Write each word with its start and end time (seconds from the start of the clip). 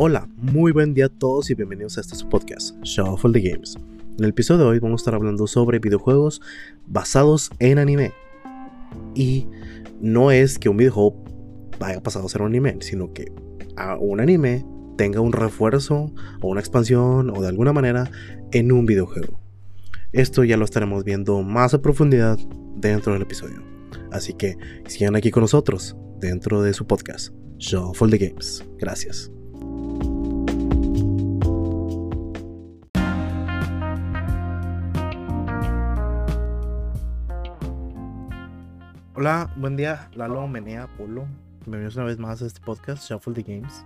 Hola, 0.00 0.28
muy 0.36 0.70
buen 0.70 0.94
día 0.94 1.06
a 1.06 1.08
todos 1.08 1.50
y 1.50 1.56
bienvenidos 1.56 1.98
a 1.98 2.02
este 2.02 2.14
podcast, 2.26 2.76
Shuffle 2.84 3.32
the 3.32 3.40
Games. 3.40 3.74
En 4.16 4.22
el 4.22 4.30
episodio 4.30 4.60
de 4.60 4.70
hoy 4.70 4.78
vamos 4.78 5.00
a 5.00 5.02
estar 5.02 5.14
hablando 5.16 5.48
sobre 5.48 5.80
videojuegos 5.80 6.40
basados 6.86 7.50
en 7.58 7.80
anime. 7.80 8.12
Y 9.16 9.48
no 10.00 10.30
es 10.30 10.60
que 10.60 10.68
un 10.68 10.76
videojuego 10.76 11.24
vaya 11.80 12.00
pasado 12.00 12.26
a 12.26 12.28
ser 12.28 12.42
un 12.42 12.46
anime, 12.46 12.76
sino 12.78 13.12
que 13.12 13.32
a 13.76 13.96
un 13.96 14.20
anime 14.20 14.64
tenga 14.96 15.20
un 15.20 15.32
refuerzo 15.32 16.12
o 16.42 16.46
una 16.48 16.60
expansión 16.60 17.30
o 17.30 17.42
de 17.42 17.48
alguna 17.48 17.72
manera 17.72 18.08
en 18.52 18.70
un 18.70 18.86
videojuego. 18.86 19.40
Esto 20.12 20.44
ya 20.44 20.56
lo 20.56 20.64
estaremos 20.64 21.02
viendo 21.02 21.42
más 21.42 21.74
a 21.74 21.82
profundidad 21.82 22.38
dentro 22.76 23.14
del 23.14 23.22
episodio. 23.22 23.64
Así 24.12 24.32
que 24.32 24.58
sigan 24.86 25.16
aquí 25.16 25.32
con 25.32 25.40
nosotros 25.40 25.96
dentro 26.20 26.62
de 26.62 26.72
su 26.72 26.86
podcast, 26.86 27.34
Shuffle 27.58 28.16
the 28.16 28.28
Games. 28.28 28.64
Gracias. 28.78 29.32
Hola, 39.18 39.50
buen 39.56 39.74
día, 39.76 40.08
Lalo, 40.14 40.46
Menea, 40.46 40.86
Polo. 40.96 41.26
Bienvenidos 41.62 41.96
una 41.96 42.04
vez 42.04 42.18
más 42.20 42.40
a 42.40 42.46
este 42.46 42.60
podcast, 42.60 43.02
Shuffle 43.02 43.34
the 43.34 43.42
Games. 43.42 43.84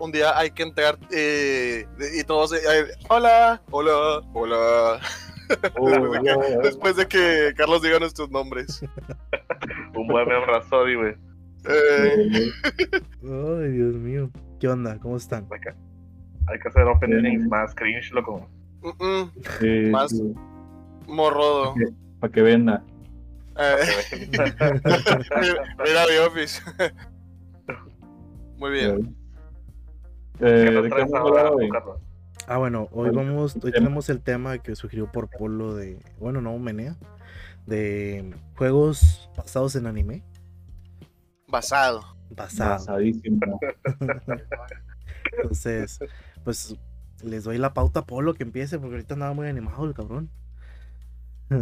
Un 0.00 0.10
día 0.10 0.36
hay 0.36 0.50
que 0.50 0.64
entrar 0.64 0.98
eh, 1.12 1.86
y 2.18 2.24
todos. 2.24 2.52
eh, 2.52 2.58
hola, 3.08 3.62
hola, 3.70 4.20
hola. 4.32 5.00
Después 5.48 6.10
de 6.12 6.20
que- 6.22 6.58
Después 6.62 6.96
de 6.96 7.06
que 7.06 7.54
Carlos 7.56 7.82
diga 7.82 8.00
nuestros 8.00 8.30
nombres. 8.32 8.82
Un 9.94 10.08
buen 10.08 10.28
abrazo, 10.32 10.80
güey. 10.80 11.14
Eh, 11.68 12.50
Ay, 13.22 13.70
Dios 13.70 13.94
mío. 13.94 14.28
¿Qué 14.58 14.66
onda? 14.66 14.98
¿Cómo 14.98 15.16
están? 15.18 15.46
Hay 15.52 15.60
que, 15.60 15.68
hay 16.48 16.58
que 16.58 16.68
hacer 16.68 16.82
openings 16.82 17.46
más 17.46 17.74
cringe, 17.76 18.10
loco. 18.12 18.44
mm, 18.82 19.04
mm, 19.04 19.30
Sí, 19.60 19.90
Más- 19.90 20.10
sí, 20.10 20.34
morrodo. 21.06 21.74
para 22.18 22.32
que 22.32 22.42
venda. 22.42 22.74
Eh, 22.76 22.86
mira, 22.88 22.97
mira 25.84 26.06
The 26.06 26.20
Office. 26.20 26.62
Muy 28.56 28.70
bien. 28.70 29.16
Eh, 30.40 30.40
¿Qué 30.40 30.46
¿De 30.46 30.70
nos 30.72 30.82
qué 30.84 30.88
traes 30.90 31.10
vamos 31.10 31.14
a 31.14 31.18
ahora, 31.18 31.40
hablar 31.40 31.54
hoy? 31.54 31.68
Carlos? 31.68 31.98
Ah, 32.46 32.58
bueno, 32.58 32.88
hoy 32.92 33.10
vamos, 33.10 33.56
hoy 33.56 33.60
tema. 33.60 33.72
tenemos 33.74 34.08
el 34.08 34.22
tema 34.22 34.58
que 34.58 34.76
sugirió 34.76 35.10
por 35.10 35.28
Polo 35.28 35.74
de, 35.74 35.98
bueno, 36.18 36.40
no, 36.40 36.56
Menea, 36.58 36.96
de 37.66 38.32
juegos 38.56 39.28
basados 39.36 39.74
en 39.76 39.86
anime. 39.86 40.22
Basado. 41.48 42.16
Basados. 42.30 42.86
Basadísimo. 42.86 43.60
Entonces, 45.32 45.98
pues 46.44 46.76
les 47.22 47.44
doy 47.44 47.58
la 47.58 47.74
pauta 47.74 48.00
a 48.00 48.06
Polo 48.06 48.34
que 48.34 48.44
empiece 48.44 48.78
porque 48.78 48.94
ahorita 48.94 49.14
andaba 49.14 49.34
muy 49.34 49.48
animado 49.48 49.84
el 49.84 49.94
cabrón. 49.94 50.30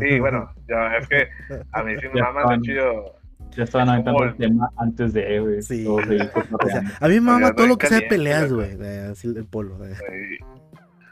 Sí, 0.01 0.19
bueno, 0.21 0.53
ya 0.69 0.97
es 0.97 1.09
que 1.09 1.29
a 1.73 1.83
mí 1.83 1.95
sí 2.01 2.07
me 2.13 2.21
mama 2.23 2.61
chido. 2.61 3.15
Ya 3.53 3.65
estaban 3.65 3.89
aventando 3.89 4.25
el 4.25 4.37
tema 4.37 4.69
antes 4.77 5.13
de, 5.13 5.39
güey. 5.41 5.63
Sí. 5.63 5.87
O 5.87 6.01
sea, 6.03 6.83
a 7.01 7.09
mí 7.09 7.15
me 7.15 7.21
mama 7.21 7.55
todo 7.55 7.67
lo 7.69 7.79
que 7.79 7.87
sea 7.87 8.01
de 8.01 8.07
peleas, 8.07 8.53
güey. 8.53 8.73
Así 9.11 9.29
el 9.29 9.45
Polo. 9.47 9.77
güey. 9.77 9.93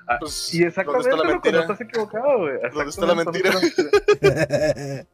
Ah, 0.06 0.16
Pues, 0.20 0.52
y 0.54 0.62
exactamente, 0.64 1.08
¿dónde 1.10 1.22
está 1.22 1.26
la 1.26 1.32
mentira? 1.34 1.60
estás 1.60 1.80
equivocado, 1.80 2.38
güey. 2.40 2.54
¿Dónde 2.74 2.90
está 2.90 3.06
la 3.06 3.14
mentira? 3.14 3.50
¿dónde 3.52 3.66
está 3.68 3.82
la 3.82 4.74
mentira? 4.74 5.06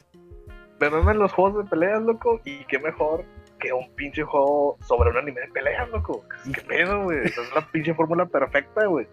Me 0.81 0.91
maman 0.91 1.19
los 1.19 1.33
juegos 1.33 1.63
de 1.65 1.71
peleas, 1.71 2.01
loco, 2.03 2.41
y 2.45 2.65
qué 2.65 2.79
mejor 2.79 3.25
que 3.61 3.73
un 3.73 3.95
pinche 3.95 4.23
juego 4.25 4.79
sobre 4.81 5.11
un 5.11 5.19
anime 5.19 5.43
de 5.43 5.49
peleas, 5.49 5.89
loco. 5.91 6.25
¿Qué 6.53 6.63
pedo, 6.63 7.05
güey? 7.05 7.19
Esa 7.25 7.43
es 7.43 7.55
la 7.55 7.67
pinche 7.71 7.93
fórmula 7.95 8.25
perfecta, 8.27 8.87
güey. 8.87 9.07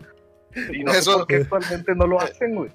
Y 0.72 0.84
no 0.86 0.92
Eso- 0.94 1.12
sé 1.12 1.18
por 1.18 1.28
qué 1.28 1.36
actualmente 1.36 1.94
no 1.94 2.08
lo 2.08 2.22
hacen, 2.22 2.56
güey. 2.56 2.72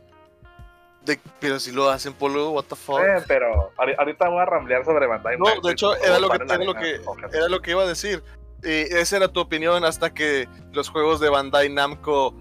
De- 1.04 1.20
pero 1.40 1.58
si 1.58 1.72
lo 1.72 1.88
hacen, 1.90 2.12
Polo, 2.14 2.50
what 2.50 2.64
the 2.64 2.76
fuck. 2.76 3.00
Eh, 3.00 3.22
pero 3.26 3.72
ahori- 3.76 3.94
ahorita 3.98 4.28
voy 4.28 4.40
a 4.40 4.44
ramblear 4.44 4.84
sobre 4.84 5.06
Bandai 5.06 5.38
No, 5.38 5.46
Namco 5.46 5.66
de 5.66 5.70
y 5.70 5.72
hecho, 5.72 5.96
era 5.96 6.18
lo 6.18 6.28
que, 6.30 6.36
era 6.36 6.56
lo 6.64 6.74
que, 6.74 7.00
era 7.36 7.48
lo 7.48 7.60
que 7.60 7.70
iba 7.72 7.82
a 7.82 7.86
decir. 7.86 8.22
Y 8.62 8.94
esa 8.94 9.16
era 9.16 9.28
tu 9.28 9.40
opinión 9.40 9.84
hasta 9.84 10.14
que 10.14 10.48
los 10.72 10.88
juegos 10.88 11.18
de 11.20 11.28
Bandai 11.28 11.68
Namco 11.68 12.34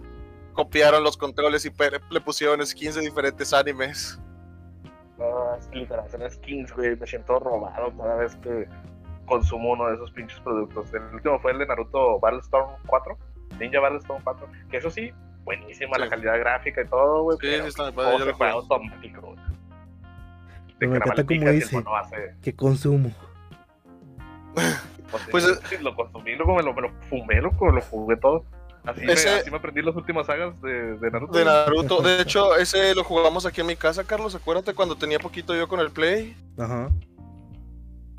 copiaron 0.53 1.03
los 1.03 1.17
controles 1.17 1.66
y 1.66 1.72
le 2.11 2.22
pusieron 2.22 2.66
skins 2.66 2.95
de 2.95 3.01
diferentes 3.01 3.53
animes. 3.53 4.19
No, 5.17 5.57
literal, 5.72 6.09
son 6.09 6.29
skins, 6.29 6.72
güey. 6.73 6.95
Me 6.95 7.07
siento 7.07 7.39
robado 7.39 7.91
cada 7.97 8.16
vez 8.16 8.35
que 8.38 8.67
consumo 9.25 9.72
uno 9.72 9.88
de 9.88 9.95
esos 9.95 10.11
pinches 10.11 10.39
productos. 10.41 10.93
El 10.93 11.03
último 11.13 11.39
fue 11.39 11.51
el 11.51 11.59
de 11.59 11.66
Naruto 11.67 12.19
Battlestorm 12.19 12.69
4, 12.88 13.17
Ninja 13.59 13.79
Battlestorm 13.79 14.22
4, 14.23 14.47
que 14.69 14.78
eso 14.78 14.89
sí, 14.89 15.11
buenísima 15.44 15.96
Sí. 15.96 16.02
la 16.02 16.09
calidad 16.09 16.40
gráfica 16.40 16.81
y 16.81 16.88
todo, 16.88 17.24
güey. 17.24 17.38
Sí, 17.40 17.47
pero 17.50 17.63
sí, 17.63 17.69
está 17.69 17.88
el 17.88 17.94
padre, 17.94 18.19
yo 18.19 18.25
lo 18.25 18.34
juego. 18.35 18.59
automático, 18.59 19.22
güey. 19.22 19.38
Me 20.79 20.97
encanta 20.97 21.24
como 21.25 21.50
dice. 21.52 21.84
hace- 21.96 22.35
que 22.41 22.56
consumo. 22.56 23.12
Pues, 24.53 25.24
Pues, 25.29 25.59
sí, 25.69 25.75
lo 25.81 25.96
consumí, 25.96 26.35
luego 26.35 26.56
me 26.56 26.63
lo, 26.63 26.74
me 26.74 26.81
lo 26.84 26.91
fumé, 27.09 27.41
loco, 27.41 27.69
lo 27.72 27.81
jugué 27.81 28.18
todo. 28.18 28.46
Así, 28.84 29.02
Ese- 29.03 29.29
me, 29.29 29.35
así 29.41 29.52
me 29.52 29.57
aprendí 29.57 29.81
las 29.84 29.96
últimas 29.96 30.25
sagas 30.25 30.59
de, 30.62 30.97
de 30.97 31.12
Naruto. 31.12 31.38
De. 31.38 31.46
Naruto. 31.46 32.02
De 32.02 32.22
hecho, 32.22 32.56
ese 32.56 32.96
lo 32.96 33.03
jugamos 33.03 33.46
aquí 33.46 33.62
en 33.62 33.68
mi 33.68 33.75
casa, 33.75 34.03
Carlos. 34.06 34.34
Acuérdate 34.34 34.73
cuando 34.73 34.96
tenía 34.96 35.19
poquito 35.19 35.53
yo 35.56 35.68
con 35.68 35.79
el 35.81 35.91
Play. 35.91 36.35
Ajá. 36.58 36.90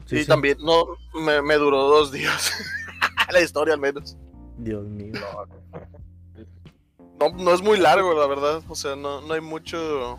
Sí, 0.07 0.17
y 0.19 0.23
sí. 0.23 0.29
también 0.29 0.59
no 0.61 0.85
me, 1.21 1.43
me 1.43 1.55
duró 1.55 1.79
dos 1.89 2.13
días. 2.13 2.53
la 3.33 3.41
historia 3.41 3.75
al 3.75 3.81
menos. 3.81 4.17
Dios 4.59 4.85
mío. 4.87 5.13
No, 5.15 5.81
no 7.31 7.53
es 7.53 7.63
muy 7.63 7.79
largo, 7.79 8.15
la 8.15 8.27
verdad. 8.27 8.63
O 8.69 8.75
sea, 8.75 8.97
no, 8.97 9.21
no 9.21 9.35
hay 9.35 9.41
mucho. 9.41 10.19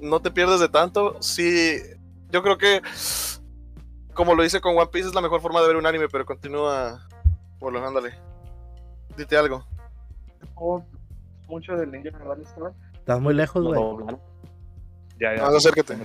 No 0.00 0.20
te 0.20 0.30
pierdes 0.30 0.60
de 0.60 0.68
tanto. 0.68 1.16
Sí, 1.20 1.78
yo 2.30 2.42
creo 2.42 2.58
que. 2.58 2.82
Como 4.14 4.34
lo 4.34 4.44
hice 4.44 4.60
con 4.60 4.76
One 4.76 4.90
Piece, 4.92 5.08
es 5.08 5.14
la 5.14 5.20
mejor 5.20 5.40
forma 5.40 5.60
de 5.60 5.68
ver 5.68 5.76
un 5.76 5.86
anime, 5.86 6.08
pero 6.08 6.26
continúa. 6.26 7.06
Por 7.58 7.72
lo 7.72 7.86
ándale. 7.86 8.14
Dite 9.16 9.36
algo. 9.36 9.64
Mucho 11.46 11.74
del 11.76 11.90
Ninja. 11.90 12.10
Estás 12.94 13.20
muy 13.20 13.34
lejos, 13.34 13.62
güey. 13.64 13.80
doblaron. 13.80 14.20
Ya, 15.20 15.36
ya. 15.36 15.46
Acércate. 15.46 15.96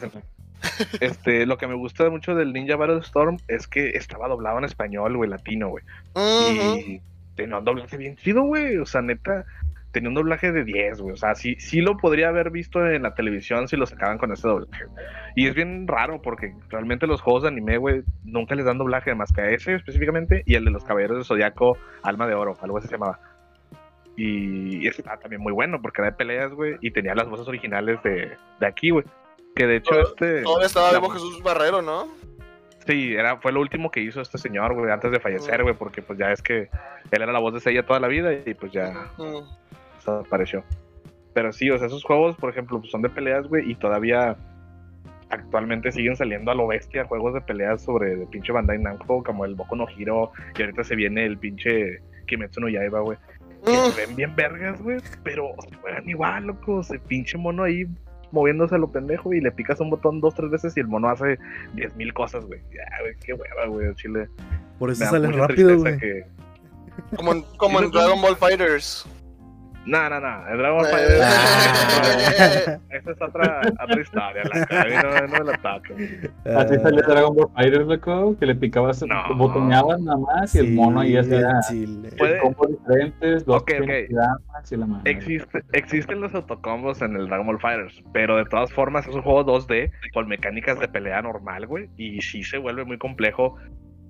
Este, 1.00 1.46
lo 1.46 1.58
que 1.58 1.68
me 1.68 1.76
gusta 1.76 2.10
mucho 2.10 2.34
del 2.34 2.52
Ninja 2.54 2.76
Battlestorm 2.76 3.38
es 3.48 3.68
que 3.68 3.90
estaba 3.90 4.28
doblado 4.28 4.58
en 4.58 4.66
español, 4.66 5.16
güey, 5.16 5.30
latino, 5.30 5.70
güey. 5.70 5.84
Y 6.16 7.02
tenía 7.36 7.58
un 7.58 7.66
doblaje 7.66 7.98
bien 7.98 8.16
chido, 8.18 8.44
güey. 8.44 8.78
O 8.78 8.86
sea, 8.86 9.02
neta, 9.02 9.46
tenía 9.92 10.10
un 10.10 10.16
doblaje 10.16 10.52
de 10.52 10.64
10, 10.64 11.02
güey. 11.02 11.14
O 11.14 11.18
sea, 11.18 11.36
sí, 11.36 11.56
sí 11.60 11.82
lo 11.82 11.98
podría 11.98 12.30
haber 12.30 12.50
visto 12.52 12.86
en 12.86 13.04
la 13.04 13.14
televisión 13.14 13.68
si 13.68 13.78
lo 13.78 13.86
sacaban 13.86 14.18
con 14.18 14.32
ese 14.32 14.48
doblaje. 14.48 14.86
Y 15.36 15.48
es 15.48 15.56
bien 15.56 15.88
raro 15.88 16.22
porque 16.22 16.54
realmente 16.70 17.08
los 17.08 17.22
juegos 17.22 17.44
de 17.44 17.50
anime, 17.50 17.78
güey, 17.78 18.04
nunca 18.24 18.56
les 18.56 18.66
dan 18.66 18.78
doblaje 18.78 19.14
más 19.16 19.32
que 19.32 19.42
a 19.42 19.50
ese 19.50 19.76
específicamente 19.76 20.44
y 20.46 20.56
el 20.56 20.66
de 20.66 20.72
los 20.72 20.84
Caballeros 20.84 21.18
del 21.18 21.26
Zodiaco, 21.26 21.78
Alma 22.04 22.28
de 22.28 22.36
Oro, 22.36 22.58
algo 22.62 22.78
así 22.78 22.88
se 22.88 22.94
llamaba. 22.96 23.20
Y 24.18 24.88
está 24.88 25.18
también 25.18 25.42
muy 25.42 25.52
bueno 25.52 25.82
porque 25.82 26.02
era 26.02 26.12
de 26.12 26.18
peleas, 26.18 26.54
güey, 26.54 26.78
y 26.82 26.92
tenía 26.92 27.14
las 27.16 27.28
voces 27.28 27.48
originales 27.48 28.02
de, 28.04 28.32
de 28.60 28.66
aquí, 28.68 28.90
güey. 28.92 29.04
Que 29.56 29.68
de 29.68 29.78
hecho 29.78 29.92
Todo- 29.92 30.02
este... 30.04 30.42
Todavía 30.42 30.68
estaba 30.68 30.92
vivo 30.92 31.10
Jesús 31.10 31.42
Barrero, 31.44 31.82
¿no? 31.82 32.08
Sí, 32.88 33.16
era, 33.16 33.38
fue 33.38 33.52
lo 33.52 33.62
último 33.62 33.90
que 33.90 34.00
hizo 34.00 34.22
este 34.22 34.38
señor, 34.38 34.74
güey, 34.76 34.92
antes 34.92 35.12
de 35.12 35.20
fallecer, 35.20 35.64
güey, 35.64 35.76
porque 35.76 36.02
pues 36.04 36.20
ya 36.20 36.32
es 36.32 36.42
que 36.42 36.70
él 37.12 37.22
era 37.22 37.32
la 37.32 37.40
voz 37.40 37.54
de 37.54 37.60
Seiya 37.60 37.86
toda 37.86 38.00
la 38.00 38.08
vida 38.08 38.32
y 38.34 38.54
pues 38.54 38.72
ya 38.72 39.12
desapareció. 39.96 40.64
Pero 41.34 41.52
sí, 41.52 41.70
o 41.70 41.78
sea, 41.78 41.88
esos 41.88 42.04
juegos, 42.04 42.36
por 42.38 42.50
ejemplo, 42.50 42.80
pues, 42.80 42.92
son 42.92 43.02
de 43.02 43.10
peleas, 43.10 43.48
güey, 43.48 43.70
y 43.70 43.76
todavía 43.76 44.38
actualmente 45.30 45.92
siguen 45.92 46.16
saliendo 46.16 46.52
a 46.52 46.56
lo 46.56 46.68
bestia 46.68 47.06
juegos 47.06 47.34
de 47.34 47.42
peleas 47.42 47.84
sobre 47.84 48.16
de 48.16 48.28
pinche 48.28 48.52
Bandai 48.52 48.78
Namco, 48.78 49.24
como 49.24 49.46
el 49.46 49.56
Boku 49.56 49.76
no 49.76 49.88
Hero, 49.90 50.32
y 50.58 50.62
ahorita 50.62 50.84
se 50.84 50.96
viene 50.96 51.26
el 51.26 51.38
pinche 51.40 52.00
Kimetsu 52.28 52.62
no 52.62 52.70
Yaiba, 52.70 53.00
güey. 53.02 53.18
Que 53.66 53.76
se 53.76 54.06
ven 54.06 54.16
bien 54.16 54.36
vergas, 54.36 54.80
güey, 54.80 55.00
pero 55.24 55.50
se 55.68 55.76
juegan 55.78 56.08
igual, 56.08 56.46
loco, 56.46 56.82
ese 56.82 57.00
pinche 57.00 57.36
mono 57.36 57.64
ahí 57.64 57.88
moviéndose 58.32 58.76
a 58.76 58.78
lo 58.78 58.92
pendejo 58.92 59.34
y 59.34 59.42
le 59.42 59.52
picas 59.52 59.80
un 59.80 59.90
botón 59.90 60.20
dos, 60.22 60.36
tres 60.36 60.50
veces 60.52 60.76
y 60.78 60.80
el 60.80 60.88
mono 60.88 61.10
hace 61.10 61.38
diez 61.74 61.96
mil 61.96 62.14
cosas, 62.14 62.46
güey. 62.46 62.60
Ya, 62.74 62.84
güey, 63.02 63.16
qué 63.26 63.34
hueva, 63.34 63.66
güey, 63.68 63.94
chile. 63.96 64.28
Por 64.80 64.92
eso 64.92 65.06
sale 65.06 65.32
rápido, 65.32 65.78
güey. 65.78 65.98
que- 65.98 66.26
Como 67.16 67.34
en, 67.34 67.42
como 67.58 67.82
en 67.82 67.92
Dragon 67.92 68.22
Ball 68.22 68.36
Fighters. 68.36 69.06
No, 69.86 70.10
no, 70.10 70.20
no, 70.20 70.48
el 70.48 70.58
Dragon 70.58 70.78
Ball 70.80 70.88
Eh. 70.88 70.92
Fighter- 70.92 71.22
Ah. 71.22 72.80
Esa 72.90 73.12
es 73.12 73.22
otra, 73.22 73.62
otra 73.84 74.02
historia, 74.02 74.44
la 74.52 74.66
cara, 74.66 75.04
no, 75.04 75.28
no 75.28 75.46
me 75.46 75.52
la 75.52 75.58
toques. 75.58 76.30
Así 76.46 76.76
salió 76.82 77.02
Dragon 77.08 77.36
Ball 77.36 77.50
Fighters, 77.56 77.86
loco, 77.86 78.36
que 78.40 78.46
le 78.48 78.56
picabas, 78.56 79.04
No. 79.04 79.36
botoneabas 79.36 80.00
nada 80.02 80.18
más 80.18 80.56
y 80.56 80.60
el 80.60 80.74
mono 80.74 81.02
ahí 81.02 81.16
hacía 81.18 81.48
combos 82.42 82.68
diferentes, 82.70 83.46
dos 83.46 83.62
Ok, 83.62 83.72
ok. 83.80 83.86
Genkidama 83.88 84.40
y 84.72 84.76
la 84.76 84.86
madre. 84.88 85.12
Existe, 85.12 85.64
existen 85.74 86.22
los 86.22 86.34
autocombos 86.34 87.02
en 87.02 87.16
el 87.16 87.28
Dragon 87.28 87.46
Ball 87.46 87.60
Fighters, 87.60 88.04
pero 88.12 88.38
de 88.38 88.46
todas 88.46 88.72
formas 88.74 89.08
es 89.08 89.14
un 89.16 89.22
juego 89.22 89.44
2D 89.46 89.92
con 90.14 90.28
mecánicas 90.28 90.80
de 90.80 90.88
pelea 90.88 91.22
normal, 91.22 91.68
güey, 91.68 91.90
y 91.98 92.22
sí 92.22 92.44
se 92.44 92.58
vuelve 92.58 92.86
muy 92.86 92.98
complejo 92.98 93.56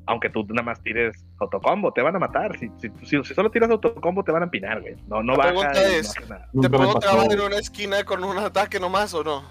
aunque 0.08 0.30
tú 0.30 0.46
nada 0.50 0.64
más 0.64 0.82
tires 0.82 1.26
autocombo, 1.40 1.92
te 1.92 2.02
van 2.02 2.16
a 2.16 2.20
matar. 2.20 2.58
Si, 2.58 2.70
si, 2.78 2.90
si, 3.04 3.24
si 3.24 3.34
solo 3.34 3.50
tiras 3.50 3.70
autocombo, 3.70 4.24
te 4.24 4.32
van 4.32 4.44
a 4.44 4.46
empinar, 4.46 4.82
güey. 4.82 4.96
No, 5.08 5.24
no 5.24 5.36
La 5.36 5.44
pregunta 5.44 5.74
no 5.74 5.80
es, 5.80 6.30
nada. 6.30 6.50
¿Te 6.62 6.70
puedo 6.70 7.00
trabar 7.00 7.32
en 7.32 7.42
una 7.42 7.58
esquina 7.58 8.04
con 8.04 8.24
un 8.24 8.38
ataque 8.38 8.80
nomás 8.80 9.14
o 9.14 9.24
no? 9.24 9.44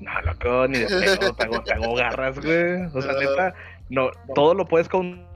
No, 0.00 0.20
loco, 0.22 0.66
ni 0.68 0.78
de 0.78 0.86
pedo, 0.86 1.34
te 1.34 1.44
hago, 1.44 1.62
te 1.62 1.72
hago 1.74 1.94
garras, 1.94 2.38
güey. 2.40 2.84
O 2.94 3.02
sea, 3.02 3.12
neta, 3.12 3.54
no, 3.90 4.10
todo 4.34 4.54
lo 4.54 4.66
puedes 4.66 4.88
con. 4.88 5.28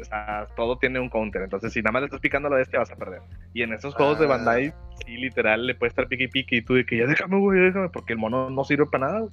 O 0.00 0.04
sea, 0.04 0.46
todo 0.56 0.78
tiene 0.78 1.00
un 1.00 1.08
counter. 1.08 1.42
Entonces, 1.42 1.72
si 1.72 1.82
nada 1.82 1.92
más 1.92 2.02
le 2.02 2.06
estás 2.06 2.20
picando 2.20 2.46
a 2.48 2.52
la 2.52 2.58
bestia, 2.58 2.78
vas 2.78 2.90
a 2.90 2.96
perder. 2.96 3.20
Y 3.52 3.62
en 3.62 3.72
esos 3.72 3.94
juegos 3.94 4.18
de 4.18 4.26
Ah. 4.26 4.28
Bandai, 4.28 4.72
sí, 5.04 5.16
literal, 5.16 5.66
le 5.66 5.74
puedes 5.74 5.90
estar 5.90 6.06
pique 6.06 6.24
y 6.24 6.28
pique. 6.28 6.56
Y 6.56 6.62
tú 6.62 6.74
de 6.74 6.86
que 6.86 6.98
ya 6.98 7.06
déjame, 7.06 7.38
güey, 7.38 7.60
déjame. 7.60 7.88
Porque 7.88 8.12
el 8.12 8.18
mono 8.18 8.48
no 8.48 8.64
sirve 8.64 8.86
para 8.86 9.06
nada. 9.06 9.28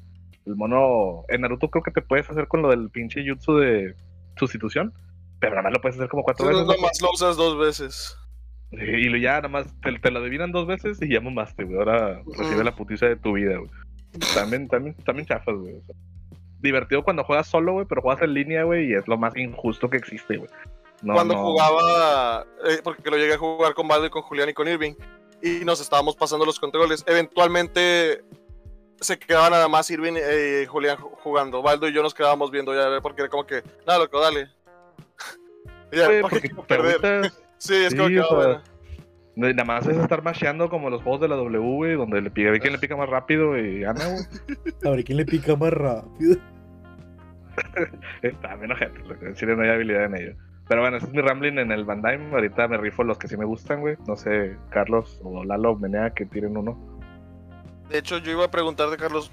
El 0.46 0.56
mono. 0.56 1.24
En 1.30 1.42
Naruto 1.42 1.70
creo 1.70 1.84
que 1.84 1.92
te 1.92 2.02
puedes 2.02 2.30
hacer 2.30 2.48
con 2.48 2.64
lo 2.64 2.70
del 2.70 2.90
pinche 2.90 3.24
jutsu 3.28 3.58
de 3.58 3.96
sustitución. 4.38 4.94
Pero 5.40 5.52
nada 5.52 5.64
más 5.64 5.74
lo 5.74 5.82
puedes 5.82 5.98
hacer 5.98 6.10
como 6.10 6.24
cuatro 6.24 6.48
veces. 6.48 6.66
¿no? 6.66 6.74
nomás 6.74 7.02
lo 7.02 7.12
usas 7.12 7.36
dos 7.38 7.58
veces. 7.58 8.18
Y 8.72 9.22
ya 9.22 9.36
nada 9.36 9.48
más 9.48 9.68
te, 9.82 9.98
te 10.00 10.12
lo 10.12 10.20
adivinan 10.20 10.52
dos 10.52 10.68
veces 10.68 11.02
y 11.02 11.14
ya 11.14 11.22
mamaste, 11.22 11.64
güey. 11.64 11.78
Ahora 11.78 12.22
recibe 12.38 12.64
la 12.64 12.76
putiza 12.76 13.06
de 13.06 13.16
tu 13.16 13.34
vida, 13.34 13.58
güey. 13.58 13.70
También, 14.34 14.68
también, 14.68 14.96
también 15.06 15.28
chafas, 15.28 15.56
güey. 15.56 15.76
o 15.76 15.82
sea. 15.86 15.96
divertido 16.60 17.04
cuando 17.04 17.24
juegas 17.24 17.48
solo, 17.48 17.74
güey, 17.74 17.86
pero 17.86 18.02
juegas 18.02 18.24
en 18.24 18.34
línea, 18.34 18.64
güey, 18.64 18.90
y 18.90 18.94
es 18.94 19.08
lo 19.08 19.18
más 19.18 19.36
injusto 19.38 19.90
que 19.90 19.98
existe, 19.98 20.38
güey. 20.38 20.50
No, 21.02 21.14
Cuando 21.14 21.36
no. 21.36 21.44
jugaba, 21.44 22.46
eh, 22.68 22.80
porque 22.84 23.10
lo 23.12 23.18
llegué 23.18 23.34
a 23.34 23.38
jugar 23.38 23.74
con 23.74 23.88
Valdo 23.88 24.08
y 24.08 24.10
con 24.10 24.22
Julián 24.24 24.50
y 24.50 24.54
con 24.54 24.68
Irving, 24.68 24.94
y 25.42 25.66
nos 25.66 25.82
estábamos 25.82 26.16
pasando 26.16 26.46
los 26.46 26.60
controles. 26.60 27.04
Eventualmente 27.08 28.24
se 29.00 29.18
quedaba 29.20 29.50
nada 29.50 29.68
más 29.68 29.90
Irving 29.92 30.14
eh, 30.18 30.62
y 30.64 30.66
Julián 30.66 30.98
ju- 30.98 31.12
jugando. 31.22 31.62
Valdo 31.62 31.88
y 31.88 31.94
yo 31.94 32.02
nos 32.02 32.14
quedábamos 32.14 32.52
viendo 32.52 32.74
ya, 32.74 33.02
porque 33.02 33.22
era 33.24 33.30
como 33.30 33.46
que, 33.46 33.62
nada, 33.86 34.00
loco, 34.00 34.20
dale. 34.20 34.48
ya, 35.92 36.06
Güey, 36.08 36.22
¿para 36.22 36.40
qué 36.42 36.50
porque 36.50 36.50
quiero 36.50 36.62
te 36.64 36.76
perder? 37.00 37.32
Sí, 37.58 37.76
es 37.76 37.92
Sí, 37.92 37.98
como 37.98 38.10
que, 38.10 38.20
o 38.20 38.24
ah, 38.24 38.28
sea, 38.28 38.36
bueno. 38.38 38.62
no, 39.36 39.50
Nada 39.50 39.64
más 39.66 39.88
es 39.88 39.98
estar 39.98 40.24
masheando 40.24 40.70
como 40.70 40.90
los 40.90 41.02
juegos 41.04 41.22
de 41.22 41.28
la 41.28 41.36
W, 41.36 41.60
güey, 41.60 41.96
donde 41.96 42.22
le 42.22 42.30
pica, 42.32 42.52
ve 42.52 42.60
quién 42.60 42.74
le 42.74 42.80
pica 42.80 42.96
más 42.96 43.10
rápido 43.10 43.58
y 43.58 43.82
gana, 43.82 44.06
güey. 44.08 44.24
A 44.86 44.90
ver 44.92 45.04
quién 45.04 45.18
le 45.18 45.26
pica 45.26 45.56
más 45.56 45.72
rápido. 45.74 46.38
Está 48.22 48.56
menos 48.58 48.78
gente, 48.80 49.00
en 49.22 49.36
serio 49.36 49.56
no 49.56 49.64
hay 49.64 49.70
habilidad 49.70 50.06
en 50.06 50.16
ello. 50.18 50.34
Pero 50.68 50.82
bueno, 50.82 50.98
ese 50.98 51.06
es 51.06 51.14
mi 51.14 51.22
rambling 51.22 51.60
en 51.60 51.72
el 51.72 51.86
Van 51.86 52.02
Damme. 52.02 52.34
Ahorita 52.34 52.68
me 52.68 52.78
rifo 52.78 53.04
los 53.04 53.18
que 53.20 53.28
sí 53.28 53.38
me 53.38 53.46
gustan, 53.46 53.82
güey. 53.82 53.98
No 54.08 54.16
sé, 54.16 54.58
Carlos 54.72 55.22
o 55.24 55.44
Lalo 55.44 55.76
Menea 55.76 56.10
que 56.14 56.26
tiren 56.26 56.58
uno. 56.58 56.95
De 57.90 57.98
hecho, 58.00 58.18
yo 58.18 58.32
iba 58.32 58.46
a 58.46 58.52
preguntarte, 58.52 58.98
Carlos, 58.98 59.32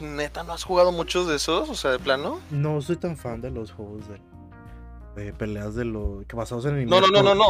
¿neta 0.00 0.42
no 0.42 0.52
has 0.52 0.64
jugado 0.64 0.92
muchos 0.92 1.26
de 1.26 1.36
esos? 1.36 1.68
O 1.68 1.74
sea, 1.74 1.90
de 1.90 1.98
plano. 1.98 2.40
No 2.50 2.80
soy 2.80 2.96
tan 2.96 3.16
fan 3.16 3.40
de 3.40 3.50
los 3.50 3.72
juegos 3.72 4.04
de, 4.08 5.22
de 5.22 5.32
peleas 5.32 5.74
de 5.74 5.84
los 5.84 6.24
que 6.26 6.36
basados 6.36 6.64
en 6.66 6.74
anime. 6.74 6.90
No, 6.90 7.00
no, 7.00 7.08
no, 7.08 7.22
no, 7.22 7.34
no. 7.34 7.46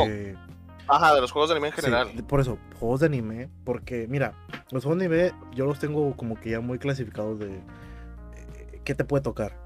Ajá, 0.88 1.14
de 1.14 1.20
los 1.20 1.30
juegos 1.30 1.48
de 1.48 1.54
anime 1.54 1.68
en 1.68 1.74
general. 1.74 2.24
por 2.26 2.40
eso, 2.40 2.58
juegos 2.78 3.00
de 3.00 3.06
anime, 3.06 3.48
porque 3.64 4.06
mira, 4.08 4.34
los 4.70 4.84
juegos 4.84 4.98
de 4.98 5.06
anime 5.06 5.32
yo 5.54 5.66
los 5.66 5.78
tengo 5.78 6.16
como 6.16 6.38
que 6.38 6.50
ya 6.50 6.60
muy 6.60 6.78
clasificados 6.78 7.38
de 7.38 7.54
eh, 7.54 8.80
qué 8.84 8.94
te 8.94 9.04
puede 9.04 9.22
tocar. 9.22 9.56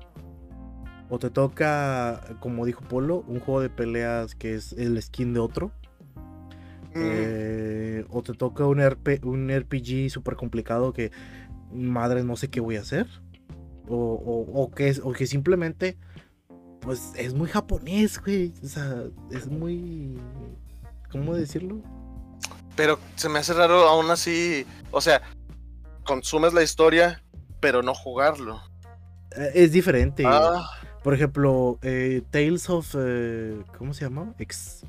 O 1.08 1.18
te 1.18 1.30
toca, 1.30 2.20
como 2.40 2.66
dijo 2.66 2.82
Polo, 2.82 3.24
un 3.28 3.40
juego 3.40 3.60
de 3.60 3.70
peleas 3.70 4.34
que 4.34 4.54
es 4.54 4.72
el 4.72 5.00
skin 5.00 5.34
de 5.34 5.40
otro. 5.40 5.70
Mm, 6.96 7.02
Eh, 7.04 8.04
o 8.10 8.22
te 8.22 8.32
toca 8.34 8.66
un, 8.66 8.80
RP, 8.80 9.20
un 9.24 9.50
RPG 9.50 10.10
súper 10.10 10.36
complicado 10.36 10.92
que, 10.92 11.10
madre, 11.72 12.22
no 12.24 12.36
sé 12.36 12.48
qué 12.48 12.60
voy 12.60 12.76
a 12.76 12.80
hacer. 12.80 13.06
O, 13.88 13.96
o- 13.96 14.62
o 14.62 14.70
que, 14.70 14.88
es, 14.88 15.00
o 15.04 15.12
que 15.12 15.26
simplemente, 15.26 15.96
pues 16.80 17.12
es 17.16 17.34
muy 17.34 17.48
japonés, 17.48 18.20
güey. 18.22 18.52
O 18.62 18.66
sea, 18.68 19.04
es 19.30 19.46
muy... 19.48 20.18
¿Cómo 21.10 21.34
decirlo? 21.34 21.80
Pero 22.74 22.98
se 23.14 23.28
me 23.28 23.38
hace 23.38 23.54
raro 23.54 23.86
aún 23.88 24.10
así. 24.10 24.66
O 24.90 25.00
sea, 25.00 25.22
consumes 26.04 26.52
la 26.52 26.62
historia, 26.62 27.22
pero 27.60 27.82
no 27.82 27.94
jugarlo. 27.94 28.60
Eh, 29.36 29.52
Es 29.54 29.72
diferente. 29.72 30.24
Ah, 30.26 30.68
Por 31.02 31.14
ejemplo, 31.14 31.78
eh, 31.82 32.22
Tales 32.30 32.68
of... 32.68 32.94
eh, 32.98 33.62
¿Cómo 33.78 33.94
se 33.94 34.04
llama? 34.04 34.34
Ex... 34.38 34.84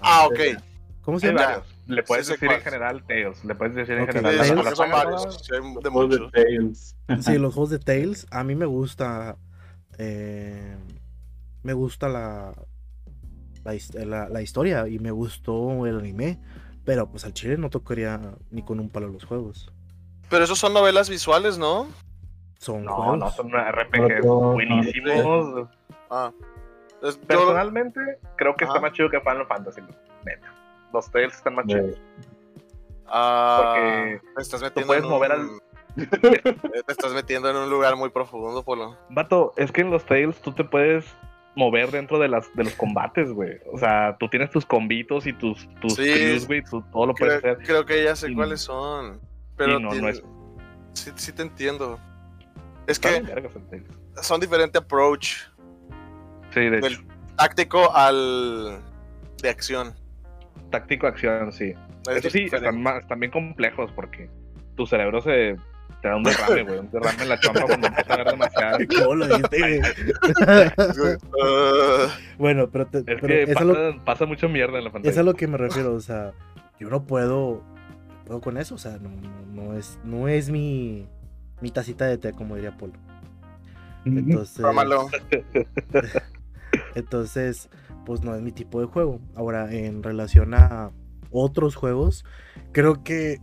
ah, 0.00 0.26
ok. 0.26 0.40
¿Cómo 1.06 1.18
se 1.20 1.28
llama? 1.28 1.62
Le 1.86 2.02
puedes 2.02 2.26
decir 2.26 2.50
en 2.50 2.60
general 2.60 3.02
Tails. 3.06 3.44
Le 3.44 3.54
puedes 3.54 3.74
decir 3.76 3.96
en 3.96 4.06
general. 4.08 4.32
Sí, 4.44 4.50
Tales. 4.50 4.64
la- 4.64 4.74
son, 4.74 4.90
varios. 4.90 5.40
sí, 5.42 5.52
de 5.52 5.60
Juegos 5.60 5.82
de 5.84 5.90
muchos. 5.90 6.32
Tales. 6.32 6.96
Sí, 7.24 7.38
los 7.38 7.54
juegos 7.54 7.70
de 7.70 7.78
Tales. 7.78 8.26
A 8.30 8.42
mí 8.44 8.54
me 8.56 8.66
gusta. 8.66 9.36
eh, 9.98 10.76
me 11.62 11.72
gusta 11.72 12.08
la, 12.08 12.52
la, 13.64 13.74
his- 13.74 13.94
la- 13.94 14.28
la 14.28 14.42
historia 14.42 14.86
y 14.88 14.98
me 14.98 15.10
gustó 15.12 15.86
el 15.86 15.98
anime. 15.98 16.38
Pero 16.84 17.08
pues 17.08 17.24
al 17.24 17.32
chile 17.34 17.56
no 17.56 17.70
tocaría 17.70 18.20
ni 18.50 18.62
con 18.62 18.78
un 18.80 18.90
palo 18.90 19.08
los 19.08 19.24
juegos. 19.24 19.72
Pero 20.28 20.44
esos 20.44 20.58
son 20.58 20.74
novelas 20.74 21.08
visuales, 21.08 21.56
¿no? 21.58 21.86
Son 22.58 22.84
No, 22.84 22.94
juegos. 22.94 23.18
no, 23.18 23.30
son 23.30 23.50
RPGs 23.50 24.24
No, 24.24 24.40
no, 24.40 24.52
buenísimos. 24.52 25.68
Ah. 26.10 26.32
Es- 27.02 27.20
yo- 27.20 27.26
Personalmente, 27.26 28.00
creo 28.36 28.54
que 28.56 28.64
está 28.64 28.80
más 28.80 28.92
chido 28.92 29.08
que 29.10 29.20
Final 29.20 29.46
Fantasy. 29.46 29.80
Neta. 30.24 30.52
Los 30.92 31.10
Tails 31.10 31.34
están 31.34 31.54
más 31.54 31.66
chidos. 31.66 32.00
Ah, 33.06 33.74
porque 33.74 34.20
te 34.36 34.42
estás 34.42 34.62
metiendo 34.62 34.86
puedes 34.86 35.04
en 35.04 35.10
mover 35.10 35.32
un- 35.38 35.60
Te 36.86 36.92
estás 36.92 37.12
metiendo 37.14 37.48
en 37.50 37.56
un 37.56 37.70
lugar 37.70 37.96
muy 37.96 38.10
profundo, 38.10 38.62
Polo. 38.62 38.96
Vato, 39.10 39.52
es 39.56 39.72
que 39.72 39.80
en 39.82 39.90
los 39.90 40.04
Tails 40.04 40.40
tú 40.40 40.52
te 40.52 40.64
puedes 40.64 41.06
mover 41.54 41.90
dentro 41.90 42.18
de 42.18 42.28
las 42.28 42.52
de 42.54 42.64
los 42.64 42.74
combates, 42.74 43.32
güey. 43.32 43.58
O 43.72 43.78
sea, 43.78 44.16
tú 44.18 44.28
tienes 44.28 44.50
tus 44.50 44.66
combitos 44.66 45.26
y 45.26 45.32
tus, 45.32 45.68
tus 45.80 45.94
Sí, 45.94 46.02
crews, 46.12 46.46
güey. 46.46 46.62
Tú 46.62 46.82
todo 46.92 47.06
lo 47.06 47.14
puedes 47.14 47.40
Creo, 47.40 47.54
hacer. 47.54 47.66
creo 47.66 47.86
que 47.86 48.04
ya 48.04 48.14
sé 48.16 48.30
Y- 48.30 48.34
cuáles 48.34 48.60
son. 48.60 49.20
Pero 49.56 49.78
no, 49.80 49.88
tiene- 49.90 50.02
no 50.02 50.08
es- 50.10 50.22
sí, 50.92 51.10
sí 51.14 51.32
te 51.32 51.42
entiendo. 51.42 51.98
Es 52.86 52.98
que 52.98 53.24
son 54.20 54.38
diferente 54.40 54.78
approach 54.78 55.44
Sí, 56.52 56.60
de 56.60 56.70
del 56.80 56.84
hecho. 56.92 57.02
táctico 57.36 57.90
al 57.94 58.82
de 59.42 59.48
acción. 59.48 59.94
Táctico 60.70 61.06
acción, 61.06 61.52
sí. 61.52 61.74
Es 62.10 62.16
Eso 62.18 62.30
sí, 62.30 62.44
diferente. 62.44 62.68
están, 62.68 62.82
más, 62.82 63.02
están 63.02 63.20
bien 63.20 63.32
complejos 63.32 63.90
porque 63.92 64.28
tu 64.76 64.86
cerebro 64.86 65.20
se 65.20 65.56
te 66.02 66.08
da 66.08 66.16
un 66.16 66.24
derrame, 66.24 66.62
güey. 66.64 66.78
Un 66.80 66.90
derrame 66.90 67.22
en 67.22 67.28
la 67.28 67.40
chompa 67.40 67.62
cuando 67.62 67.86
empieza 67.86 68.14
a 68.14 68.16
ver 68.18 68.26
demasiado. 68.26 68.78
¿Cómo 69.02 69.14
lo 69.14 69.26
dijiste, 69.28 69.58
güey? 69.58 69.80
Bueno, 72.38 72.68
pero, 72.70 72.86
te- 72.86 72.98
Es 72.98 73.04
pero 73.06 73.26
que 73.26 73.46
pasa, 73.54 73.64
lo, 73.64 74.04
pasa 74.04 74.26
mucho 74.26 74.48
mierda 74.48 74.78
en 74.78 74.84
la 74.84 74.92
pantalla. 74.92 75.10
es 75.10 75.18
a 75.18 75.22
lo 75.22 75.34
que 75.34 75.46
me 75.46 75.56
refiero. 75.56 75.94
O 75.94 76.00
sea, 76.00 76.32
yo 76.78 76.88
no 76.90 77.04
puedo, 77.04 77.62
puedo 78.26 78.40
con 78.40 78.58
eso. 78.58 78.74
O 78.74 78.78
sea, 78.78 78.98
no, 78.98 79.08
no, 79.10 79.46
no 79.64 79.74
es, 79.74 79.98
no 80.04 80.28
es 80.28 80.50
mi, 80.50 81.06
mi 81.60 81.70
tacita 81.70 82.06
de 82.06 82.18
té, 82.18 82.32
como 82.32 82.56
diría 82.56 82.76
Polo. 82.76 82.92
Entonces, 84.04 84.62
tómalo. 84.62 85.08
Entonces, 86.94 87.68
pues 88.06 88.22
no 88.22 88.34
es 88.34 88.40
mi 88.40 88.52
tipo 88.52 88.80
de 88.80 88.86
juego. 88.86 89.20
Ahora, 89.34 89.70
en 89.74 90.02
relación 90.02 90.54
a 90.54 90.90
otros 91.30 91.74
juegos, 91.76 92.24
creo 92.72 93.02
que 93.04 93.40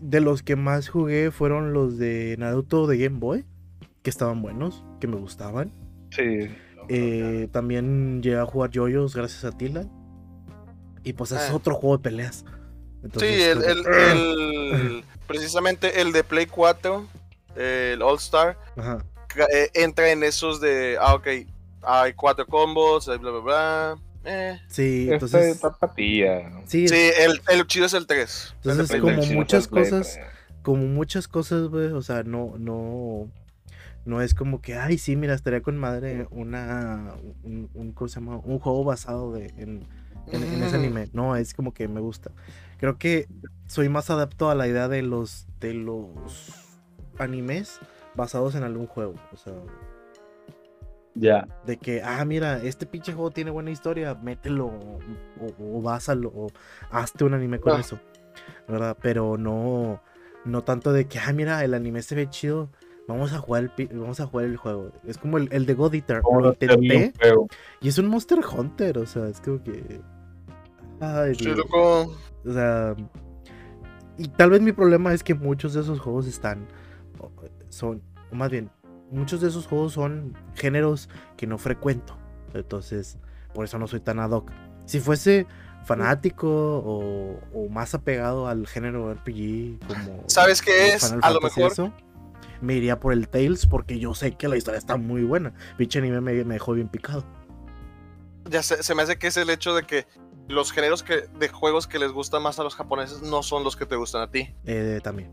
de 0.00 0.20
los 0.20 0.42
que 0.42 0.56
más 0.56 0.88
jugué 0.88 1.30
fueron 1.30 1.72
los 1.74 1.98
de 1.98 2.36
Naruto 2.38 2.86
de 2.86 2.96
Game 2.96 3.18
Boy, 3.18 3.44
que 4.02 4.08
estaban 4.10 4.40
buenos, 4.40 4.84
que 5.00 5.08
me 5.08 5.16
gustaban. 5.16 5.72
Sí. 6.10 6.48
Eh, 6.88 7.48
también 7.52 8.22
llegué 8.22 8.38
a 8.38 8.46
jugar 8.46 8.70
Yoyos 8.70 9.14
gracias 9.14 9.44
a 9.44 9.50
Tila. 9.58 9.86
Y 11.04 11.12
pues 11.14 11.32
es 11.32 11.50
Ah. 11.50 11.54
otro 11.54 11.74
juego 11.74 11.96
de 11.98 12.02
peleas. 12.02 12.44
Sí, 13.18 13.26
el, 13.26 13.62
el- 13.64 13.84
que- 13.84 14.12
el- 14.12 15.04
precisamente 15.26 16.00
el 16.00 16.12
de 16.12 16.24
Play 16.24 16.46
4, 16.46 17.06
el 17.56 18.00
All 18.02 18.16
Star, 18.16 18.56
Ajá. 18.76 19.04
eh, 19.52 19.68
entra 19.74 20.10
en 20.10 20.22
esos 20.22 20.60
de, 20.60 20.96
ah, 21.00 21.14
ok, 21.14 21.26
hay 21.82 22.12
cuatro 22.14 22.46
combos, 22.46 23.08
eh, 23.08 23.16
bla, 23.18 23.30
bla, 23.30 23.40
bla. 23.40 23.98
Eh. 24.24 24.60
Sí, 24.68 25.02
Este 25.04 25.14
entonces. 25.14 25.60
tapatía. 25.60 26.50
Sí, 26.66 26.86
Sí, 26.88 26.94
el, 27.20 27.40
el 27.48 27.66
chido 27.66 27.86
es 27.86 27.94
el 27.94 28.06
3. 28.06 28.54
Entonces, 28.56 28.90
El 28.90 29.00
como 29.00 29.24
muchas 29.26 29.68
cosas- 29.68 30.14
3. 30.14 30.26
como 30.62 30.84
muchas 30.86 31.28
cosas, 31.28 31.68
güey, 31.68 31.86
o 31.92 32.02
sea, 32.02 32.24
no, 32.24 32.54
no, 32.58 33.30
no 34.04 34.20
es 34.20 34.34
como 34.34 34.60
que, 34.60 34.74
ay, 34.74 34.98
sí, 34.98 35.16
mira, 35.16 35.34
estaría 35.34 35.62
con 35.62 35.78
madre 35.78 36.26
una, 36.30 37.14
un, 37.42 37.70
un, 37.74 37.92
¿cómo 37.92 38.08
se 38.08 38.20
llama? 38.20 38.36
Un 38.44 38.58
juego 38.58 38.84
basado 38.84 39.32
de, 39.32 39.46
en, 39.56 39.86
en, 40.26 40.42
en 40.42 40.62
ese 40.62 40.76
anime. 40.76 41.08
No, 41.12 41.36
es 41.36 41.54
como 41.54 41.72
que 41.72 41.88
me 41.88 42.00
gusta. 42.00 42.30
Creo 42.78 42.98
que 42.98 43.28
soy 43.66 43.88
más 43.88 44.10
adapto 44.10 44.50
a 44.50 44.54
la 44.54 44.68
idea 44.68 44.88
de 44.88 45.02
los, 45.02 45.46
de 45.60 45.72
los 45.74 46.02
animes 47.18 47.78
basados 48.14 48.54
en 48.54 48.62
algún 48.62 48.86
juego, 48.86 49.14
o 49.32 49.36
sea, 49.36 49.54
Ya. 51.18 51.46
de 51.66 51.76
que, 51.76 52.02
ah, 52.02 52.24
mira, 52.24 52.62
este 52.62 52.86
pinche 52.86 53.12
juego 53.12 53.30
tiene 53.30 53.50
buena 53.50 53.70
historia, 53.70 54.14
mételo 54.14 54.66
o, 54.66 54.98
o 55.58 55.82
básalo 55.82 56.30
o 56.34 56.48
hazte 56.90 57.24
un 57.24 57.34
anime 57.34 57.60
con 57.60 57.72
Ah. 57.74 57.80
eso, 57.80 57.98
¿verdad? 58.66 58.96
Pero 59.02 59.36
no, 59.36 60.00
no 60.44 60.62
tanto 60.64 60.92
de 60.92 61.06
que, 61.06 61.18
ah, 61.18 61.32
mira, 61.32 61.64
el 61.64 61.74
anime 61.74 62.02
se 62.02 62.14
ve 62.14 62.28
chido, 62.30 62.70
Vamos 63.08 63.32
a 63.32 63.38
jugar 63.38 63.72
el, 63.78 63.88
vamos 63.98 64.20
a 64.20 64.26
jugar 64.26 64.44
el 64.44 64.58
juego. 64.58 64.92
Es 65.06 65.16
como 65.16 65.38
el, 65.38 65.48
el 65.50 65.64
de 65.64 65.72
God 65.72 65.94
Eater. 65.94 66.20
¿Cómo 66.20 66.42
Lo 66.42 66.50
intenté 66.50 67.14
y 67.80 67.88
es 67.88 67.96
un 67.96 68.06
Monster 68.06 68.40
Hunter. 68.40 68.98
O 68.98 69.06
sea, 69.06 69.28
es 69.28 69.40
como 69.40 69.62
que. 69.62 70.02
Ay, 71.00 71.32
loco. 71.36 72.14
O 72.44 72.52
sea. 72.52 72.94
Y 74.18 74.28
tal 74.28 74.50
vez 74.50 74.60
mi 74.60 74.72
problema 74.72 75.14
es 75.14 75.22
que 75.24 75.34
muchos 75.34 75.72
de 75.72 75.80
esos 75.80 75.98
juegos 76.00 76.26
están. 76.26 76.66
Son. 77.70 78.02
O 78.30 78.34
más 78.34 78.50
bien, 78.50 78.68
muchos 79.10 79.40
de 79.40 79.48
esos 79.48 79.66
juegos 79.66 79.92
son 79.94 80.36
géneros 80.54 81.08
que 81.36 81.46
no 81.46 81.58
frecuento. 81.58 82.16
Entonces, 82.54 83.18
por 83.54 83.64
eso 83.64 83.78
no 83.78 83.86
soy 83.86 84.00
tan 84.00 84.18
ad 84.18 84.30
hoc. 84.30 84.50
Si 84.86 85.00
fuese 85.00 85.46
fanático 85.84 86.48
o, 86.48 87.40
o 87.54 87.68
más 87.68 87.94
apegado 87.94 88.46
al 88.48 88.66
género 88.66 89.12
RPG, 89.12 89.78
como. 89.86 90.24
¿Sabes 90.26 90.60
qué 90.62 90.88
es? 90.94 91.04
Final 91.06 91.20
A 91.22 91.30
lo 91.30 91.40
mejor- 91.40 91.72
eso, 91.72 91.92
me 92.60 92.74
iría 92.74 92.98
por 93.00 93.12
el 93.12 93.28
Tales 93.28 93.66
porque 93.66 93.98
yo 93.98 94.14
sé 94.14 94.32
que 94.32 94.48
la 94.48 94.56
historia 94.56 94.78
está 94.78 94.96
muy 94.96 95.22
buena. 95.24 95.52
Pinche 95.76 95.98
anime 95.98 96.20
me, 96.20 96.44
me 96.44 96.54
dejó 96.54 96.72
bien 96.74 96.88
picado. 96.88 97.24
Ya 98.50 98.62
se, 98.62 98.82
se 98.82 98.94
me 98.94 99.02
hace 99.02 99.18
que 99.18 99.26
es 99.28 99.36
el 99.36 99.50
hecho 99.50 99.74
de 99.74 99.82
que 99.84 100.06
los 100.48 100.72
géneros 100.72 101.02
que, 101.02 101.28
de 101.38 101.48
juegos 101.48 101.86
que 101.86 101.98
les 101.98 102.10
gustan 102.12 102.42
más 102.42 102.58
a 102.58 102.64
los 102.64 102.74
japoneses 102.74 103.20
no 103.22 103.42
son 103.42 103.62
los 103.64 103.76
que 103.76 103.84
te 103.84 103.96
gustan 103.96 104.22
a 104.22 104.30
ti. 104.30 104.54
Eh, 104.64 105.00
también. 105.02 105.30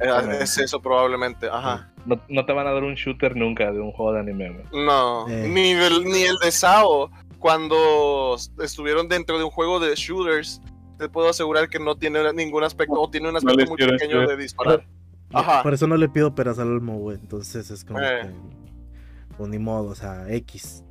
Eh, 0.00 0.38
Es 0.42 0.58
eso 0.58 0.80
probablemente, 0.82 1.48
ajá. 1.50 1.92
No, 2.06 2.20
no 2.28 2.44
te 2.44 2.52
van 2.52 2.66
a 2.66 2.72
dar 2.72 2.82
un 2.82 2.94
shooter 2.94 3.36
nunca 3.36 3.72
de 3.72 3.80
un 3.80 3.92
juego 3.92 4.12
de 4.12 4.20
anime. 4.20 4.62
No, 4.72 5.28
Eh. 5.28 5.48
ni, 5.48 5.70
el, 5.70 6.04
ni 6.04 6.22
el 6.22 6.36
de 6.42 6.50
Sao, 6.50 7.10
cuando 7.38 8.36
estuvieron 8.62 9.08
dentro 9.08 9.38
de 9.38 9.44
un 9.44 9.50
juego 9.50 9.78
de 9.80 9.94
shooters, 9.94 10.60
te 10.98 11.08
puedo 11.08 11.28
asegurar 11.28 11.68
que 11.68 11.78
no 11.78 11.96
tiene 11.96 12.32
ningún 12.32 12.64
aspecto, 12.64 12.94
o 13.00 13.08
tiene 13.10 13.28
un 13.28 13.36
aspecto 13.36 13.66
muy 13.66 13.76
quiero 13.76 13.92
pequeño 13.96 14.26
de 14.26 14.36
disparar. 14.36 14.86
Ajá. 15.32 15.62
Por 15.62 15.74
eso 15.74 15.86
no 15.86 15.96
le 15.96 16.08
pido 16.08 16.34
peras 16.34 16.58
al 16.58 16.78
güey. 16.80 17.16
Entonces 17.20 17.70
es 17.70 17.84
como 17.84 18.00
Eh. 18.00 18.20
que. 18.22 19.34
Pues 19.36 19.50
ni 19.50 19.58
modo, 19.58 19.90
o 19.90 19.94
sea, 19.94 20.26
X. 20.32 20.84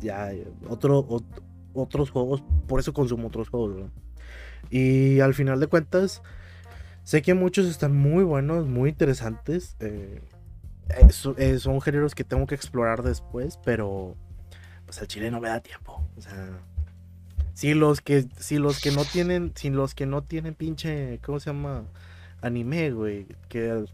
Ya, 0.00 0.30
otro, 0.68 1.06
ot- 1.06 1.42
otros 1.74 2.10
juegos, 2.10 2.42
por 2.66 2.80
eso 2.80 2.92
consumo 2.94 3.28
otros 3.28 3.48
juegos, 3.50 3.74
güey. 3.74 3.90
Y 4.70 5.20
al 5.20 5.34
final 5.34 5.60
de 5.60 5.66
cuentas, 5.66 6.22
sé 7.04 7.22
que 7.22 7.34
muchos 7.34 7.66
están 7.66 7.96
muy 7.96 8.24
buenos, 8.24 8.66
muy 8.66 8.90
interesantes. 8.90 9.76
eh, 9.80 10.20
eso- 11.08 11.36
eh, 11.38 11.58
son 11.58 11.80
géneros 11.80 12.14
que 12.14 12.24
tengo 12.24 12.46
que 12.46 12.54
explorar 12.56 13.02
después, 13.02 13.58
pero 13.64 14.16
pues 14.86 15.00
al 15.00 15.06
chile 15.08 15.30
no 15.30 15.40
me 15.40 15.48
da 15.48 15.60
tiempo. 15.60 16.04
O 16.16 16.20
sea, 16.20 16.58
si 17.54 17.74
los 17.74 18.00
que, 18.00 18.26
si 18.38 18.58
los 18.58 18.80
que 18.80 18.90
no 18.90 19.04
tienen, 19.04 19.52
si 19.54 19.70
los 19.70 19.94
que 19.94 20.06
no 20.06 20.22
tienen 20.22 20.54
pinche, 20.54 21.20
¿cómo 21.22 21.38
se 21.40 21.50
llama? 21.50 21.84
Anime, 22.42 22.90
güey, 22.90 23.26
que, 23.48 23.84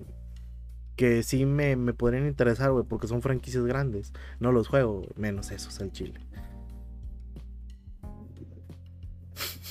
que 0.94 1.22
sí 1.22 1.44
me, 1.44 1.76
me 1.76 1.92
podrían 1.92 2.26
interesar, 2.26 2.70
güey, 2.72 2.84
porque 2.84 3.08
son 3.08 3.20
franquicias 3.20 3.64
grandes. 3.64 4.12
No 4.40 4.52
los 4.52 4.68
juego, 4.68 5.02
menos 5.16 5.50
esos 5.50 5.78
al 5.80 5.92
chile. 5.92 6.20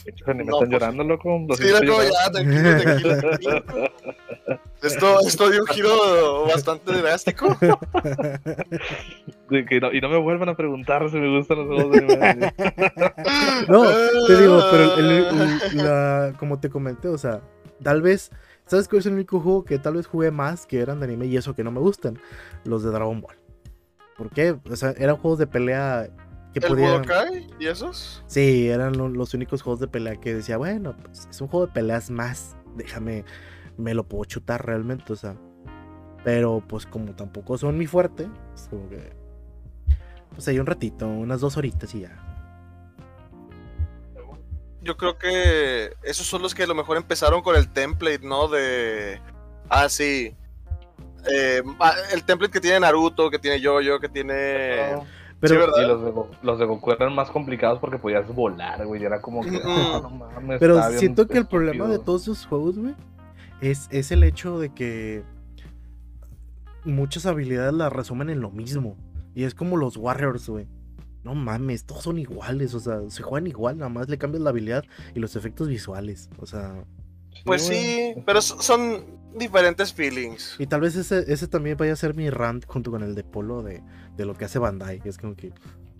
Estos 0.05 0.27
animes 0.27 0.47
No, 0.47 0.55
están 0.57 0.69
pues- 0.69 0.81
llorando, 0.81 1.03
loco. 1.03 1.45
Los 1.47 1.57
Sí, 1.57 1.65
loco, 1.69 2.01
ya, 2.03 2.31
tranquilo, 2.31 2.81
tranquilo, 2.81 3.17
tranquilo. 3.17 3.63
Esto, 4.83 5.19
esto 5.27 5.49
dio 5.49 5.61
un 5.61 5.67
giro 5.67 6.45
bastante 6.45 6.91
drástico. 6.93 7.57
No- 9.49 9.91
y 9.93 10.01
no 10.01 10.09
me 10.09 10.17
vuelvan 10.17 10.49
a 10.49 10.55
preguntar 10.55 11.09
si 11.09 11.17
me 11.17 11.35
gustan 11.37 11.57
los 11.59 11.67
juegos 11.67 11.91
de 11.91 11.99
anime. 12.25 12.53
No, 13.67 13.83
te 14.27 14.41
digo, 14.41 14.59
pero 14.71 14.95
el- 14.97 15.09
el- 15.11 15.77
la- 15.77 16.33
como 16.37 16.59
te 16.59 16.69
comenté, 16.69 17.07
o 17.07 17.17
sea, 17.17 17.41
tal 17.83 18.01
vez, 18.01 18.31
¿sabes 18.65 18.87
cuál 18.87 18.99
es 18.99 19.05
el 19.07 19.13
único 19.13 19.39
juego 19.39 19.63
que 19.65 19.79
tal 19.79 19.95
vez 19.95 20.07
jugué 20.07 20.31
más 20.31 20.65
que 20.65 20.79
eran 20.79 20.99
de 20.99 21.05
anime 21.05 21.25
y 21.27 21.37
eso 21.37 21.55
que 21.55 21.63
no 21.63 21.71
me 21.71 21.79
gustan? 21.79 22.19
Los 22.63 22.83
de 22.83 22.91
Dragon 22.91 23.21
Ball. 23.21 23.35
¿Por 24.17 24.29
qué? 24.29 24.55
O 24.69 24.75
sea, 24.75 24.93
eran 24.97 25.17
juegos 25.17 25.39
de 25.39 25.47
pelea 25.47 26.07
que 26.59 26.67
¿El. 26.67 26.75
Budokai 26.75 27.47
y 27.59 27.67
esos? 27.67 28.23
Sí, 28.27 28.67
eran 28.69 28.97
lo- 28.97 29.09
los 29.09 29.33
únicos 29.33 29.61
juegos 29.61 29.79
de 29.79 29.87
pelea 29.87 30.15
que 30.15 30.33
decía, 30.33 30.57
bueno, 30.57 30.95
pues 30.97 31.27
es 31.29 31.41
un 31.41 31.47
juego 31.47 31.67
de 31.67 31.73
peleas 31.73 32.09
más, 32.09 32.55
déjame, 32.75 33.25
me 33.77 33.93
lo 33.93 34.03
puedo 34.03 34.25
chutar 34.25 34.65
realmente, 34.65 35.13
o 35.13 35.15
sea. 35.15 35.35
Pero 36.23 36.63
pues 36.67 36.85
como 36.85 37.13
tampoco 37.15 37.57
son 37.57 37.77
mi 37.77 37.85
fuerte, 37.85 38.27
es 38.55 38.67
como 38.69 38.89
que... 38.89 39.13
Pues 40.33 40.47
ahí 40.47 40.59
un 40.59 40.65
ratito, 40.65 41.07
unas 41.07 41.39
dos 41.39 41.55
horitas 41.55 41.93
y 41.95 42.01
ya. 42.01 42.17
Yo 44.81 44.97
creo 44.97 45.17
que 45.17 45.93
esos 46.03 46.27
son 46.27 46.41
los 46.41 46.53
que 46.53 46.63
a 46.63 46.67
lo 46.67 46.75
mejor 46.75 46.97
empezaron 46.97 47.41
con 47.41 47.55
el 47.55 47.69
template, 47.71 48.19
¿no? 48.19 48.47
De. 48.47 49.19
Ah, 49.69 49.89
sí. 49.89 50.35
Eh, 51.31 51.63
ah, 51.79 51.93
el 52.11 52.23
template 52.23 52.51
que 52.51 52.59
tiene 52.61 52.79
Naruto, 52.81 53.31
que 53.31 53.39
tiene 53.39 53.59
Yoyo, 53.59 53.99
que 53.99 54.09
tiene. 54.09 54.95
Pero, 55.47 55.61
Sí, 55.61 55.67
¿verdad? 55.71 55.83
Y 55.83 55.87
los 55.87 56.03
de, 56.03 56.11
Go- 56.11 56.29
los 56.41 56.59
de 56.59 56.65
Goku 56.65 56.91
eran 56.91 57.13
más 57.15 57.29
complicados 57.29 57.79
porque 57.79 57.97
podías 57.97 58.27
volar, 58.33 58.85
güey. 58.85 59.01
y 59.01 59.05
Era 59.05 59.21
como 59.21 59.41
que. 59.41 59.59
Ah, 59.63 59.99
no 60.03 60.09
mames, 60.09 60.59
pero 60.59 60.81
siento 60.91 61.27
que 61.27 61.37
el 61.37 61.47
problema 61.47 61.87
de 61.87 61.99
todos 61.99 62.23
esos 62.23 62.45
juegos, 62.45 62.77
güey, 62.77 62.95
es, 63.61 63.87
es 63.91 64.11
el 64.11 64.23
hecho 64.23 64.59
de 64.59 64.73
que 64.73 65.23
muchas 66.83 67.25
habilidades 67.25 67.73
las 67.73 67.91
resumen 67.91 68.29
en 68.29 68.41
lo 68.41 68.51
mismo. 68.51 68.97
Y 69.33 69.43
es 69.43 69.53
como 69.53 69.77
los 69.77 69.97
Warriors, 69.97 70.47
güey. 70.49 70.67
No 71.23 71.33
mames, 71.33 71.85
todos 71.85 72.03
son 72.03 72.19
iguales, 72.19 72.73
o 72.75 72.79
sea, 72.79 72.99
se 73.09 73.23
juegan 73.23 73.47
igual, 73.47 73.79
nada 73.79 73.89
más 73.89 74.07
le 74.09 74.17
cambias 74.19 74.43
la 74.43 74.51
habilidad 74.51 74.83
y 75.15 75.19
los 75.19 75.35
efectos 75.35 75.67
visuales, 75.67 76.29
o 76.37 76.45
sea... 76.45 76.85
Pues 77.43 77.63
sí, 77.65 78.13
pero 78.27 78.41
son 78.41 79.03
diferentes 79.37 79.93
feelings. 79.93 80.55
Y 80.59 80.67
tal 80.67 80.81
vez 80.81 80.95
ese, 80.95 81.31
ese 81.31 81.47
también 81.47 81.77
vaya 81.77 81.93
a 81.93 81.95
ser 81.95 82.13
mi 82.15 82.29
rant 82.29 82.65
junto 82.65 82.91
con 82.91 83.03
el 83.03 83.15
de 83.15 83.23
Polo 83.23 83.61
de, 83.63 83.81
de 84.15 84.25
lo 84.25 84.33
que 84.35 84.45
hace 84.45 84.59
Bandai, 84.59 85.01
es 85.05 85.17
como 85.17 85.35
que... 85.35 85.51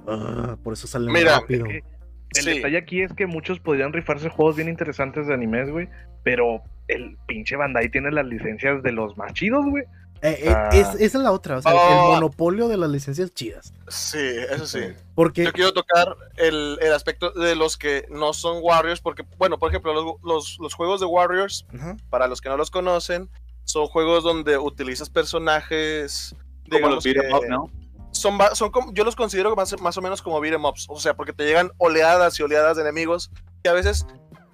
ah, 0.08 0.58
por 0.64 0.74
eso 0.74 0.88
salen 0.88 1.12
Mira, 1.12 1.40
rápido. 1.40 1.66
Es 1.66 1.72
que 1.72 1.78
el 1.78 2.44
Sí. 2.44 2.50
detalle 2.56 2.78
aquí 2.78 3.02
es 3.02 3.14
que 3.14 3.28
muchos 3.28 3.60
podrían 3.60 3.94
rifarse 3.94 4.30
juegos 4.30 4.56
bien 4.58 4.68
interesantes 4.68 5.28
de 5.28 5.34
animes, 5.34 5.70
güey. 5.70 5.88
Pero 6.24 6.62
el 6.88 7.18
pinche 7.28 7.56
Bandai 7.56 7.90
tiene 7.90 8.12
las 8.12 8.26
licencias 8.26 8.84
de 8.84 8.92
los 8.92 9.16
más 9.18 9.34
chidos, 9.34 9.66
güey. 9.66 9.86
Eh, 10.26 10.40
eh, 10.50 10.54
Ah. 10.56 10.70
es- 10.74 10.96
esa 10.96 11.18
es 11.18 11.24
la 11.24 11.32
otra, 11.32 11.58
o 11.58 11.62
sea, 11.62 11.74
Oh. 11.74 12.08
el 12.08 12.14
monopolio 12.16 12.68
de 12.68 12.78
las 12.78 12.90
licencias 12.90 13.32
chidas. 13.34 13.74
Sí, 13.88 14.18
eso 14.50 14.66
sí. 14.66 14.80
Porque... 15.14 15.44
Yo 15.46 15.54
quiero 15.54 15.74
tocar 15.74 16.16
el, 16.38 16.78
el 16.82 16.94
aspecto 16.94 17.32
de 17.32 17.56
los 17.56 17.78
que 17.78 18.08
no 18.10 18.34
son 18.34 18.58
Warriors, 18.62 19.02
porque, 19.02 19.24
bueno, 19.38 19.60
por 19.60 19.70
ejemplo, 19.70 19.94
los, 19.94 20.16
los- 20.24 20.58
los 20.60 20.74
juegos 20.74 21.00
de 21.00 21.06
Warriors, 21.06 21.66
para 22.10 22.28
los 22.28 22.42
que 22.42 22.50
no 22.50 22.58
los 22.58 22.72
conocen, 22.72 23.30
son 23.66 23.88
juegos 23.88 24.24
donde 24.24 24.58
utilizas 24.58 25.10
personajes. 25.10 26.36
Como 26.70 26.90
los 26.90 27.06
'em 27.06 27.14
que- 27.14 27.34
up, 27.34 27.44
¿no? 27.48 27.70
son, 28.12 28.38
son 28.54 28.72
como- 28.72 28.94
yo 28.94 29.04
los 29.04 29.16
considero 29.16 29.56
más, 29.56 29.80
más 29.82 29.98
o 29.98 30.02
menos 30.02 30.22
como 30.22 30.40
beat'em 30.40 30.64
ups, 30.66 30.86
o 30.90 31.00
sea, 31.00 31.16
porque 31.16 31.34
te 31.34 31.44
llegan 31.46 31.72
oleadas 31.78 32.40
y 32.40 32.44
oleadas 32.44 32.78
de 32.78 32.82
enemigos 32.84 33.30
que 33.64 33.70
a 33.70 33.74
veces 33.74 34.06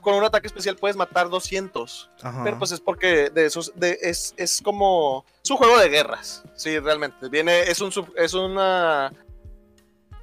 con 0.01 0.15
un 0.15 0.24
ataque 0.24 0.48
especial 0.48 0.75
puedes 0.75 0.96
matar 0.98 1.29
200, 1.29 2.12
Ajá. 2.22 2.43
pero 2.43 2.58
pues 2.60 2.72
es 2.72 2.79
porque 2.79 3.29
de 3.29 3.46
esos 3.46 3.72
de, 3.75 3.98
es, 4.01 4.34
es 4.38 4.62
como 4.62 5.25
es 5.43 5.50
un 5.51 5.58
juego 5.58 5.77
de 5.79 5.89
guerras, 5.89 6.43
sí, 6.55 6.77
realmente. 6.79 7.29
Viene 7.29 7.62
es 7.62 7.79
un 7.81 7.91
sub- 7.91 8.13
es 8.17 8.34
una 8.34 9.13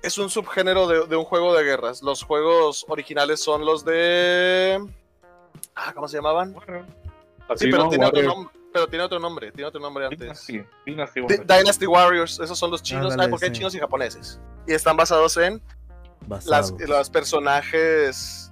es 0.03 0.17
un 0.19 0.31
subgénero 0.31 0.87
de, 0.87 1.07
de 1.07 1.17
un 1.17 1.25
juego 1.25 1.55
de 1.55 1.65
guerras. 1.65 2.03
Los 2.03 2.23
juegos 2.23 2.85
originales 2.89 3.43
son 3.43 3.65
los 3.65 3.85
de 3.85 4.85
ah, 5.75 5.93
¿cómo 5.95 6.07
se 6.09 6.17
llamaban? 6.19 6.55
Así, 7.49 7.65
Sí, 7.65 7.71
pero 7.71 7.85
¿no? 7.85 7.89
tiene 7.89 8.07
otro 8.07 8.23
nombre, 8.23 8.55
pero 8.73 8.87
tiene 8.89 9.05
otro 9.05 9.19
nombre, 9.19 9.53
tiene 9.53 9.67
otro 9.69 9.81
nombre 9.81 10.05
antes. 10.05 10.19
Dynasty, 10.21 10.63
Dynasty, 10.87 11.21
Warriors. 11.21 11.47
Dynasty 11.47 11.87
Warriors, 11.87 12.41
esos 12.41 12.59
son 12.59 12.71
los 12.71 12.83
chinos. 12.83 13.15
Ah, 13.19 13.27
porque 13.31 13.47
hay 13.47 13.51
sí. 13.53 13.57
chinos 13.59 13.75
y 13.75 13.79
japoneses. 13.79 14.39
Y 14.67 14.73
están 14.75 14.97
basados 14.97 15.37
en 15.39 15.63
las, 16.45 16.73
los 16.73 17.09
personajes 17.11 18.48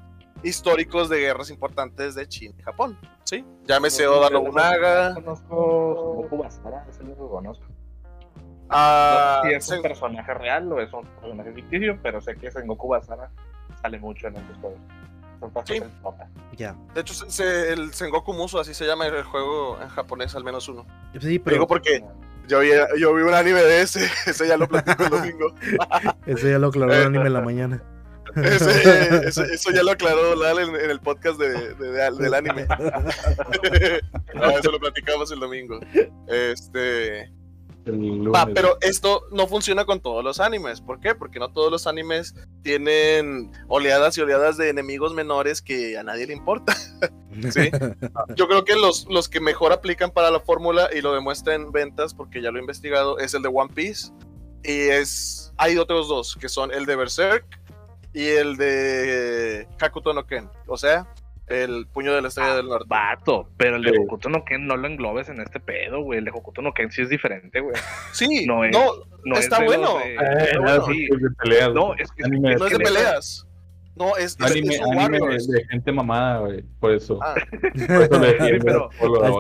históricos 0.49 1.09
de 1.09 1.19
guerras 1.21 1.51
importantes 1.51 2.15
de 2.15 2.27
China 2.29 2.55
y 2.59 2.63
Japón. 2.63 2.99
¿Sí? 3.25 3.45
Llámese 3.67 4.07
Oda 4.07 4.31
Nobunaga. 4.31 5.15
Conozco 5.15 5.55
Goku 6.15 6.39
Basara, 6.39 6.87
ese 6.89 7.03
lo 7.05 7.29
conozco. 7.29 7.65
ah, 8.71 9.41
No 9.45 9.51
sé 9.51 9.61
si 9.61 9.73
es 9.73 9.77
un 9.79 9.83
personaje 9.83 10.35
real 10.35 10.73
o 10.73 10.81
es 10.81 10.93
un 10.93 11.05
personaje 11.05 11.53
ficticio, 11.53 11.99
pero 12.03 12.21
sé 12.21 12.37
que 12.37 12.51
Sengoku 12.51 12.89
Basara 12.89 13.31
sale 13.83 13.99
mucho 13.99 14.29
en 14.29 14.37
estos 14.37 14.57
juegos. 14.59 14.79
Son 15.41 15.53
Sí. 15.67 15.81
de 16.95 17.01
hecho, 17.01 17.13
se- 17.13 17.31
se- 17.31 17.73
el 17.75 17.93
Sengoku 17.93 18.33
Muso, 18.33 18.59
así 18.59 18.73
se 18.73 18.87
llama 18.87 19.07
el 19.07 19.23
juego 19.23 19.79
en 19.83 19.89
japonés, 19.89 20.35
al 20.35 20.45
menos 20.45 20.67
uno. 20.69 20.87
Sí, 21.21 21.37
Lo 21.39 21.45
pero 21.45 21.57
Digo 21.57 21.67
porque 21.67 22.03
yo 22.49 22.61
vi, 22.61 22.71
yo 22.99 23.13
vi 23.15 23.23
un 23.23 23.35
anime 23.35 23.61
de 23.63 23.83
ese, 23.83 24.01
ese 24.27 24.49
ya 24.49 24.57
lo 24.57 24.67
platico 24.67 25.03
el 25.05 25.11
domingo. 25.11 25.53
eso 26.27 26.49
ya 26.49 26.59
lo 26.59 26.69
aclaró 26.69 26.93
el 26.95 27.07
anime 27.07 27.27
en 27.27 27.33
la 27.35 27.41
mañana. 27.43 27.83
Ese- 28.37 29.27
ese- 29.29 29.45
eso 29.55 29.71
ya 29.73 29.83
lo 29.83 29.93
aclaró 29.93 30.35
Lal 30.37 30.59
en, 30.59 30.75
en 30.77 30.91
el 30.91 31.01
podcast 31.01 31.39
de, 31.39 31.75
de- 31.75 31.91
de- 31.93 32.11
del 32.11 32.35
anime. 32.35 32.67
no, 34.35 34.51
eso 34.51 34.71
lo 34.71 34.79
platicamos 34.79 35.31
el 35.33 35.41
domingo. 35.41 35.81
Este. 36.29 37.33
Va, 37.89 38.47
pero 38.53 38.79
esto 38.81 39.23
no 39.31 39.47
funciona 39.47 39.85
con 39.85 40.01
todos 40.01 40.25
los 40.25 40.41
animes. 40.41 40.81
¿Por 40.81 40.99
qué? 40.99 41.15
Porque 41.15 41.39
no 41.39 41.53
todos 41.53 41.71
los 41.71 41.87
animes 41.87 42.35
tienen 42.63 43.53
oleadas 43.69 44.19
y 44.19 44.23
oleadas 44.23 44.57
de 44.57 44.71
enemigos 44.71 45.15
menores 45.15 45.63
que 45.63 45.97
a 45.97 46.03
nadie 46.03 46.27
le 46.27 46.33
importa. 46.33 46.75
Sí. 47.53 47.71
Yo 48.35 48.49
creo 48.49 48.65
que 48.65 48.75
los, 48.75 49.07
los 49.09 49.29
que 49.29 49.39
mejor 49.41 49.73
aplican 49.73 50.11
para 50.11 50.33
la 50.33 50.41
fórmula 50.41 50.89
y 50.93 51.01
lo 51.01 51.15
demuestra 51.15 51.55
en 51.55 51.71
ventas, 51.71 52.13
porque 52.13 52.43
ya 52.43 52.51
lo 52.51 52.59
he 52.59 52.61
investigado, 52.63 53.19
es 53.21 53.35
el 53.35 53.43
de 53.43 53.51
One 53.55 53.71
Piece. 53.73 54.11
Y 54.65 54.89
es. 54.89 55.53
Hay 55.57 55.79
otros 55.79 56.09
dos, 56.09 56.37
que 56.41 56.49
son 56.49 56.73
el 56.73 56.87
de 56.87 56.97
Berserk 56.97 57.47
y 58.19 58.29
el 58.29 58.57
de 58.57 59.69
Hakuto 59.81 60.13
no 60.15 60.27
Ken. 60.27 60.49
O 60.67 60.77
sea, 60.77 61.07
el 61.49 61.87
puño 61.87 62.15
de 62.15 62.23
la 62.23 62.29
estrella 62.29 62.57
del 62.57 62.67
norte. 62.67 62.87
Vato, 62.89 63.51
pero 63.57 63.77
el 63.77 63.83
de. 63.83 63.93
Hokuto 63.99 64.29
no 64.29 64.45
Ken 64.45 64.67
no 64.67 64.77
lo 64.77 64.89
englobes 64.89 65.29
en 65.29 65.41
este 65.41 65.61
pedo, 65.61 66.01
güey. 66.03 66.19
El 66.21 66.25
de 66.25 66.31
Hokuto 66.33 66.63
no 66.63 66.73
Ken 66.73 66.91
sí 66.91 67.03
es 67.03 67.09
diferente, 67.11 67.61
güey. 67.61 67.77
Sí, 68.13 68.47
No 68.47 68.57
no, 68.57 68.65
es- 68.65 68.73
no, 68.73 68.85
No 69.27 69.37
Está 69.37 69.57
es 69.57 69.61
de 69.61 69.67
bueno. 69.67 69.99
de- 69.99 70.15
Eh, 70.15 70.59
bueno, 70.59 70.77
no, 70.79 70.87
sí. 70.87 71.09
es 71.13 71.21
de 71.23 71.31
peleas. 71.43 71.73
No, 71.75 71.95
es 71.95 72.11
que 72.13 72.25
Anime- 72.25 72.55
es 72.55 72.61
es 72.63 72.71
de 72.71 72.79
peleas. 72.79 73.47
No, 73.97 74.15
es, 74.17 74.37
Anime, 74.41 74.75
es 74.75 74.81
un 74.83 74.99
anime 74.99 75.37
de 75.39 75.65
gente 75.71 75.91
mamada, 75.93 76.41
güey. 76.41 76.63
Por 76.81 76.93
eso. 76.93 77.19
Ah, 77.23 77.35
Por 77.61 78.03
eso 78.03 78.19
le 78.21 78.31
Sí, 78.59 78.59
pero- 78.65 78.91
lo. 79.03 79.25
A 79.25 79.29
lo 79.29 79.39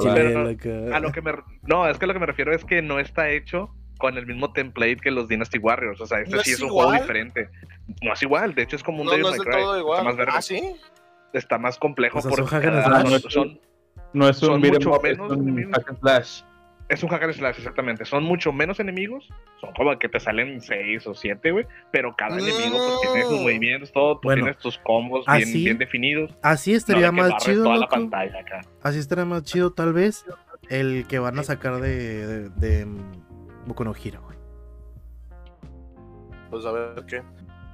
que 1.12 1.20
me 1.22 1.32
no, 1.62 1.88
es 1.88 1.98
que 1.98 2.04
a 2.04 2.08
lo 2.08 2.14
que 2.14 2.20
me 2.20 2.26
refiero 2.26 2.54
es 2.54 2.64
que 2.64 2.82
no 2.82 2.98
está 2.98 3.30
hecho 3.30 3.70
con 3.98 4.16
el 4.18 4.26
mismo 4.26 4.52
template 4.52 4.96
que 4.96 5.10
los 5.10 5.28
Dynasty 5.28 5.58
Warriors. 5.58 6.00
O 6.00 6.06
sea, 6.06 6.20
este 6.20 6.36
¿No 6.36 6.42
sí 6.42 6.50
es 6.50 6.56
es 6.56 6.62
un 6.62 6.68
igual? 6.68 6.86
juego 6.88 7.02
diferente. 7.02 7.48
No 8.02 8.12
es 8.12 8.22
igual, 8.22 8.54
de 8.54 8.62
hecho 8.62 8.76
es 8.76 8.82
como 8.82 9.00
un 9.00 9.06
no, 9.06 9.10
Devil 9.12 9.26
no 9.26 9.32
es 9.32 9.38
May 9.38 9.46
Cry. 9.46 9.62
todo 9.62 9.92
Está 9.94 10.04
más, 10.04 10.16
verga. 10.16 10.32
Ah, 10.36 10.42
sí. 10.42 10.76
está 11.32 11.58
más 11.58 11.78
complejo 11.78 12.18
O 12.18 12.22
sea, 12.22 12.30
por 12.30 12.38
son 12.40 12.48
cada- 12.60 13.02
No 14.12 14.28
es 14.28 14.42
un 14.42 14.48
son 14.48 14.60
mucho 14.60 14.90
up, 14.92 15.04
es 15.06 15.18
menos 15.18 15.32
un 15.32 15.42
enemigos. 15.48 15.72
hack 15.76 15.88
and 15.90 15.98
slash. 16.00 16.42
es 16.88 17.02
un 17.02 17.08
hack 17.10 17.22
and 17.24 17.32
slash, 17.34 17.56
exactamente. 17.58 18.04
Son 18.04 18.22
mucho 18.24 18.52
menos 18.52 18.78
enemigos. 18.80 19.28
Son 19.60 19.72
como 19.74 19.98
que 19.98 20.08
te 20.08 20.20
salen 20.20 20.60
seis 20.60 21.06
o 21.06 21.14
siete, 21.14 21.50
güey. 21.50 21.66
Pero 21.92 22.14
cada 22.16 22.38
enemigo 22.38 22.76
pues, 22.78 23.00
tiene 23.12 23.22
sus 23.28 23.40
movimientos, 23.40 23.92
todo. 23.92 24.14
Tú 24.14 24.28
Bueno, 24.28 24.44
tienes 24.44 24.58
tus 24.62 24.78
combos 24.78 25.26
bien, 25.26 25.42
así- 25.42 25.64
bien 25.64 25.78
definidos. 25.78 26.34
Así 26.42 26.74
estaría 26.74 27.10
más 27.12 27.36
chido, 27.38 27.64
toda 27.64 27.76
la 27.76 27.88
pantalla 27.88 28.40
acá. 28.40 28.60
Así 28.82 28.98
estaría 28.98 29.24
más 29.24 29.42
chido, 29.42 29.72
tal 29.72 29.92
vez, 29.92 30.24
el 30.70 31.06
que 31.08 31.18
van 31.18 31.38
a 31.38 31.42
sacar 31.42 31.80
de, 31.80 32.26
de, 32.26 32.48
de, 32.50 32.86
Boku 33.66 33.84
no 33.84 33.92
Hero, 33.94 34.22
güey. 34.24 34.36
Pues 36.50 36.64
a 36.64 36.72
ver 36.72 37.04
qué. 37.06 37.22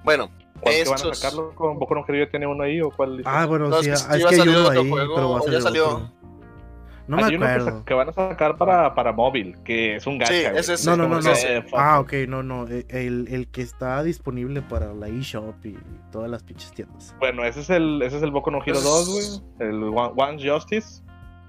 Bueno, 0.05 0.31
¿Cuál 0.61 0.75
que 0.75 0.85
van 0.85 0.93
a 0.93 0.97
Estos- 0.97 1.19
sacarlo? 1.19 1.55
¿Con 1.55 1.79
Boku 1.79 1.95
no 1.95 2.05
Hero 2.09 2.25
ya 2.25 2.31
tiene 2.31 2.47
uno 2.47 2.63
ahí 2.65 2.81
o 2.81 2.91
cuál? 2.91 3.23
Ah, 3.25 3.47
bueno, 3.47 3.69
No, 3.69 3.83
sí, 3.83 3.91
es 3.91 4.01
es 4.09 4.27
que 4.27 4.35
hay 4.41 4.49
uno 4.49 4.67
otro 4.67 4.81
ahí, 4.81 4.91
juego, 4.91 5.15
pero 5.15 5.31
va 5.31 5.39
a 5.39 5.51
ya 5.51 5.61
salió. 5.61 6.11
No 7.09 7.17
me 7.17 7.25
Hay 7.25 7.35
uno 7.35 7.45
que, 7.47 7.53
acuerdo. 7.53 7.79
sa- 7.81 7.85
que 7.85 7.95
van 7.95 8.09
a 8.09 8.13
sacar 8.13 8.57
para, 8.57 8.95
para 8.95 9.13
móvil, 9.13 9.59
que 9.65 9.97
es 9.97 10.07
un 10.07 10.19
gacha. 10.19 10.33
Sí, 10.33 10.45
ese 10.57 10.75
es- 10.75 10.87
No, 10.87 10.97
no, 10.97 11.09
no, 11.09 11.19
es 11.19 11.25
no. 11.25 11.33
ese. 11.33 11.65
Ah, 11.77 11.99
ok, 12.01 12.13
no, 12.29 12.45
no. 12.45 12.67
eh, 12.69 12.87
El, 12.89 13.27
el 13.29 13.49
que 13.49 13.61
está 13.61 14.03
disponible 14.05 14.63
para 14.63 14.95
la 14.95 15.09
eShop 15.09 15.67
y 15.67 15.77
todas 16.13 16.31
las 16.31 16.45
pinches 16.45 16.71
tiendas. 16.73 17.15
Bueno, 17.19 17.45
ese 17.45 17.61
es 17.61 17.71
el, 17.71 18.01
ese 18.03 18.19
es 18.19 18.23
el 18.23 18.31
Boku 18.31 18.53
no 18.53 18.61
Hero 18.65 18.79
Es- 18.79 18.85
2, 18.85 19.09
güey. 19.59 19.69
El 19.69 19.83
One, 19.83 20.13
One's 20.17 20.43
Justice. 20.49 21.03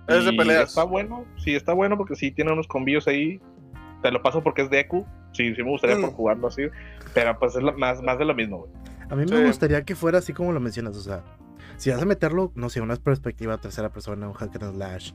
Es 0.07 0.25
de 0.25 0.33
peleas. 0.33 0.69
Está 0.69 0.83
bueno, 0.83 1.23
sí, 1.37 1.55
está 1.55 1.71
bueno 1.73 1.97
porque 1.97 2.15
sí 2.15 2.31
tiene 2.31 2.51
unos 2.51 2.67
combillos 2.67 3.07
ahí. 3.07 3.39
Te 4.03 4.11
lo 4.11 4.21
paso 4.21 4.43
porque 4.43 4.61
es 4.61 4.69
Deku. 4.69 5.05
Sí, 5.31 5.55
sí 5.55 5.63
me 5.63 5.69
gustaría 5.71 5.97
Mm. 5.97 6.01
por 6.01 6.11
jugarlo 6.11 6.47
así. 6.47 6.63
Pero 7.15 7.39
pues 7.39 7.55
es 7.55 7.63
lo- 7.63 7.73
más, 7.75 8.03
más 8.03 8.19
de 8.19 8.25
lo 8.25 8.35
mismo, 8.35 8.59
güey. 8.59 8.71
A 9.09 9.15
mí 9.15 9.23
Sí. 9.27 9.33
me 9.33 9.45
gustaría 9.47 9.83
que 9.83 9.95
fuera 9.95 10.19
así 10.19 10.33
como 10.33 10.51
lo 10.51 10.59
mencionas, 10.59 10.95
o 10.95 11.01
sea, 11.01 11.23
si 11.77 11.89
vas 11.89 12.01
a 12.01 12.05
meterlo, 12.05 12.51
no 12.55 12.69
sé, 12.69 12.81
una 12.81 12.95
perspectiva 12.97 13.57
tercera 13.57 13.89
persona, 13.89 14.27
un 14.27 14.33
hack 14.33 14.61
and 14.61 14.75
slash, 14.75 15.11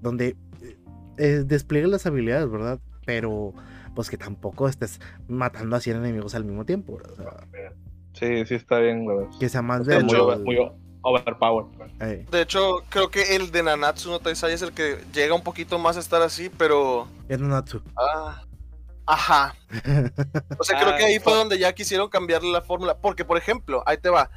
donde 0.00 0.36
eh, 0.62 0.76
eh, 1.18 1.42
despliegue 1.46 1.86
las 1.86 2.06
habilidades, 2.06 2.50
¿verdad? 2.50 2.80
Pero 3.04 3.52
pues 3.94 4.10
que 4.10 4.16
tampoco 4.18 4.68
estés 4.68 5.00
matando 5.28 5.76
a 5.76 5.80
100 5.80 5.96
enemigos 5.98 6.34
al 6.34 6.44
mismo 6.44 6.64
tiempo, 6.66 6.96
¿verdad? 6.96 7.12
O 7.12 7.50
sea, 7.52 7.72
Sí, 8.12 8.46
sí 8.46 8.54
está 8.54 8.78
bien, 8.78 9.04
güey. 9.04 9.26
que 9.38 9.48
sea 9.48 9.62
más 9.62 9.86
De 9.86 9.94
de... 9.94 10.00
Está 10.00 10.36
muy, 10.36 10.44
muy 10.44 10.70
overpowered. 11.06 11.66
eh, 12.00 12.26
De 12.30 12.42
hecho, 12.42 12.82
creo 12.88 13.08
que 13.10 13.36
el 13.36 13.50
de 13.50 13.62
Nanatsu 13.62 14.10
no 14.10 14.18
Taizai 14.18 14.52
es 14.52 14.62
el 14.62 14.72
que 14.72 14.98
llega 15.12 15.34
un 15.34 15.42
poquito 15.42 15.78
más 15.78 15.96
a 15.96 16.00
estar 16.00 16.20
así, 16.22 16.50
pero. 16.50 17.08
es 17.28 17.38
Nanatsu. 17.40 17.80
ah, 17.96 18.42
ajá. 19.06 19.54
O 20.58 20.64
sea, 20.64 20.78
creo 20.80 20.94
Ah, 20.94 20.96
que 20.96 21.04
ahí 21.04 21.18
fue 21.20 21.34
donde 21.34 21.58
ya 21.58 21.72
quisieron 21.72 22.08
cambiarle 22.08 22.50
la 22.50 22.62
fórmula. 22.62 22.96
Porque, 22.98 23.24
por 23.24 23.36
ejemplo, 23.38 23.82
ahí 23.86 23.98
te 23.98 24.08
va. 24.08 24.30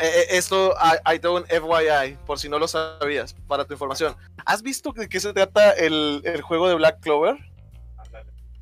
eh, 0.04 0.26
esto, 0.30 0.74
ahí- 0.78 0.98
ahí 1.04 1.18
te 1.18 1.26
doy 1.26 1.42
un 1.42 1.46
FYI, 1.48 2.16
por 2.24 2.38
si 2.38 2.48
no 2.48 2.58
lo 2.60 2.68
sabías, 2.68 3.34
para 3.48 3.64
tu 3.64 3.72
información. 3.74 4.14
¿Has 4.46 4.62
visto 4.62 4.92
de 4.92 5.08
qué 5.08 5.18
se 5.18 5.32
trata 5.32 5.72
el, 5.72 6.22
el 6.24 6.40
juego 6.42 6.68
de 6.68 6.76
Black 6.76 7.00
Clover? 7.00 7.36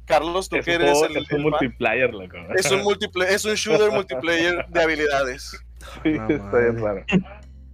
Carlos, 0.07 0.49
tú 0.49 0.57
Es 0.57 0.65
que 0.65 0.75
eres 0.75 0.93
juego- 0.93 1.07
el, 1.15 1.17
es 1.25 1.31
un 1.33 1.37
el 1.39 1.43
multiplayer, 1.43 2.15
loco. 2.15 2.37
Es 2.57 2.71
un, 2.71 2.83
multiple- 2.85 3.27
es 3.29 3.45
un 3.45 3.55
shooter 3.55 3.91
multiplayer 3.91 4.65
de 4.69 4.83
habilidades. 4.83 5.61
Sí, 6.03 6.11
está 6.29 6.59
bien 6.59 6.81
raro. 6.83 7.05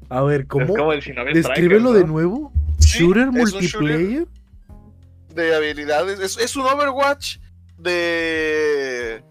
A 0.08 0.22
ver, 0.22 0.46
¿cómo? 0.46 0.64
Es 0.64 0.70
como 0.70 0.92
el 0.92 1.00
Descríbelo 1.00 1.42
Strikers, 1.42 1.94
de 1.94 2.00
¿no? 2.00 2.06
nuevo. 2.06 2.52
¿Shooter 2.80 3.30
multiplayer? 3.30 4.26
de 5.34 5.54
habilidades. 5.56 6.20
Es, 6.20 6.36
es 6.38 6.56
un 6.56 6.66
Overwatch 6.66 7.38
de. 7.78 9.22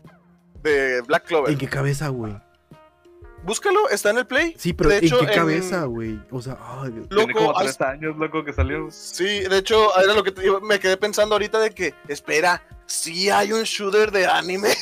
de 0.63 1.01
Black 1.01 1.25
Clover. 1.25 1.51
¿En 1.51 1.57
qué 1.57 1.67
cabeza, 1.67 2.07
güey? 2.09 2.35
Búscalo, 3.43 3.89
está 3.89 4.11
en 4.11 4.19
el 4.19 4.27
Play. 4.27 4.53
Sí, 4.57 4.73
pero 4.73 4.89
De 4.91 4.97
¿en 4.99 5.05
hecho, 5.05 5.19
qué 5.19 5.25
cabeza, 5.33 5.85
güey? 5.85 6.19
O 6.29 6.41
sea, 6.41 6.57
ay, 6.59 6.91
Dios. 6.91 7.09
Tiene 7.09 7.33
como 7.33 7.47
Loco, 7.47 7.59
tres 7.59 7.71
has- 7.71 7.81
años, 7.87 8.15
loco, 8.17 8.43
que 8.43 8.53
salió. 8.53 8.87
Sí, 8.91 9.23
de 9.41 9.57
hecho, 9.57 9.89
era 9.99 10.13
lo 10.13 10.23
que 10.23 10.31
te 10.31 10.41
digo, 10.43 10.61
me 10.61 10.79
quedé 10.79 10.95
pensando 10.97 11.33
ahorita 11.35 11.59
de 11.59 11.71
que, 11.71 11.93
espera, 12.07 12.61
sí 12.85 13.29
hay 13.31 13.51
un 13.51 13.63
shooter 13.63 14.11
de 14.11 14.27
anime. 14.27 14.69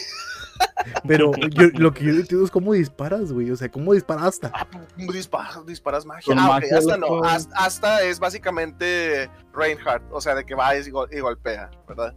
Pero 1.08 1.32
yo, 1.52 1.68
lo 1.76 1.94
que 1.94 2.06
yo 2.06 2.12
entiendo 2.12 2.46
es 2.46 2.52
cómo 2.52 2.74
disparas, 2.74 3.32
güey. 3.32 3.52
O 3.52 3.56
sea, 3.56 3.70
¿cómo 3.70 3.94
disparas 3.94 4.24
hasta? 4.26 4.52
Ah, 4.54 4.68
disparas, 5.12 5.66
disparas 5.66 6.06
magia. 6.06 6.34
Ah, 6.38 6.48
magia, 6.48 6.78
hasta 6.78 6.98
no. 6.98 7.24
Hasta, 7.24 7.56
hasta 7.58 8.04
es 8.04 8.20
básicamente 8.20 9.30
Reinhardt, 9.54 10.04
o 10.12 10.22
sea, 10.22 10.36
de 10.36 10.46
que 10.46 10.56
va 10.56 10.76
y, 10.78 10.90
go- 10.90 11.08
y 11.12 11.20
golpea, 11.20 11.70
¿verdad? 11.88 12.14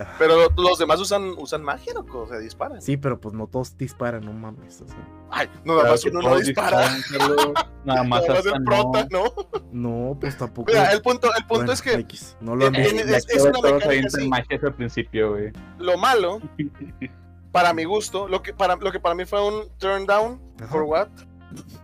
Ah. 0.00 0.14
Pero 0.16 0.48
los 0.56 0.78
demás 0.78 1.00
usan, 1.00 1.30
usan 1.38 1.60
magia, 1.62 1.92
loco, 1.92 2.20
o 2.20 2.28
sea, 2.28 2.38
disparan. 2.38 2.80
Sí, 2.80 2.96
pero 2.96 3.20
pues 3.20 3.34
no 3.34 3.48
todos 3.48 3.76
disparan, 3.76 4.24
no 4.24 4.32
mames. 4.32 4.80
O 4.82 4.86
sea, 4.86 4.96
Ay, 5.28 5.48
no, 5.64 5.76
nada 5.76 5.90
más 5.90 6.04
uno 6.04 6.22
no 6.22 6.36
dispara. 6.38 6.88
disparan. 6.94 7.54
Nada 7.84 8.04
más 8.04 8.20
Nada 8.22 8.28
más 8.28 8.28
hasta 8.28 8.56
el 8.56 8.62
no. 8.62 8.70
prota, 8.92 9.06
¿no? 9.10 9.24
no, 9.72 10.16
pues 10.20 10.36
tampoco. 10.36 10.70
Mira, 10.70 10.92
el 10.92 11.00
punto, 11.02 11.28
el 11.34 11.42
punto 11.46 11.56
Bueno, 11.64 11.72
es 11.72 11.82
que 11.82 11.94
X, 11.94 12.36
no 12.40 12.54
lo 12.54 12.66
han 12.66 12.72
visto. 12.74 12.96
es- 12.96 13.42
una 13.42 13.60
mecánica 13.72 14.06
así. 14.06 14.28
magia 14.28 14.60
principio, 14.76 15.30
güey. 15.30 15.52
lo 15.78 15.96
malo, 15.98 16.40
para 17.58 17.72
mi 17.74 17.84
gusto, 17.84 18.28
lo 18.28 18.40
que 18.40 18.54
para, 18.54 18.76
lo 18.76 18.92
que 18.92 19.00
para 19.00 19.14
mí 19.16 19.24
fue 19.24 19.44
un 19.46 19.68
turn 19.78 20.06
down, 20.06 20.40
Ajá. 20.60 20.68
for 20.70 20.82
what, 20.82 21.08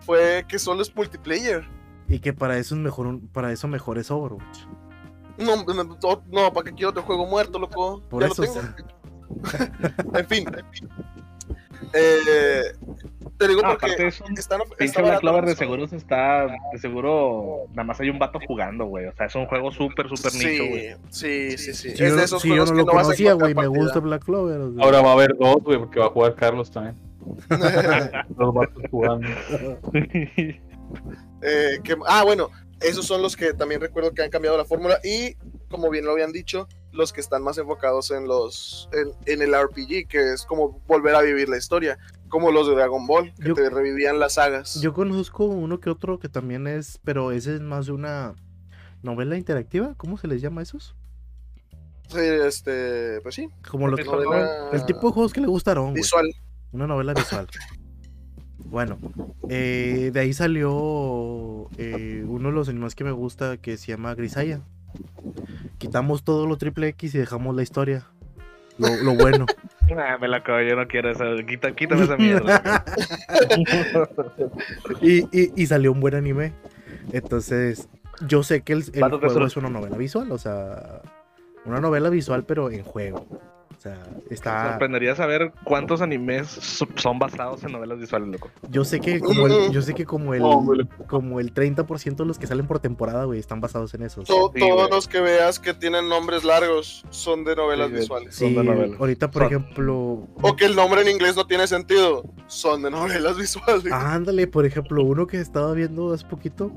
fue 0.06 0.44
que 0.48 0.58
solo 0.58 0.82
es 0.82 0.94
multiplayer. 0.94 1.66
Y 2.08 2.20
que 2.20 2.32
para 2.32 2.58
eso 2.58 2.74
es 2.76 2.80
mejor, 2.80 3.06
un- 3.08 3.26
para 3.28 3.50
eso 3.50 3.66
mejor 3.66 3.98
es 3.98 4.10
Overwatch. 4.10 4.66
No, 5.38 5.64
no, 5.64 6.52
¿para 6.52 6.64
qué 6.64 6.72
quiero 6.76 6.90
otro 6.90 7.02
juego 7.02 7.26
muerto, 7.26 7.58
loco? 7.58 8.00
Por 8.08 8.22
ya 8.22 8.28
eso, 8.28 8.42
lo 8.42 8.52
tengo. 8.52 8.66
sea, 9.50 9.72
En 10.14 10.26
fin. 10.28 10.46
Eh, 11.92 12.62
te 13.38 13.48
digo 13.48 13.62
porque 13.62 13.86
aparte 13.86 14.06
es 14.06 14.20
un 14.20 14.38
están, 14.38 14.60
pinche 14.60 14.84
está 14.84 15.02
Black 15.02 15.20
Clover 15.20 15.44
de 15.44 15.52
eso. 15.52 15.58
seguro 15.58 15.86
se 15.86 15.96
está. 15.96 16.46
De 16.72 16.78
seguro. 16.78 17.66
Nada 17.70 17.84
más 17.84 18.00
hay 18.00 18.10
un 18.10 18.18
vato 18.18 18.38
jugando, 18.46 18.86
güey. 18.86 19.06
O 19.06 19.12
sea, 19.14 19.26
es 19.26 19.34
un 19.34 19.46
juego 19.46 19.70
súper, 19.72 20.08
súper 20.08 20.32
nicho, 20.34 20.66
güey. 20.68 20.96
Sí, 21.10 21.56
sí, 21.58 21.74
sí, 21.74 21.74
sí. 21.74 21.96
si 21.96 22.04
es 22.04 22.10
yo, 22.10 22.16
de 22.16 22.24
esos 22.24 22.42
si 22.42 22.48
yo 22.48 22.54
juegos 22.54 22.70
no 22.70 22.76
que 22.76 22.80
lo 22.82 22.86
no 22.86 22.92
conocía, 22.92 23.32
güey, 23.34 23.54
me 23.54 23.66
gusta 23.66 23.98
Black 24.00 24.24
Clover. 24.24 24.60
o 24.60 24.72
sea. 24.74 24.84
Ahora 24.84 25.02
va 25.02 25.10
a 25.10 25.12
haber 25.14 25.36
dos, 25.36 25.56
güey, 25.62 25.78
porque 25.78 25.98
va 26.00 26.06
a 26.06 26.10
jugar 26.10 26.34
Carlos 26.36 26.70
también. 26.70 26.96
Los 28.38 28.54
vatos 28.54 28.82
jugando. 28.90 29.28
Eh, 31.42 31.78
que- 31.82 31.96
ah, 32.06 32.22
bueno, 32.24 32.50
esos 32.80 33.04
son 33.06 33.20
los 33.20 33.36
que 33.36 33.52
también 33.52 33.80
recuerdo 33.80 34.12
que 34.12 34.22
han 34.22 34.30
cambiado 34.30 34.56
la 34.56 34.64
fórmula 34.64 34.98
y, 35.02 35.34
como 35.68 35.90
bien 35.90 36.04
lo 36.04 36.12
habían 36.12 36.32
dicho, 36.32 36.68
los 36.94 37.12
que 37.12 37.20
están 37.20 37.42
más 37.42 37.58
enfocados 37.58 38.10
en 38.10 38.26
los 38.26 38.88
en, 38.92 39.10
en 39.26 39.42
el 39.42 39.54
RPG, 39.54 40.08
que 40.08 40.32
es 40.32 40.44
como 40.46 40.80
volver 40.86 41.14
a 41.14 41.20
vivir 41.22 41.48
la 41.48 41.56
historia, 41.58 41.98
como 42.28 42.50
los 42.50 42.66
de 42.68 42.74
Dragon 42.74 43.06
Ball, 43.06 43.34
que 43.34 43.48
Yo- 43.48 43.54
te 43.54 43.68
revivían 43.68 44.18
las 44.18 44.34
sagas. 44.34 44.80
Yo 44.80 44.92
conozco 44.94 45.44
uno 45.44 45.80
que 45.80 45.90
otro 45.90 46.18
que 46.18 46.28
también 46.28 46.66
es, 46.66 46.98
pero 47.04 47.32
ese 47.32 47.56
es 47.56 47.60
más 47.60 47.86
de 47.86 47.92
una 47.92 48.34
novela 49.02 49.36
interactiva. 49.36 49.94
¿Cómo 49.96 50.16
se 50.18 50.28
les 50.28 50.40
llama 50.40 50.62
esos? 50.62 50.94
Sí, 52.08 52.18
este, 52.20 53.20
pues 53.22 53.34
sí, 53.34 53.48
Como 53.68 53.88
los 53.88 53.98
novela 54.04 54.68
el 54.72 54.84
tipo 54.86 55.08
de 55.08 55.12
juegos 55.14 55.32
que 55.32 55.40
le 55.40 55.46
gustaron, 55.46 55.94
visual. 55.94 56.26
Una 56.72 56.86
novela 56.86 57.14
visual. 57.14 57.48
Bueno, 58.66 58.98
eh, 59.48 60.10
de 60.12 60.20
ahí 60.20 60.32
salió 60.32 61.68
eh, 61.78 62.24
uno 62.26 62.48
de 62.48 62.54
los 62.54 62.68
animes 62.68 62.94
que 62.94 63.04
me 63.04 63.12
gusta 63.12 63.56
que 63.56 63.76
se 63.76 63.88
llama 63.88 64.14
Grisaya. 64.14 64.60
Quitamos 65.78 66.24
todo 66.24 66.46
lo 66.46 66.56
triple 66.56 66.88
X 66.88 67.14
y 67.14 67.18
dejamos 67.18 67.54
la 67.54 67.62
historia. 67.62 68.06
Lo, 68.78 68.88
lo 69.02 69.14
bueno. 69.16 69.46
Me 70.20 70.28
la 70.28 70.38
acabo, 70.38 70.60
yo 70.62 70.76
no 70.76 70.86
quiero 70.88 71.10
eso. 71.10 71.24
Quita, 71.46 71.74
quítame 71.74 72.04
esa 72.04 72.16
mierda. 72.16 72.84
y, 75.00 75.20
y- 75.38 75.52
y 75.54 75.66
salió 75.66 75.92
un 75.92 76.00
buen 76.00 76.14
anime. 76.14 76.52
Entonces, 77.12 77.88
yo 78.26 78.42
sé 78.42 78.62
que 78.62 78.72
el, 78.72 78.84
el 78.92 79.00
¿Cuántos 79.00 79.20
juego 79.20 79.46
es 79.46 79.56
una 79.56 79.68
novela 79.70 79.96
visual, 79.96 80.32
o 80.32 80.38
sea, 80.38 81.02
una 81.64 81.80
novela 81.80 82.08
visual, 82.08 82.44
pero 82.44 82.70
en 82.70 82.82
juego. 82.82 83.26
O 83.84 83.86
sea, 83.86 84.02
Me 84.30 84.34
está. 84.34 84.70
sorprendería 84.70 85.14
saber 85.14 85.52
cuántos 85.62 86.00
animes 86.00 86.48
so- 86.48 86.88
son 86.96 87.18
basados 87.18 87.62
en 87.64 87.72
novelas 87.72 87.98
visuales, 87.98 88.28
loco. 88.30 88.50
Yo 88.70 88.82
sé 88.82 88.98
que 88.98 89.20
como 89.20 89.46
el, 89.46 89.70
yo 89.72 89.82
sé 89.82 89.92
que 89.92 90.06
como 90.06 90.32
el, 90.32 90.88
como 91.06 91.38
el 91.38 91.52
30% 91.52 92.16
de 92.16 92.24
los 92.24 92.38
que 92.38 92.46
salen 92.46 92.66
por 92.66 92.78
temporada, 92.78 93.24
güey, 93.24 93.38
están 93.38 93.60
basados 93.60 93.92
en 93.92 94.02
esos. 94.04 94.24
To- 94.26 94.50
Sí, 94.54 94.60
todos 94.60 94.74
güey. 94.74 94.90
los 94.90 95.06
que 95.06 95.20
veas 95.20 95.58
que 95.58 95.74
tienen 95.74 96.08
nombres 96.08 96.44
largos 96.44 97.04
son 97.10 97.44
de 97.44 97.56
novelas 97.56 97.88
Sí, 97.90 97.94
visuales. 97.96 98.34
Sí, 98.34 98.44
son 98.46 98.54
de 98.54 98.64
novelas. 98.74 98.98
ahorita, 98.98 99.30
por 99.30 99.42
Son- 99.42 99.52
ejemplo, 99.52 100.28
O 100.40 100.56
que 100.56 100.64
el 100.64 100.76
nombre 100.76 101.02
en 101.02 101.08
inglés 101.10 101.36
no 101.36 101.46
tiene 101.46 101.66
sentido, 101.66 102.24
son 102.46 102.80
de 102.80 102.90
novelas 102.90 103.36
visuales. 103.36 103.92
ándale, 103.92 104.46
por 104.46 104.64
ejemplo, 104.64 105.04
uno 105.04 105.26
que 105.26 105.40
estaba 105.40 105.74
viendo 105.74 106.14
hace 106.14 106.24
poquito, 106.24 106.72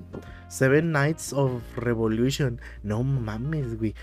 Seven 0.49 0.91
Nights 0.91 1.33
of 1.33 1.62
Revolution. 1.75 2.60
No 2.83 3.03
mames, 3.03 3.77
güey. 3.77 3.93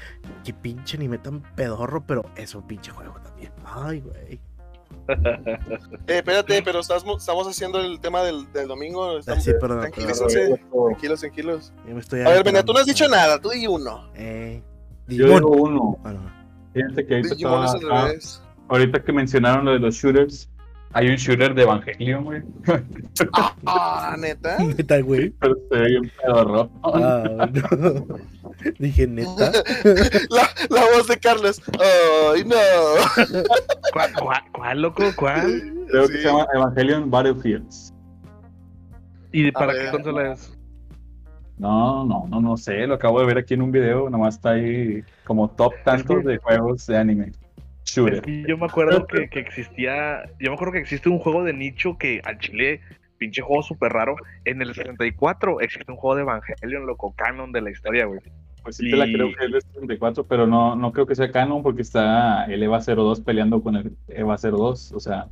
Qué 0.44 0.52
pinche 0.52 0.96
anime 0.96 1.18
tan 1.18 1.40
pedorro, 1.54 2.04
pero 2.06 2.24
es 2.36 2.54
un 2.54 2.66
pinche 2.66 2.90
juego 2.90 3.14
también. 3.22 3.52
Ay, 3.64 4.00
güey. 4.00 4.40
Eh, 6.06 6.18
espérate, 6.18 6.62
pero 6.62 6.80
estamos, 6.80 7.18
estamos 7.20 7.46
haciendo 7.48 7.80
el 7.80 7.98
tema 8.00 8.22
del, 8.22 8.50
del 8.52 8.68
domingo. 8.68 9.04
Ah, 9.16 9.18
Estamos, 9.18 9.44
sí, 9.44 9.52
perdón. 9.60 9.80
tranquilícense. 9.80 10.38
perdón. 10.40 10.88
Tranquilos, 10.88 11.20
tranquilos. 11.20 11.72
Me 11.86 11.98
estoy 11.98 12.20
A 12.20 12.28
ver, 12.30 12.44
Benet, 12.44 12.64
tú 12.64 12.72
no 12.72 12.78
has 12.78 12.86
dicho 12.86 13.06
nada, 13.08 13.38
tú 13.40 13.50
di 13.50 13.66
uno. 13.66 14.08
Eh, 14.14 14.62
Yo 15.08 15.26
digo 15.26 15.48
uno. 15.50 15.98
Ah. 16.04 16.14
Fíjate 16.72 17.06
que 17.06 17.14
ahorita, 17.16 17.34
estaba- 17.34 18.06
revés. 18.08 18.42
ahorita 18.68 19.02
que 19.02 19.12
mencionaron 19.12 19.64
lo 19.64 19.72
de 19.72 19.78
los 19.80 19.94
shooters, 19.94 20.48
hay 20.94 21.08
un 21.08 21.16
shooter 21.16 21.54
de 21.54 21.62
Evangelion, 21.62 22.24
güey. 22.24 22.42
Ah, 23.66 24.16
neta. 24.18 24.58
Neta, 24.64 25.00
güey. 25.00 25.30
Pero 25.40 25.54
se 25.70 25.78
ve 25.78 25.86
bien 25.88 26.12
pedorro. 26.22 26.70
Ah, 26.82 27.48
no. 27.52 28.18
Dije, 28.78 29.06
neta. 29.06 29.52
La, 30.30 30.48
la 30.70 30.84
voz 30.96 31.06
de 31.08 31.16
Carlos. 31.18 31.60
Ay, 32.34 32.44
no. 32.44 32.56
¿Cuál, 33.92 34.12
cuál, 34.14 34.42
cuál, 34.52 34.82
loco? 34.82 35.02
¿Cuál? 35.16 35.72
Creo 35.90 36.06
Sí. 36.06 36.12
que 36.14 36.18
se 36.22 36.24
llama 36.28 36.46
Evangelion 36.54 37.10
Battlefields. 37.10 37.92
¿Y 39.32 39.48
A 39.48 39.52
para 39.52 39.72
ver. 39.72 39.84
qué 39.86 39.90
consola 39.90 40.32
es? 40.32 40.56
No, 41.58 42.04
no, 42.04 42.26
no, 42.28 42.40
no 42.40 42.56
sé, 42.56 42.84
lo 42.86 42.94
acabo 42.94 43.20
de 43.20 43.26
ver 43.26 43.38
aquí 43.38 43.54
en 43.54 43.62
un 43.62 43.70
video, 43.70 44.10
nomás 44.10 44.34
está 44.34 44.50
ahí 44.50 45.04
como 45.24 45.48
top 45.50 45.72
tantos 45.84 46.24
de 46.24 46.38
juegos 46.38 46.84
de 46.86 46.96
anime. 46.98 47.32
Es 47.84 47.94
Shooter. 47.96 48.22
que 48.22 48.44
yo 48.48 48.56
me 48.58 48.66
acuerdo 48.66 49.06
que, 49.06 49.28
que 49.28 49.40
existía. 49.40 50.22
Yo 50.40 50.50
me 50.50 50.54
acuerdo 50.54 50.72
que 50.72 50.78
existe 50.80 51.08
un 51.08 51.18
juego 51.18 51.44
de 51.44 51.52
nicho 51.52 51.96
que 51.98 52.20
al 52.24 52.38
chile, 52.38 52.80
pinche 53.18 53.42
juego 53.42 53.62
súper 53.62 53.92
raro. 53.92 54.16
En 54.44 54.60
el 54.62 54.74
64 54.74 55.60
existe 55.60 55.90
un 55.92 55.98
juego 55.98 56.16
de 56.16 56.22
Evangelion, 56.22 56.86
loco, 56.86 57.14
canon 57.16 57.52
de 57.52 57.60
la 57.60 57.70
historia, 57.70 58.06
güey. 58.06 58.20
Pues 58.62 58.76
sí 58.78 58.90
te 58.90 58.96
la 58.96 59.04
creo 59.04 59.28
que 59.36 59.44
es 59.44 59.52
de 59.52 59.60
64, 59.60 60.24
pero 60.26 60.46
no, 60.46 60.74
no 60.74 60.90
creo 60.92 61.04
que 61.06 61.14
sea 61.14 61.30
canon 61.30 61.62
porque 61.62 61.82
está 61.82 62.44
el 62.46 62.62
EVA 62.62 62.80
02 62.80 63.20
peleando 63.20 63.62
con 63.62 63.76
el 63.76 63.94
EVA 64.08 64.36
02, 64.38 64.92
o 64.92 65.00
sea, 65.00 65.26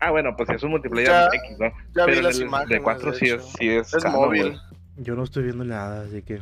Ah, 0.00 0.10
bueno, 0.12 0.34
pues 0.36 0.48
es 0.50 0.62
un 0.62 0.70
multiplayer 0.70 1.08
Ya- 1.08 1.26
X, 1.26 1.58
¿no? 1.58 1.66
Ya 1.66 1.72
Pero 2.04 2.06
vi 2.06 2.18
en 2.18 2.24
las 2.24 2.36
el 2.38 2.46
imágenes. 2.46 2.78
de 2.78 2.82
4 2.82 3.10
de 3.12 3.16
sí 3.18 3.26
es, 3.26 3.44
sí 3.58 3.68
es, 3.68 3.94
Es 3.94 4.02
canon, 4.04 4.20
móvil. 4.20 4.42
güey. 4.50 4.58
Yo 4.98 5.14
no 5.16 5.22
estoy 5.24 5.42
viendo 5.44 5.64
nada, 5.64 6.02
así 6.04 6.22
que 6.22 6.40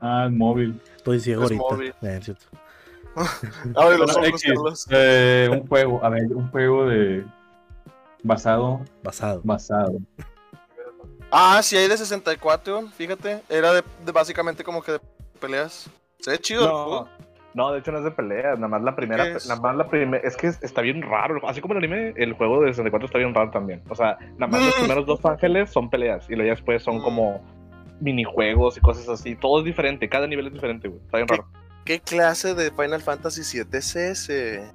ah, 0.00 0.24
el 0.26 0.32
móvil. 0.32 0.80
estoy 0.96 1.18
ciego 1.20 1.42
Es 1.44 1.50
ahorita. 1.52 1.64
móvil. 1.70 1.88
Eh, 2.02 2.16
es 2.18 2.24
cierto. 2.24 2.46
Abre 3.76 3.98
los 3.98 4.16
ojos, 4.16 4.28
X, 4.28 4.42
Carlos. 4.46 4.86
eh, 4.90 5.48
un 5.50 5.66
juego, 5.66 6.04
a 6.04 6.08
ver, 6.10 6.24
un 6.32 6.50
juego 6.50 6.86
de 6.86 7.24
basado, 8.22 8.80
Basado. 9.02 9.40
basado. 9.44 9.96
Ah, 11.30 11.60
sí, 11.62 11.76
hay 11.76 11.88
de 11.88 11.96
64, 11.96 12.88
fíjate. 12.96 13.42
Era 13.48 13.72
de, 13.72 13.82
de 14.04 14.12
básicamente 14.12 14.62
como 14.64 14.82
que 14.82 14.92
de 14.92 15.00
peleas. 15.40 15.88
Se 16.20 16.30
ve 16.30 16.38
chido 16.38 16.62
el 16.62 16.68
No, 16.68 16.84
juego. 16.84 17.08
no, 17.54 17.72
de 17.72 17.78
hecho 17.80 17.92
no 17.92 17.98
es 17.98 18.04
de 18.04 18.10
peleas, 18.10 18.58
nada 18.58 18.68
más 18.68 18.82
la 18.82 18.94
primera, 18.96 19.24
nada 19.46 19.60
más 19.60 19.76
la 19.76 19.88
primera, 19.88 20.22
es 20.26 20.36
que 20.36 20.48
es- 20.48 20.62
está 20.62 20.80
bien 20.82 21.02
raro, 21.02 21.40
así 21.48 21.60
como 21.60 21.72
el 21.74 21.78
anime, 21.78 22.14
el 22.16 22.32
juego 22.34 22.60
de 22.62 22.68
64 22.72 23.06
está 23.06 23.18
bien 23.18 23.34
raro 23.34 23.50
también, 23.50 23.82
o 23.88 23.94
sea, 23.94 24.18
nada 24.38 24.46
más 24.46 24.64
los 24.64 24.74
Mm. 24.76 24.78
primeros 24.80 25.06
dos 25.06 25.24
ángeles 25.24 25.70
son 25.70 25.88
peleas, 25.90 26.28
y 26.28 26.34
luego 26.34 26.46
ya 26.48 26.54
después 26.54 26.82
son 26.82 26.98
Mm. 26.98 27.02
como 27.02 27.44
minijuegos 28.00 28.76
y 28.76 28.80
cosas 28.80 29.08
así, 29.08 29.36
todo 29.36 29.58
es 29.60 29.64
diferente, 29.64 30.08
cada 30.08 30.26
nivel 30.26 30.46
es 30.48 30.52
diferente, 30.52 30.88
güey, 30.88 31.00
está 31.02 31.18
bien 31.18 31.28
raro. 31.28 31.46
¿Qué 31.86 32.00
clase 32.00 32.54
de 32.54 32.70
Final 32.72 33.00
Fantasy 33.00 33.42
VII 33.62 33.78
es 33.78 33.96
ese? 33.96 34.70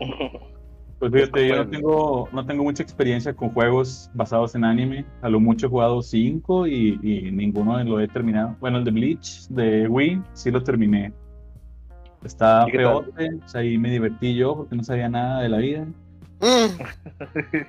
Pues 0.98 1.10
fíjate, 1.12 1.48
yo 1.48 1.56
no 1.56 1.68
tengo, 1.68 2.28
no 2.30 2.46
tengo 2.46 2.62
mucha 2.62 2.80
experiencia 2.80 3.34
con 3.34 3.50
juegos 3.50 4.08
basados 4.14 4.54
en 4.54 4.62
anime. 4.62 5.04
A 5.20 5.28
lo 5.28 5.40
mucho 5.40 5.66
he 5.66 5.68
jugado 5.68 6.00
5 6.00 6.68
y, 6.68 7.00
y 7.02 7.32
ninguno 7.32 7.82
lo 7.82 7.98
he 7.98 8.06
terminado. 8.06 8.56
Bueno, 8.60 8.78
el 8.78 8.84
de 8.84 8.92
Bleach, 8.92 9.48
de 9.48 9.88
Wii, 9.88 10.22
sí 10.32 10.52
lo 10.52 10.62
terminé. 10.62 11.12
Está 12.22 12.66
sea, 13.46 13.60
ahí 13.60 13.78
me 13.78 13.90
divertí 13.90 14.36
yo 14.36 14.54
porque 14.54 14.76
no 14.76 14.84
sabía 14.84 15.08
nada 15.08 15.42
de 15.42 15.48
la 15.48 15.58
vida. 15.58 15.86
Mm. 16.38 17.62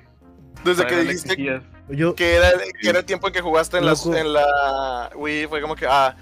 Desde 0.64 0.86
que 0.86 0.96
dijiste 0.96 1.36
que 1.36 2.36
era, 2.36 2.52
que 2.80 2.88
era 2.88 3.00
el 3.00 3.04
tiempo 3.04 3.26
en 3.26 3.32
que 3.32 3.40
jugaste 3.40 3.78
en, 3.78 3.86
las, 3.86 4.06
Loco. 4.06 4.16
en 4.16 4.32
la 4.32 5.10
Wii, 5.16 5.48
fue 5.48 5.60
como 5.60 5.74
que, 5.74 5.86
ah, 5.88 6.14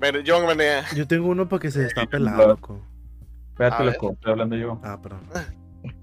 pero 0.00 0.20
yo 0.20 0.54
me 0.54 0.82
yo 0.94 1.06
tengo 1.06 1.28
uno 1.28 1.48
para 1.48 1.60
que 1.60 1.70
se 1.70 1.80
destape 1.80 2.18
la 2.18 2.36
loco. 2.36 2.80
Espérate, 3.50 3.84
loco, 3.84 4.12
estoy 4.12 4.32
hablando 4.32 4.56
yo. 4.56 4.80
Ah, 4.84 4.98
perdón. 5.00 5.20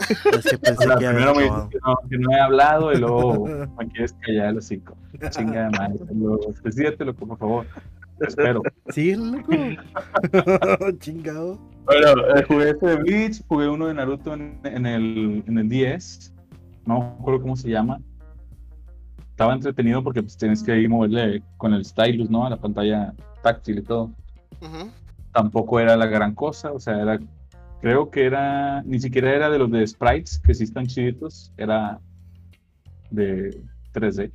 Es 0.09 0.45
que 0.49 0.57
pensé 0.57 0.85
sea, 0.85 0.97
que 0.97 1.07
primero 1.07 1.35
me 1.35 1.43
dices 1.43 1.63
que 1.69 1.77
no, 1.85 1.97
que 2.09 2.17
no 2.17 2.31
he 2.31 2.39
hablado 2.39 2.93
y 2.93 2.97
luego 2.97 3.45
me 3.77 3.87
quieres 3.89 4.13
callar 4.21 4.47
el 4.49 4.57
hocico. 4.57 4.97
Chinga 5.29 5.69
de 5.69 5.77
madre. 5.77 5.99
Luego, 6.13 6.53
Decídete, 6.63 7.05
loco, 7.05 7.27
por 7.27 7.37
favor. 7.37 7.67
Te 8.17 8.27
espero. 8.27 8.61
Sí, 8.89 9.15
loco. 9.15 9.51
Chingado. 10.99 11.59
Bueno, 11.85 12.35
eh, 12.35 12.43
jugué 12.47 12.69
este 12.69 12.87
de 12.87 12.95
Bleach, 12.95 13.43
jugué 13.47 13.67
uno 13.67 13.87
de 13.87 13.93
Naruto 13.93 14.33
en, 14.33 14.59
en 14.63 14.85
el, 14.85 15.43
en 15.45 15.57
el 15.57 15.69
10. 15.69 16.33
No 16.85 16.99
me 16.99 17.05
acuerdo 17.21 17.41
cómo 17.41 17.55
se 17.55 17.69
llama. 17.69 17.99
Estaba 19.31 19.53
entretenido 19.53 20.03
porque 20.03 20.21
pues, 20.23 20.37
tienes 20.37 20.63
que 20.63 20.77
ir 20.77 20.89
moverle 20.89 21.43
con 21.57 21.73
el 21.73 21.83
stylus, 21.83 22.29
¿no? 22.29 22.45
A 22.45 22.49
la 22.49 22.57
pantalla 22.57 23.13
táctil 23.45 23.77
y 23.77 23.83
todo. 23.83 24.11
Tampoco 25.31 25.79
era 25.79 25.95
la 25.95 26.07
gran 26.07 26.33
cosa, 26.33 26.71
o 26.71 26.79
sea, 26.79 26.99
era. 26.99 27.19
Creo 27.81 28.09
que 28.09 28.25
era. 28.25 28.81
Ni 28.83 28.99
siquiera 28.99 29.33
era 29.33 29.49
de 29.51 29.59
los 29.59 29.69
de 29.69 29.85
sprites, 29.85 30.39
que 30.39 30.55
sí 30.55 30.63
están 30.63 30.87
chiditos. 30.87 31.51
Era 31.57 31.99
de 33.11 33.61
3D. 33.93 34.31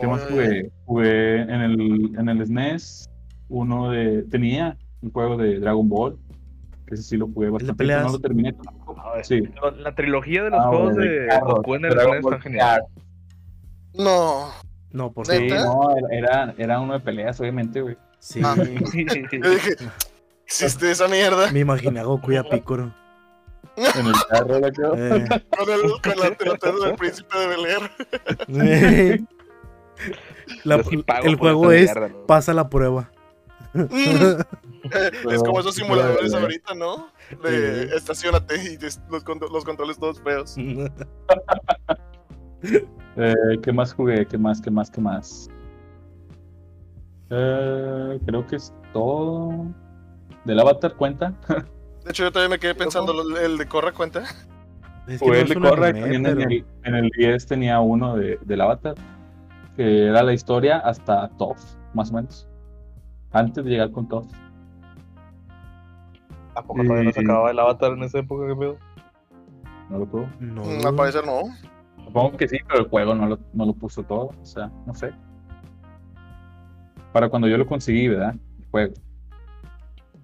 ¿Qué 0.00 0.06
más 0.06 0.22
jugué? 0.26 0.70
Jugué 0.84 1.40
en 1.42 1.50
el, 1.50 2.16
en 2.16 2.28
el 2.28 2.46
SNES. 2.46 3.10
Uno 3.48 3.90
de. 3.90 4.22
Tenía 4.30 4.76
un 5.02 5.10
juego 5.10 5.36
de 5.36 5.58
Dragon 5.58 5.88
Ball. 5.88 6.16
Que 6.86 6.94
ese 6.94 7.02
sí 7.02 7.16
lo 7.16 7.26
jugué 7.26 7.50
bastante. 7.50 7.84
No 7.84 8.12
lo 8.12 8.20
terminé 8.20 8.52
tampoco. 8.52 9.02
Sí. 9.24 9.42
La 9.78 9.94
trilogía 9.96 10.44
de 10.44 10.50
los 10.50 10.60
Ah, 10.60 10.68
juegos 10.68 10.96
de 10.96 11.26
carros, 11.28 11.54
Goku 11.54 11.74
en 11.74 11.84
el 11.86 11.90
Dragon 11.90 12.12
SNES 12.12 12.22
Ball 12.22 12.34
están 12.34 12.52
geniales. 12.52 12.84
No. 13.94 14.50
No, 14.92 15.12
por 15.12 15.26
Sí, 15.26 15.48
no, 15.48 15.94
era, 16.10 16.54
era 16.58 16.80
uno 16.80 16.94
de 16.94 17.00
peleas, 17.00 17.40
obviamente, 17.40 17.80
güey. 17.80 17.96
Sí. 18.18 18.40
Ah. 18.44 18.54
Yo 19.32 19.50
dije, 19.50 19.76
¿existe 20.46 20.90
esa 20.90 21.08
mierda? 21.08 21.50
Me 21.52 21.60
imaginé 21.60 22.00
a 22.00 22.04
Goku 22.04 22.32
y 22.32 22.36
a 22.36 22.42
Piccolo. 22.44 22.92
En 23.76 24.06
el 24.06 24.14
carro, 24.28 24.58
la 24.58 24.70
creo. 24.72 24.94
Eh, 24.96 25.24
Con, 25.56 25.70
el, 25.70 25.80
con 26.02 26.18
la 26.18 26.36
pelotera 26.36 26.74
del 26.84 26.94
príncipe 26.96 27.38
de 27.38 27.46
Bel 27.46 27.66
Air. 27.66 27.90
eh. 28.48 29.20
La- 30.64 30.82
sí 30.82 31.04
el 31.24 31.36
juego 31.36 31.70
es 31.72 31.84
mierda, 31.84 32.08
¿no? 32.08 32.26
pasa 32.26 32.52
la 32.52 32.68
prueba. 32.68 33.10
Mm. 33.72 33.86
es 35.30 35.42
como 35.44 35.60
esos 35.60 35.74
simuladores 35.76 36.34
ahorita, 36.34 36.74
¿no? 36.74 37.08
De 37.42 37.84
estacionate 37.94 38.56
y 38.56 38.76
los, 38.78 38.98
los 39.52 39.64
controles 39.64 39.98
todos 39.98 40.20
feos. 40.20 40.56
Eh, 43.16 43.34
¿Qué 43.62 43.72
más 43.72 43.92
jugué? 43.94 44.26
¿Qué 44.26 44.38
más? 44.38 44.60
¿Qué 44.60 44.70
más? 44.70 44.90
¿Qué 44.90 45.00
más? 45.00 45.48
Eh, 47.30 48.20
creo 48.26 48.46
que 48.46 48.56
es 48.56 48.72
todo. 48.92 49.66
¿Del 50.44 50.58
Avatar 50.60 50.94
cuenta? 50.96 51.34
De 52.04 52.10
hecho, 52.10 52.24
yo 52.24 52.32
todavía 52.32 52.56
me 52.56 52.58
quedé 52.58 52.74
pensando, 52.74 53.12
¿lo- 53.12 53.36
¿el 53.38 53.58
de 53.58 53.66
Corre 53.66 53.92
cuenta? 53.92 54.22
Es 55.06 55.18
que 55.20 55.26
Jugué 55.26 55.54
no 55.56 55.74
el 55.74 55.80
de 55.80 55.86
anime, 55.88 56.00
también 56.00 56.14
en, 56.14 56.22
pero- 56.36 56.50
el, 56.50 56.64
en 56.84 56.94
el 56.94 57.10
10 57.16 57.46
tenía 57.46 57.80
uno 57.80 58.16
de, 58.16 58.38
del 58.42 58.60
Avatar, 58.60 58.94
que 59.76 60.06
era 60.06 60.22
la 60.22 60.32
historia 60.32 60.78
hasta 60.78 61.28
Toph, 61.36 61.58
más 61.94 62.10
o 62.10 62.14
menos. 62.14 62.48
Antes 63.32 63.64
de 63.64 63.70
llegar 63.70 63.90
con 63.90 64.08
Toph. 64.08 64.26
¿A 66.54 66.62
poco 66.62 66.82
todavía 66.82 67.04
no 67.04 67.12
se 67.12 67.20
acababa 67.20 67.50
el 67.50 67.58
avatar 67.58 67.92
en 67.92 68.02
esa 68.02 68.18
época, 68.18 68.46
qué 68.48 68.56
pedo? 68.56 68.76
No 69.88 69.98
lo 69.98 70.06
tuvo. 70.06 70.28
No. 70.40 70.62
Mm, 70.64 70.86
al 70.86 70.94
parecer 70.94 71.24
no. 71.26 71.42
Supongo 72.12 72.36
que 72.36 72.48
sí, 72.48 72.58
pero 72.66 72.80
el 72.80 72.88
juego 72.88 73.14
no 73.14 73.26
lo, 73.26 73.38
no 73.52 73.66
lo 73.66 73.72
puso 73.72 74.02
todo. 74.02 74.32
O 74.42 74.44
sea, 74.46 74.70
no 74.86 74.94
sé. 74.94 75.12
Para 77.12 77.28
cuando 77.28 77.48
yo 77.48 77.56
lo 77.56 77.66
conseguí, 77.66 78.08
¿verdad? 78.08 78.34
El 78.60 78.66
juego. 78.70 78.94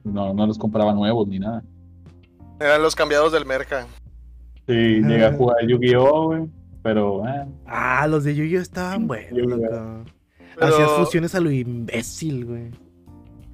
No, 0.04 0.34
no 0.34 0.46
los 0.46 0.58
compraba 0.58 0.92
nuevos 0.92 1.26
ni 1.28 1.38
nada. 1.38 1.62
Eran 2.60 2.82
los 2.82 2.94
cambiados 2.94 3.32
del 3.32 3.44
Merca. 3.44 3.86
Sí, 4.66 4.72
llegué 5.02 5.26
a 5.26 5.32
jugar 5.32 5.58
Yu-Gi-Oh, 5.66 6.26
güey. 6.26 6.46
Pero, 6.82 7.26
eh, 7.28 7.46
Ah, 7.66 8.06
los 8.08 8.24
de 8.24 8.34
Yu-Gi-Oh 8.34 8.60
estaban 8.62 9.06
buenos, 9.06 9.30
Yu-Gi-Oh. 9.30 9.56
loco. 9.56 10.04
Pero- 10.54 10.66
Hacías 10.74 10.90
fusiones 10.92 11.34
a 11.34 11.40
lo 11.40 11.50
imbécil, 11.50 12.46
güey. 12.46 12.70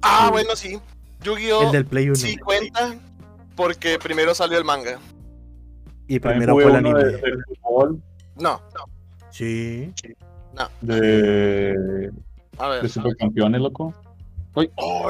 Ah, 0.01 0.25
Sí. 0.27 0.31
bueno, 0.31 0.55
sí. 0.55 0.79
Yu-Gi-Oh! 1.23 1.63
El 1.63 1.71
del 1.71 1.85
Play 1.85 2.05
1. 2.07 2.15
sí 2.15 2.37
cuenta, 2.37 2.95
Porque 3.55 3.99
primero 4.01 4.33
salió 4.33 4.57
el 4.57 4.63
manga. 4.63 4.97
Y 6.07 6.19
primero 6.19 6.53
fue 6.55 6.65
el 6.65 6.75
anime. 6.75 7.03
de, 7.03 7.11
del 7.17 7.43
fútbol, 7.61 8.01
No, 8.37 8.61
Sí. 9.29 9.93
de, 10.81 12.11
a 12.57 12.67
ver. 12.67 12.83
de 12.83 12.89
supercampeones, 12.89 13.61
loco. 13.61 13.93
Ay, 14.55 14.69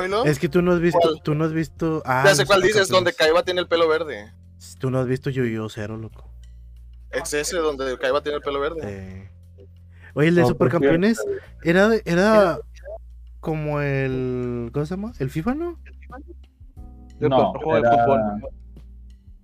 ¿no? 0.10 0.24
Es 0.24 0.40
que 0.40 0.48
tú 0.48 0.62
no 0.62 0.72
has 0.72 0.80
visto, 0.80 1.00
¿Cuál? 1.02 1.22
tú 1.24 1.36
no 1.36 1.44
has 1.46 1.52
visto. 1.54 2.02
Ah, 2.06 2.24
ya 2.26 2.36
sé 2.36 2.46
cuál 2.46 2.62
dices, 2.62 2.88
donde. 2.88 3.14
Kaiba 3.14 3.44
tiene 3.44 3.60
el 3.62 3.68
pelo 3.68 3.88
verde. 3.90 4.32
Tú 4.80 4.90
no 4.90 5.00
has 5.00 5.08
visto 5.08 5.30
Yu-Gi-Oh! 5.30 5.68
Zero, 5.70 5.98
loco. 5.98 6.30
Es 7.12 7.34
ese 7.34 7.58
donde 7.58 7.98
Kaiba 7.98 8.22
tiene 8.24 8.38
el 8.38 8.42
pelo 8.42 8.60
verde. 8.62 8.80
Eh. 8.84 9.30
Oye, 10.16 10.30
el 10.30 10.36
de 10.36 10.42
No, 10.42 10.48
supercampeones 10.48 11.22
era, 11.64 11.90
de- 11.90 12.02
era 12.06 12.60
como 13.42 13.82
el. 13.82 14.70
¿Cómo 14.74 14.86
se 14.86 14.96
llama? 14.96 15.12
¿El 15.20 15.30
FIFA, 15.30 15.56
no? 15.56 15.80
No, 17.20 17.30
cuando 17.30 17.60
juego 17.60 17.74
de 17.74 17.80
era, 17.80 18.06
fútbol. 18.06 18.22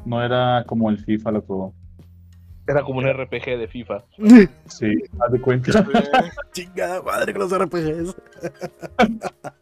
no 0.05 0.23
era 0.23 0.63
como 0.65 0.89
el 0.89 0.97
FIFA, 0.99 1.31
loco. 1.31 1.73
Era 2.69 2.83
como 2.83 2.99
un 2.99 3.05
RPG 3.11 3.57
de 3.57 3.67
FIFA. 3.67 4.03
Sí, 4.67 4.95
haz 5.19 5.31
de 5.31 5.41
cuenta. 5.41 5.79
Eh, 5.79 5.83
Chingada 6.53 7.01
madre 7.01 7.33
con 7.33 7.41
los 7.41 7.57
RPGs. 7.57 8.15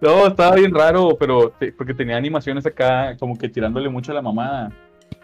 No, 0.00 0.28
estaba 0.28 0.54
bien 0.54 0.72
raro, 0.72 1.16
pero 1.18 1.50
te- 1.58 1.72
porque 1.72 1.92
tenía 1.92 2.16
animaciones 2.16 2.64
acá, 2.66 3.16
como 3.18 3.36
que 3.36 3.48
tirándole 3.48 3.88
mucho 3.88 4.12
a 4.12 4.14
la 4.14 4.22
mamada. 4.22 4.70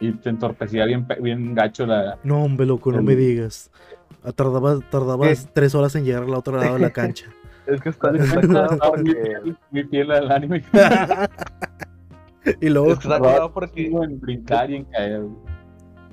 Y 0.00 0.10
te 0.12 0.30
entorpecía 0.30 0.84
bien, 0.84 1.06
bien 1.20 1.54
gacho 1.54 1.86
la. 1.86 2.18
No, 2.24 2.42
hombre, 2.42 2.66
loco, 2.66 2.90
no 2.90 2.98
El- 2.98 3.04
me 3.04 3.14
digas. 3.14 3.70
Ah, 4.24 4.32
Tardabas, 4.32 4.80
tardabas 4.90 5.48
tres 5.52 5.76
horas 5.76 5.94
en 5.94 6.04
llegar 6.04 6.24
al 6.24 6.34
otro 6.34 6.56
lado 6.56 6.74
de 6.74 6.80
la 6.80 6.90
cancha. 6.92 7.26
Es 7.66 7.80
que 7.80 7.90
está, 7.90 8.10
fiel, 8.12 9.56
muy 9.70 9.84
fiel 9.84 10.10
al 10.10 10.32
anime. 10.32 10.64
y 12.60 12.68
luego, 12.68 12.92
Es 12.94 12.98
que 12.98 13.08
está 13.08 13.48
porque 13.50 13.86
en 13.86 14.18
brincar 14.20 14.70
y 14.72 14.76
en 14.76 14.84
caer. 14.86 15.20
güey. 15.20 15.53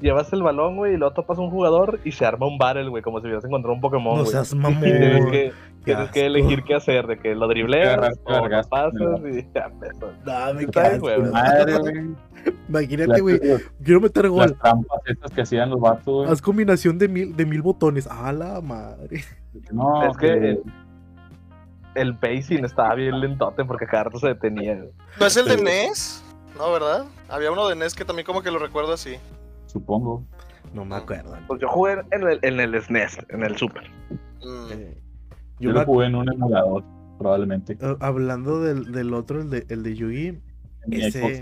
Llevas 0.01 0.31
el 0.33 0.41
balón, 0.43 0.75
güey, 0.77 0.93
y 0.93 0.97
luego 0.97 1.13
topas 1.13 1.37
a 1.37 1.41
un 1.41 1.49
jugador 1.51 1.99
y 2.03 2.11
se 2.11 2.25
arma 2.25 2.47
un 2.47 2.57
battle, 2.57 2.89
güey, 2.89 3.03
como 3.03 3.19
si 3.19 3.25
hubieras 3.27 3.45
encontrado 3.45 3.73
un 3.75 3.81
Pokémon, 3.81 4.17
no 4.17 4.25
seas 4.25 4.51
Y 4.51 4.55
mamón. 4.55 4.81
tienes 4.81 5.25
que, 5.31 5.53
tienes 5.85 6.09
que 6.11 6.25
elegir 6.25 6.63
qué 6.63 6.75
hacer, 6.75 7.07
de 7.07 7.17
que 7.19 7.35
lo 7.35 7.47
dribleas 7.47 7.97
Agarrar- 7.97 8.13
o 8.23 8.29
lo 8.31 8.35
agarrar- 8.37 8.67
pasas 8.69 8.93
y 9.25 9.47
ya, 9.55 9.71
eso. 9.89 10.11
No, 10.25 10.53
me 10.53 10.97
güey. 10.97 11.21
Madre, 11.31 11.77
güey. 11.77 11.93
Imagínate, 12.69 13.07
Las, 13.07 13.21
güey. 13.21 13.39
Quiero 13.83 14.01
meter 14.01 14.23
las 14.25 14.31
gol. 14.33 14.57
trampas 14.61 14.99
estas 15.05 15.31
que 15.31 15.41
hacían 15.41 15.69
los 15.69 15.79
vatos, 15.79 16.05
güey. 16.05 16.29
Haz 16.29 16.41
combinación 16.41 16.97
de 16.97 17.07
mil, 17.07 17.35
de 17.35 17.45
mil 17.45 17.61
botones. 17.61 18.07
A 18.07 18.31
la 18.33 18.59
madre. 18.61 19.23
No, 19.71 20.09
Es 20.09 20.17
que 20.17 20.59
el 21.95 22.15
pacing 22.15 22.63
estaba 22.63 22.95
bien 22.95 23.19
lentote 23.19 23.65
porque 23.65 23.85
cada 23.85 24.05
rato 24.05 24.17
se 24.19 24.27
detenía. 24.29 24.75
güey. 24.75 24.89
¿No 25.19 25.25
es 25.25 25.37
el 25.37 25.45
de. 25.47 25.57
NES? 25.61 26.23
No, 26.57 26.71
¿verdad? 26.71 27.05
Había 27.29 27.51
uno 27.51 27.67
de 27.67 27.75
NES 27.75 27.93
que 27.95 28.05
también 28.05 28.25
como 28.25 28.41
que 28.41 28.51
lo 28.51 28.59
recuerdo 28.59 28.93
así. 28.93 29.15
Supongo. 29.71 30.25
No 30.73 30.85
me 30.85 30.95
acuerdo. 30.95 31.37
Pues 31.47 31.59
yo 31.61 31.67
jugué 31.67 31.93
en 32.11 32.27
el, 32.27 32.39
en 32.43 32.59
el 32.59 32.81
SNES, 32.81 33.17
en 33.29 33.43
el 33.43 33.57
Super. 33.57 33.83
Mm. 34.43 34.71
Eh, 34.71 34.97
Yo, 35.59 35.69
yo 35.69 35.71
lo 35.73 35.85
jugué 35.85 36.07
en 36.07 36.15
un 36.15 36.31
emulador, 36.31 36.83
probablemente. 37.17 37.77
eh, 37.79 37.95
hablando 37.99 38.61
del, 38.61 38.91
del 38.91 39.13
otro, 39.13 39.41
el 39.41 39.49
de, 39.49 39.65
el 39.69 39.83
de 39.83 39.95
Yugi, 39.95 40.39
ese- 40.89 41.41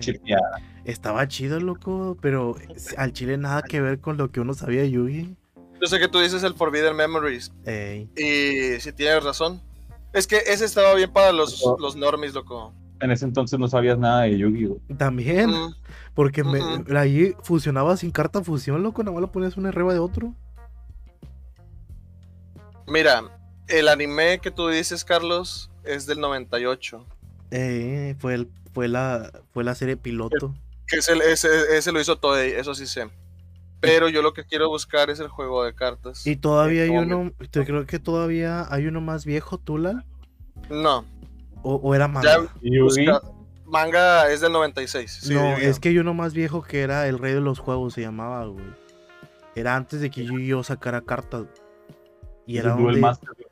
estaba 0.85 1.27
chido, 1.27 1.59
loco, 1.59 2.17
pero 2.21 2.55
al 2.97 3.13
chile 3.13 3.37
nada 3.37 3.61
que 3.61 3.79
ver 3.81 3.99
con 3.99 4.17
lo 4.17 4.31
que 4.31 4.39
uno 4.41 4.53
sabía 4.53 4.81
de 4.81 4.91
Yugi. 4.91 5.35
Yo 5.81 5.87
sé 5.87 5.99
que 5.99 6.07
tú 6.09 6.19
dices 6.19 6.43
el 6.43 6.55
Forbidden 6.55 6.95
Memories. 6.95 7.51
Ey, 7.65 8.09
Y 8.17 8.79
si 8.81 8.91
tienes 8.91 9.23
razón. 9.23 9.61
Es 10.11 10.25
que 10.27 10.37
ese 10.37 10.65
estaba 10.65 10.95
bien 10.95 11.13
para 11.13 11.31
los, 11.31 11.63
los 11.79 11.95
normies, 11.95 12.33
loco. 12.33 12.73
En 13.01 13.11
ese 13.11 13.25
entonces 13.25 13.57
no 13.57 13.67
sabías 13.67 13.97
nada 13.97 14.23
de 14.23 14.37
Yu-Gi-Oh! 14.37 14.95
También, 14.97 15.51
porque 16.13 16.43
me, 16.43 16.61
Ujú. 16.61 16.97
ahí 16.97 17.33
funcionaba 17.43 17.95
sin 17.95 18.11
carta 18.11 18.43
fusión, 18.43 18.83
loco, 18.83 19.03
nada 19.03 19.13
más 19.13 19.21
lo 19.21 19.31
ponías 19.31 19.55
uno 19.55 19.69
arriba 19.69 19.93
de 19.93 19.99
otro. 19.99 20.33
Mira, 22.87 23.23
el 23.67 23.87
anime 23.87 24.39
que 24.39 24.51
tú 24.51 24.67
dices, 24.67 25.05
Carlos, 25.05 25.69
es 25.83 26.05
del 26.05 26.19
98. 26.19 27.05
Eh, 27.51 28.15
fue, 28.19 28.33
el, 28.33 28.49
fue, 28.73 28.87
la, 28.87 29.31
fue 29.53 29.63
la 29.63 29.75
serie 29.75 29.95
piloto. 29.95 30.53
El, 30.91 31.21
ese, 31.21 31.77
ese 31.77 31.91
lo 31.91 32.01
hizo 32.01 32.17
Toei, 32.17 32.51
eso 32.51 32.73
sí 32.73 32.87
sé. 32.87 33.07
Pero 33.79 34.09
yo 34.09 34.21
lo 34.21 34.33
que 34.33 34.43
quiero 34.43 34.67
buscar 34.67 35.09
es 35.09 35.19
el 35.19 35.29
juego 35.29 35.63
de 35.63 35.73
cartas. 35.73 36.27
Y 36.27 36.35
todavía 36.35 36.83
hay 36.83 36.89
¿Cómo 36.89 37.01
uno, 37.01 37.31
te 37.49 37.63
creo 37.65 37.85
que 37.85 37.99
todavía 37.99 38.67
hay 38.73 38.87
uno 38.87 38.99
más 38.99 39.25
viejo, 39.25 39.57
Tula, 39.57 40.03
No, 40.69 41.05
o, 41.63 41.75
o 41.75 41.95
era 41.95 42.07
manga. 42.07 42.47
ya 42.61 43.21
manga 43.65 44.29
es 44.31 44.41
del 44.41 44.51
96. 44.51 45.19
sí, 45.23 45.33
no, 45.33 45.55
es 45.57 45.79
que 45.79 45.89
hay 45.89 45.99
uno 45.99 46.13
más 46.13 46.33
viejo 46.33 46.63
que 46.63 46.81
era 46.81 47.07
el 47.07 47.19
rey 47.19 47.33
de 47.33 47.41
los 47.41 47.59
juegos, 47.59 47.93
se 47.93 48.01
llamaba, 48.01 48.45
güey. 48.45 48.65
Era 49.55 49.75
antes 49.75 50.01
de 50.01 50.09
que 50.09 50.23
Yu-Gi-Oh 50.25 50.63
sacara 50.63 51.01
cartas. 51.01 51.45
Y 52.45 52.57
era 52.57 52.71
donde, 52.71 52.99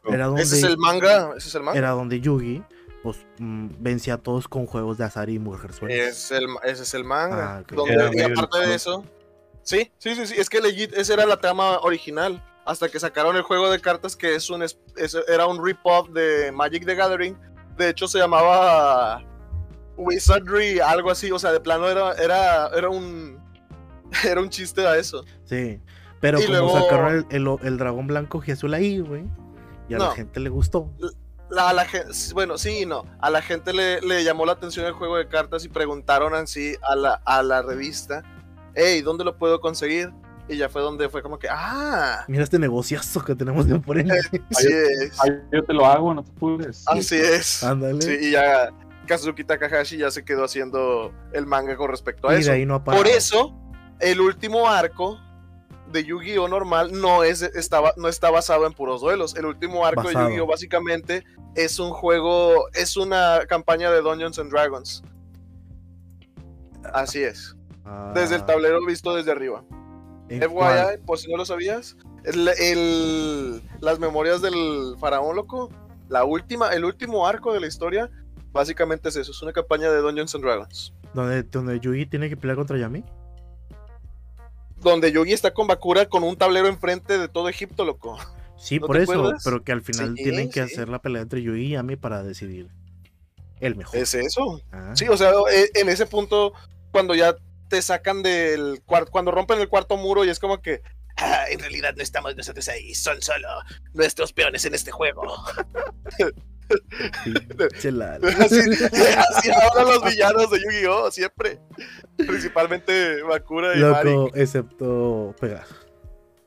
era 0.09 0.25
donde, 0.25 0.41
Ese 0.41 0.57
es 0.57 0.63
el 0.63 0.77
manga, 0.77 1.33
ese 1.37 1.49
es 1.49 1.55
el 1.55 1.61
manga. 1.63 1.77
era 1.77 1.91
donde 1.91 2.19
Yugi, 2.19 2.63
pues, 3.03 3.17
mm, 3.37 3.67
vencía 3.77 4.15
a 4.15 4.17
todos 4.17 4.47
con 4.47 4.65
juegos 4.65 4.97
de 4.97 5.03
azar 5.03 5.29
y 5.29 5.37
mujer 5.37 5.71
suelta. 5.73 5.95
Es 5.95 6.31
el, 6.31 6.47
ese 6.63 6.81
es 6.83 6.93
el 6.95 7.03
manga. 7.03 7.57
Ah, 7.57 7.63
donde- 7.71 8.09
y 8.15 8.21
aparte 8.21 8.57
de 8.59 8.73
eso, 8.73 9.03
sí, 9.61 9.91
sí, 9.99 10.15
sí, 10.15 10.25
sí, 10.25 10.35
es 10.37 10.49
que 10.49 10.61
legit, 10.61 10.93
esa 10.93 11.13
era 11.13 11.25
la 11.27 11.37
trama 11.37 11.77
original. 11.79 12.43
Hasta 12.65 12.89
que 12.89 12.99
sacaron 12.99 13.35
el 13.37 13.43
juego 13.43 13.69
de 13.69 13.79
cartas 13.79 14.15
que 14.15 14.33
es 14.35 14.49
un 14.49 14.63
es- 14.63 14.77
era 15.27 15.45
un 15.45 15.63
rip-off 15.63 16.09
de 16.09 16.51
Magic 16.51 16.85
the 16.85 16.95
Gathering. 16.95 17.37
De 17.77 17.89
hecho, 17.89 18.07
se 18.07 18.17
llamaba 18.19 19.23
Wizardry, 19.95 20.79
algo 20.79 21.11
así. 21.11 21.31
O 21.31 21.39
sea, 21.39 21.51
de 21.51 21.59
plano 21.59 21.87
era, 21.87 22.13
era, 22.13 22.67
era 22.75 22.89
un 22.89 23.39
era 24.25 24.41
un 24.41 24.49
chiste 24.49 24.85
a 24.87 24.95
eso. 24.97 25.23
Sí. 25.45 25.79
Pero 26.19 26.39
Y 26.39 26.45
como 26.45 26.57
luego- 26.57 26.79
sacaron 26.81 27.25
el, 27.29 27.47
el- 27.47 27.57
el 27.67 27.77
dragón 27.77 28.07
blanco 28.07 28.41
y 28.45 28.51
azul 28.51 28.73
ahí, 28.73 28.99
güey. 28.99 29.25
Y 29.89 29.93
a 29.93 29.99
la 29.99 30.11
gente 30.11 30.39
le 30.39 30.49
gustó. 30.49 30.91
La, 31.49 31.69
a 31.69 31.73
la 31.73 31.85
gen- 31.85 32.07
bueno, 32.33 32.57
sí 32.57 32.79
y 32.81 32.85
no. 32.85 33.05
A 33.21 33.29
la 33.29 33.41
gente 33.41 33.71
le, 33.71 34.01
le 34.01 34.23
llamó 34.25 34.45
la 34.45 34.51
atención 34.53 34.85
el 34.85 34.91
juego 34.93 35.15
de 35.15 35.27
cartas 35.29 35.63
y 35.63 35.69
preguntaron 35.69 36.33
así 36.33 36.75
a 36.81 36.95
la, 36.95 37.21
a 37.23 37.41
la 37.41 37.61
revista, 37.61 38.21
hey, 38.75 39.01
¿dónde 39.01 39.23
lo 39.23 39.37
puedo 39.37 39.61
conseguir? 39.61 40.11
Y 40.49 40.57
ya 40.57 40.69
fue 40.69 40.81
donde 40.81 41.09
fue 41.09 41.21
como 41.21 41.37
que, 41.37 41.47
ah, 41.49 42.23
Mira 42.27 42.43
este 42.43 42.57
negociazo 42.57 43.23
que 43.23 43.35
tenemos 43.35 43.67
de 43.67 43.79
por 43.79 43.97
él. 43.97 44.09
sí 44.51 44.67
es. 44.71 45.17
Ay, 45.21 45.31
yo 45.51 45.63
te 45.63 45.73
lo 45.73 45.85
hago, 45.85 46.13
no 46.13 46.23
te 46.23 46.31
apures. 46.31 46.83
Así 46.87 47.15
es. 47.17 47.63
Ándale. 47.63 48.01
Sí, 48.01 48.17
y 48.27 48.31
ya 48.31 48.69
Kazuki 49.07 49.43
Takahashi 49.43 49.97
ya 49.97 50.09
se 50.11 50.23
quedó 50.23 50.45
haciendo 50.45 51.11
el 51.33 51.45
manga 51.45 51.75
con 51.75 51.89
respecto 51.89 52.29
a 52.29 52.35
y 52.35 52.39
eso. 52.39 52.51
de 52.51 52.57
ahí 52.57 52.65
no. 52.65 52.81
Por 52.83 53.07
eso, 53.07 53.53
el 53.99 54.21
último 54.21 54.69
arco 54.69 55.19
de 55.91 56.03
Yu-Gi-Oh! 56.05 56.47
normal 56.47 56.91
no, 56.93 57.23
es, 57.23 57.41
estaba, 57.41 57.93
no 57.97 58.07
está 58.07 58.29
basado 58.29 58.65
en 58.67 58.73
puros 58.73 59.01
duelos. 59.01 59.35
El 59.35 59.45
último 59.45 59.85
arco 59.85 60.03
Basado. 60.03 60.25
de 60.27 60.31
Yu-Gi-Oh! 60.31 60.47
básicamente 60.47 61.23
es 61.55 61.79
un 61.79 61.91
juego, 61.91 62.69
es 62.73 62.95
una 62.95 63.41
campaña 63.49 63.91
de 63.91 64.01
Dungeons 64.01 64.39
and 64.39 64.51
Dragons. 64.51 65.03
Así 66.93 67.21
es. 67.21 67.55
Ah, 67.85 68.11
Desde 68.15 68.35
el 68.35 68.45
tablero 68.45 68.85
visto 68.85 69.13
desde 69.15 69.31
arriba. 69.31 69.63
FYI, 70.29 70.97
por 71.05 71.17
si 71.17 71.29
no 71.31 71.37
lo 71.37 71.45
sabías, 71.45 71.95
el, 72.23 72.47
el- 72.59 73.61
las 73.81 73.99
memorias 73.99 74.41
del 74.41 74.95
faraón 74.99 75.35
loco, 75.35 75.69
la 76.09 76.23
última, 76.25 76.69
el 76.73 76.85
último 76.85 77.27
arco 77.27 77.53
de 77.53 77.59
la 77.59 77.67
historia, 77.67 78.09
básicamente 78.51 79.09
es 79.09 79.15
eso, 79.15 79.31
es 79.31 79.41
una 79.41 79.53
campaña 79.53 79.89
de 79.91 79.99
Dungeons 79.99 80.33
and 80.35 80.43
Dragons. 80.43 80.93
Donde, 81.13 81.43
donde 81.43 81.79
Yugi 81.79 82.05
tiene 82.05 82.29
que 82.29 82.37
pelear 82.37 82.57
contra 82.57 82.77
Yami. 82.77 83.03
Donde 84.77 85.11
Yogi 85.11 85.33
está 85.33 85.53
con 85.53 85.67
Bakura 85.67 86.05
con 86.07 86.23
un 86.23 86.35
tablero 86.37 86.67
enfrente 86.67 87.17
de 87.17 87.27
todo 87.27 87.49
Egipto, 87.49 87.83
loco. 87.85 88.17
Sí, 88.57 88.79
¿No 88.79 88.87
por 88.87 88.97
eso. 88.97 89.11
acuerdas? 89.13 89.41
Pero 89.43 89.63
que 89.63 89.71
al 89.71 89.81
final 89.81 90.15
Sí, 90.17 90.23
tienen 90.23 90.49
que 90.49 90.65
sí. 90.67 90.73
hacer 90.73 90.89
la 90.89 90.99
pelea 90.99 91.21
entre 91.21 91.41
Yugi 91.41 91.61
y 91.65 91.69
Yami 91.69 91.95
para 91.95 92.23
decidir 92.23 92.69
el 93.59 93.75
mejor. 93.75 93.95
Es 93.97 94.13
eso. 94.13 94.61
Ah, 94.71 94.91
Sí, 94.95 95.07
o 95.07 95.17
sea, 95.17 95.31
e- 95.51 95.69
en 95.79 95.89
ese 95.89 96.05
punto, 96.05 96.53
cuando 96.91 97.15
ya 97.15 97.35
te 97.69 97.81
sacan 97.81 98.23
del 98.23 98.81
cuarto, 98.85 99.11
cuando 99.11 99.31
rompen 99.31 99.59
el 99.59 99.69
cuarto 99.69 99.97
muro 99.97 100.23
y 100.25 100.29
es 100.29 100.39
como 100.39 100.61
que, 100.61 100.81
"Ah, 101.17 101.45
en 101.49 101.59
realidad 101.59 101.93
no 101.95 102.03
estamos 102.03 102.35
nosotros 102.35 102.67
ahí, 102.69 102.93
son 102.95 103.21
solo 103.21 103.47
nuestros 103.93 104.33
peones 104.33 104.65
en 104.65 104.73
este 104.75 104.91
juego. 104.91 105.23
Así, 108.39 108.59
así 108.59 109.49
hablan 109.51 109.87
los 109.87 110.03
villanos 110.03 110.51
de 110.51 110.59
Yu-Gi-Oh! 110.59 111.11
siempre. 111.11 111.59
Principalmente 112.17 113.21
Bakura 113.23 113.75
y. 113.75 113.79
Loco, 113.79 114.31
excepto 114.35 115.33
Pegasus. 115.39 115.75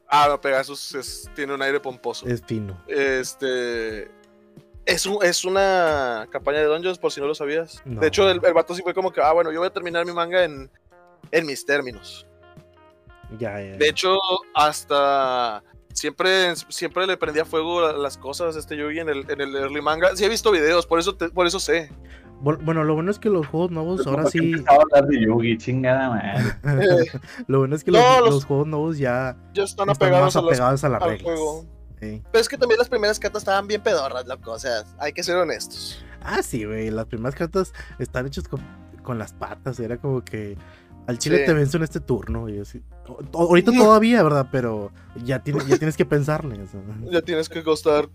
Ah, 0.08 0.26
no, 0.28 0.40
Pegasus 0.40 0.94
es- 0.94 1.30
tiene 1.34 1.54
un 1.54 1.62
aire 1.62 1.80
pomposo. 1.80 2.26
Es 2.26 2.42
fino. 2.46 2.82
Este. 2.86 4.10
Es, 4.86 5.06
un- 5.06 5.24
es 5.24 5.44
una 5.44 6.26
campaña 6.30 6.58
de 6.58 6.64
Dungeons, 6.64 6.98
por 6.98 7.12
si 7.12 7.20
no 7.20 7.26
lo 7.26 7.34
sabías. 7.34 7.80
No. 7.84 8.00
De 8.00 8.08
hecho, 8.08 8.28
el, 8.28 8.40
el 8.44 8.52
vato 8.54 8.74
sí 8.74 8.82
fue 8.82 8.92
como 8.92 9.12
que, 9.12 9.20
ah, 9.22 9.32
bueno, 9.32 9.52
yo 9.52 9.60
voy 9.60 9.68
a 9.68 9.72
terminar 9.72 10.04
mi 10.04 10.12
manga 10.12 10.42
en, 10.44 10.70
en 11.30 11.46
mis 11.46 11.64
términos. 11.66 12.26
Ya, 13.38 13.60
ya. 13.60 13.76
De 13.76 13.88
hecho, 13.88 14.18
hasta 14.54 15.62
siempre, 15.92 16.54
siempre 16.68 17.06
le 17.06 17.16
prendía 17.16 17.44
fuego 17.44 17.92
las 17.92 18.16
cosas 18.18 18.56
a 18.56 18.58
este 18.58 18.76
Yugi 18.76 19.00
en 19.00 19.08
el, 19.08 19.30
en 19.30 19.40
el 19.40 19.54
early 19.56 19.80
manga. 19.80 20.14
Sí 20.16 20.24
he 20.24 20.28
visto 20.28 20.50
videos, 20.50 20.86
por 20.86 20.98
eso, 20.98 21.14
te- 21.14 21.30
por 21.30 21.46
eso 21.46 21.60
sé. 21.60 21.90
Bu- 22.42 22.58
Bueno, 22.64 22.84
lo 22.84 22.94
bueno 22.94 23.10
es 23.10 23.18
que 23.18 23.28
los 23.28 23.46
juegos 23.46 23.70
nuevos 23.70 24.06
ahora 24.06 24.22
¿Por 24.24 24.32
qué 24.32 24.38
sí. 24.38 24.64
a 24.66 24.72
hablar 24.74 25.06
de 25.08 25.20
Yugi, 25.24 25.58
chingada 25.58 26.08
madre. 26.08 27.04
Eh, 27.04 27.20
Lo 27.46 27.58
bueno 27.58 27.76
es 27.76 27.84
que 27.84 27.90
No, 27.90 27.98
los, 27.98 28.20
los- 28.20 28.30
los 28.30 28.44
juegos 28.46 28.66
nuevos 28.66 28.98
ya 28.98 29.36
ya 29.52 29.62
están 29.64 29.90
están 29.90 29.90
apegados 29.90 30.34
más 30.34 30.36
a 30.36 30.40
las- 30.42 30.48
apegados 30.58 30.84
a 30.84 30.88
las 30.88 31.02
al 31.02 31.10
reglas. 31.10 31.38
Sí. 32.00 32.22
Pero 32.32 32.40
es 32.40 32.48
que 32.48 32.56
también 32.56 32.78
las 32.78 32.88
primeras 32.88 33.20
cartas 33.20 33.42
estaban 33.42 33.66
bien 33.66 33.82
pedorras, 33.82 34.26
loco. 34.26 34.52
O 34.52 34.58
sea, 34.58 34.84
hay 34.98 35.12
que 35.12 35.22
ser 35.22 35.36
honestos. 35.36 36.02
Ah, 36.22 36.42
sí, 36.42 36.64
güey. 36.64 36.90
Las 36.90 37.04
primeras 37.06 37.34
cartas 37.34 37.74
están 37.98 38.26
hechas 38.26 38.48
con, 38.48 38.60
con 39.02 39.18
las 39.18 39.34
patas. 39.34 39.78
Era 39.80 39.98
como 39.98 40.24
que 40.24 40.56
al 41.06 41.18
chile 41.18 41.38
Sí. 41.38 41.46
te 41.46 41.54
venzo 41.54 41.76
en 41.76 41.82
este 41.82 42.00
turno. 42.00 42.48
Y 42.48 42.58
así. 42.60 42.82
Ahorita 43.34 43.72
todavía, 43.72 44.22
¿verdad? 44.22 44.48
Pero 44.52 44.90
ya, 45.24 45.42
tiene- 45.42 45.64
ya 45.66 45.76
tienes 45.78 45.96
que 45.96 46.04
pensarle. 46.04 46.62
o 46.62 46.66
sea. 46.66 46.80
Ya 47.10 47.22
tienes 47.22 47.48
que 47.48 47.62
costar 47.62 48.08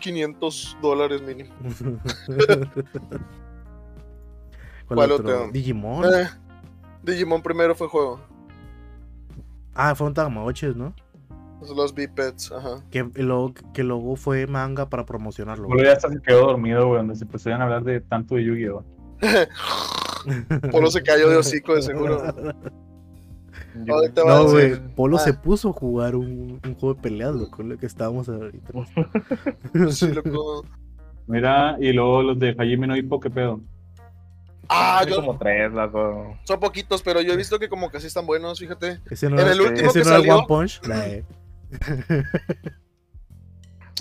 500 0.00 0.76
dólares 0.82 1.22
mínimo. 1.22 1.50
¿Cuál, 4.86 4.96
¿Cuál 4.96 5.12
otro? 5.12 5.38
otro? 5.42 5.52
Digimon. 5.52 6.04
Eh, 6.04 6.28
Digimon 7.02 7.42
primero 7.42 7.74
fue 7.74 7.88
juego. 7.88 8.20
Ah, 9.74 9.94
fueron 9.94 10.14
Tamagotchis, 10.14 10.74
¿no? 10.74 10.92
Los 11.76 11.94
bipeds, 11.94 12.50
ajá. 12.52 12.82
Que 12.90 13.04
luego, 13.16 13.52
que 13.74 13.84
luego 13.84 14.16
fue 14.16 14.46
manga 14.46 14.88
para 14.88 15.04
promocionarlo. 15.04 15.68
Polo 15.68 15.84
ya 15.84 15.92
hasta 15.92 16.08
se 16.08 16.20
quedó 16.22 16.46
dormido, 16.46 16.86
güey, 16.86 16.98
donde 16.98 17.14
se 17.14 17.26
pusieron 17.26 17.60
a 17.60 17.64
hablar 17.64 17.84
de 17.84 18.00
tanto 18.00 18.34
de 18.34 18.44
Yu-Gi-Oh! 18.44 18.82
Polo 20.70 20.90
se 20.90 21.02
cayó 21.02 21.28
de 21.28 21.36
hocico 21.36 21.74
de 21.74 21.82
seguro. 21.82 22.22
Yo- 23.84 24.24
No, 24.26 24.48
güey. 24.48 24.76
Polo 24.94 25.16
ah. 25.16 25.20
se 25.20 25.34
puso 25.34 25.70
a 25.70 25.72
jugar 25.72 26.16
un, 26.16 26.60
un 26.64 26.74
juego 26.74 26.94
de 26.94 27.02
peleas, 27.02 27.34
loco, 27.34 27.62
lo 27.62 27.76
que 27.78 27.86
estábamos 27.86 28.28
ahorita. 28.28 28.72
Sí, 29.90 30.08
loco. 30.12 30.64
Mira, 31.26 31.76
y 31.80 31.92
luego 31.92 32.22
los 32.22 32.38
de 32.38 32.54
Hajime 32.58 32.86
no 32.86 32.96
Hippo, 32.96 33.20
¿qué 33.20 33.30
pedo? 33.30 33.60
Ah, 34.68 35.04
yo, 35.08 35.16
como 35.16 35.36
tres, 35.38 35.72
loco. 35.72 36.36
son 36.44 36.60
poquitos, 36.60 37.02
pero 37.02 37.20
yo 37.20 37.32
he 37.32 37.36
visto 37.36 37.58
que 37.58 37.68
como 37.68 37.90
que 37.90 38.00
sí 38.00 38.06
están 38.06 38.26
buenos, 38.26 38.58
fíjate. 38.58 39.00
Ese 39.10 39.28
no, 39.28 39.36
En 39.36 39.42
era- 39.42 39.52
el 39.52 39.60
último 39.60 39.90
ese 39.90 40.00
que 40.00 40.04
no 40.04 40.10
era 40.10 40.18
salió- 40.18 40.36
One 40.38 40.46
Punch. 40.46 40.80
De- 40.82 41.24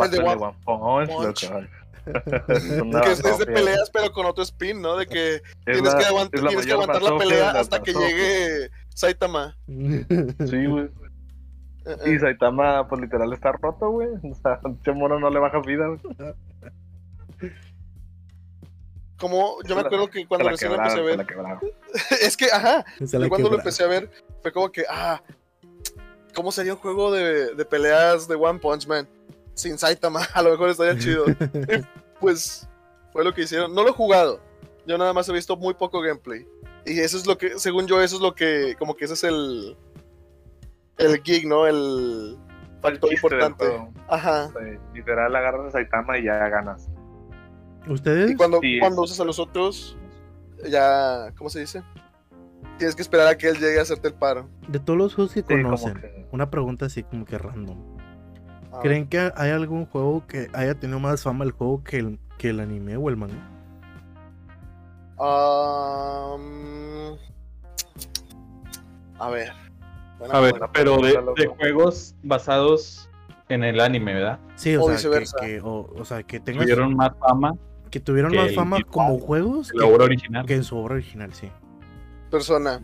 El 0.03 0.12
de 0.12 0.19
One 0.19 0.53
One 0.65 1.08
Punch, 1.08 1.10
Punch. 1.10 1.49
loco. 1.51 1.65
Que 2.05 3.12
es, 3.12 3.23
es 3.23 3.38
de 3.38 3.45
peleas, 3.45 3.89
pero 3.91 4.12
con 4.12 4.25
otro 4.25 4.43
spin, 4.43 4.81
¿no? 4.81 4.95
De 4.97 5.05
que 5.07 5.35
Es 5.35 5.41
tienes 5.65 5.83
la- 5.93 5.97
que, 5.99 6.05
aguant- 6.05 6.29
es 6.33 6.41
la 6.41 6.49
tienes 6.49 6.65
que 6.65 6.73
mayor 6.75 6.89
aguantar 6.91 7.01
la 7.13 7.17
pelea 7.17 7.49
hasta 7.51 7.81
que 7.81 7.93
llegue 7.93 8.69
Saitama. 8.95 9.57
Sí, 9.67 9.67
güey. 10.67 10.89
Eh, 11.85 11.95
Y 12.07 12.12
eh. 12.15 12.19
Saitama, 12.19 12.88
pues 12.88 13.01
literal 13.01 13.31
está 13.33 13.51
roto, 13.53 13.89
güey. 13.89 14.09
O 14.23 14.35
sea, 14.35 14.59
mono 14.93 15.19
no 15.19 15.29
le 15.29 15.39
baja 15.39 15.59
vida, 15.62 15.88
güey. 15.88 15.99
Como 19.17 19.62
yo 19.63 19.75
me 19.75 19.81
acuerdo 19.81 20.09
que 20.09 20.25
cuando 20.25 20.47
recién 20.49 20.71
lo 20.71 20.77
empecé 20.77 20.99
a 20.99 21.03
ver, 21.03 21.19
es 22.21 22.38
que, 22.38 22.45
ajá, 22.51 22.85
yo 22.99 23.27
cuando 23.27 23.49
lo 23.49 23.57
empecé 23.57 23.83
a 23.83 23.88
ver, 23.88 24.09
fue 24.41 24.51
como 24.53 24.71
que, 24.71 24.85
ah, 24.89 25.21
¿cómo 26.33 26.53
sería 26.53 26.73
un 26.73 26.79
juego 26.79 27.12
de, 27.12 27.53
de 27.53 27.65
peleas 27.65 28.29
de 28.29 28.35
One 28.35 28.59
Punch 28.59 28.88
Man? 28.88 29.07
Sin 29.60 29.78
Saitama, 29.78 30.22
a 30.34 30.41
lo 30.41 30.52
mejor 30.52 30.69
estaría 30.69 30.98
chido. 30.98 31.26
Pues 32.19 32.67
fue 33.13 33.24
lo 33.24 33.34
que 33.34 33.43
hicieron. 33.43 33.74
No 33.74 33.82
lo 33.84 33.89
he 33.89 33.93
jugado, 33.93 34.41
yo 34.86 34.98
nada 34.98 35.13
más 35.13 35.28
he 35.30 35.34
visto 35.34 35.56
muy 35.56 35.74
poco 35.74 36.02
gameplay. 36.02 36.45
Y 36.86 37.00
eso 37.00 37.15
es 37.17 37.26
lo 37.26 37.38
que, 37.38 37.58
según 37.60 37.88
yo, 37.88 38.02
eso 38.02 38.17
es 38.17 38.22
lo 38.22 38.36
que, 38.36 38.76
como 38.78 38.93
que 38.95 39.06
ese 39.06 39.13
es 39.13 39.24
el, 39.24 39.78
el 40.98 41.22
gig, 41.24 41.48
¿no? 41.48 41.65
El 41.65 42.38
factor 42.82 43.13
importante. 43.13 43.65
Ajá. 44.10 44.48
Sí, 44.48 44.78
Literal, 44.93 45.34
agarras 45.36 45.67
a 45.67 45.72
Saitama 45.72 46.17
y 46.17 46.26
ya 46.26 46.36
ganas. 46.50 46.89
¿Ustedes? 47.88 48.32
Y 48.32 48.36
cuando, 48.36 48.60
Sí, 48.62 48.80
cuando 48.80 49.02
usas 49.04 49.19
a 49.22 49.24
los 49.24 49.39
otros, 49.39 49.98
ya, 50.69 51.34
¿cómo 51.38 51.50
se 51.50 51.62
dice? 51.62 51.84
Tienes 52.78 52.95
que 52.98 53.02
esperar 53.02 53.28
a 53.28 53.38
que 53.38 53.48
él 53.48 53.58
llegue 53.60 53.80
a 53.80 53.84
hacerte 53.84 54.10
el 54.10 54.13
paro. 54.13 54.50
De 54.67 54.80
todos 54.80 55.00
los 55.00 55.15
juegos 55.15 55.34
que 55.34 55.39
Sí, 55.41 55.48
conocen, 55.48 55.93
que- 56.02 56.28
una 56.32 56.50
pregunta 56.50 56.86
así 56.88 57.04
como 57.04 57.24
que 57.26 57.38
random. 57.38 57.98
¿Creen 58.82 59.08
que 59.08 59.32
hay 59.36 59.52
algún 59.52 59.86
juego 59.86 60.26
que 60.28 60.48
haya 60.54 60.76
tenido 60.76 61.00
más 61.00 61.24
fama 61.24 61.46
el 61.46 61.52
juego 61.52 61.84
que 61.84 61.98
el, 61.98 62.20
que 62.38 62.50
el 62.50 62.60
anime 62.60 62.98
o 62.98 63.10
el 63.10 63.18
manga? 63.18 63.36
am, 65.18 67.18
a 69.20 69.30
ver. 69.30 69.52
Buena 70.18 70.34
A 70.34 70.39
ver, 70.42 70.54
pero 70.74 70.98
de, 70.98 71.48
juegos 71.58 72.15
basados 72.24 73.10
en 73.50 73.63
el 73.63 73.80
anime, 73.80 74.13
¿verdad? 74.13 74.39
Sí, 74.56 74.76
o, 74.76 74.84
O 74.84 74.86
sea, 74.88 74.96
viceversa. 74.96 75.38
que, 75.39 75.48
que- 75.48 75.62
o, 75.62 75.89
o 75.98 76.06
sea, 76.06 76.24
que 76.24 76.39
tengas- 76.39 76.63
Tuvieron 76.63 76.96
más 76.96 77.12
fama 77.20 77.54
que 77.89 78.00
tuvieron 78.00 78.32
que 78.32 78.38
más 78.38 78.54
fama 78.54 78.84
como 78.84 79.18
juegos 79.18 79.72
que 79.72 79.78
la 79.80 79.86
obra 79.88 80.06
original. 80.06 80.46
que 80.46 80.54
en 80.56 80.63
su 80.63 80.78
obra 80.78 80.96
original, 80.96 81.34
sí. 81.34 81.50
Persona. 82.32 82.84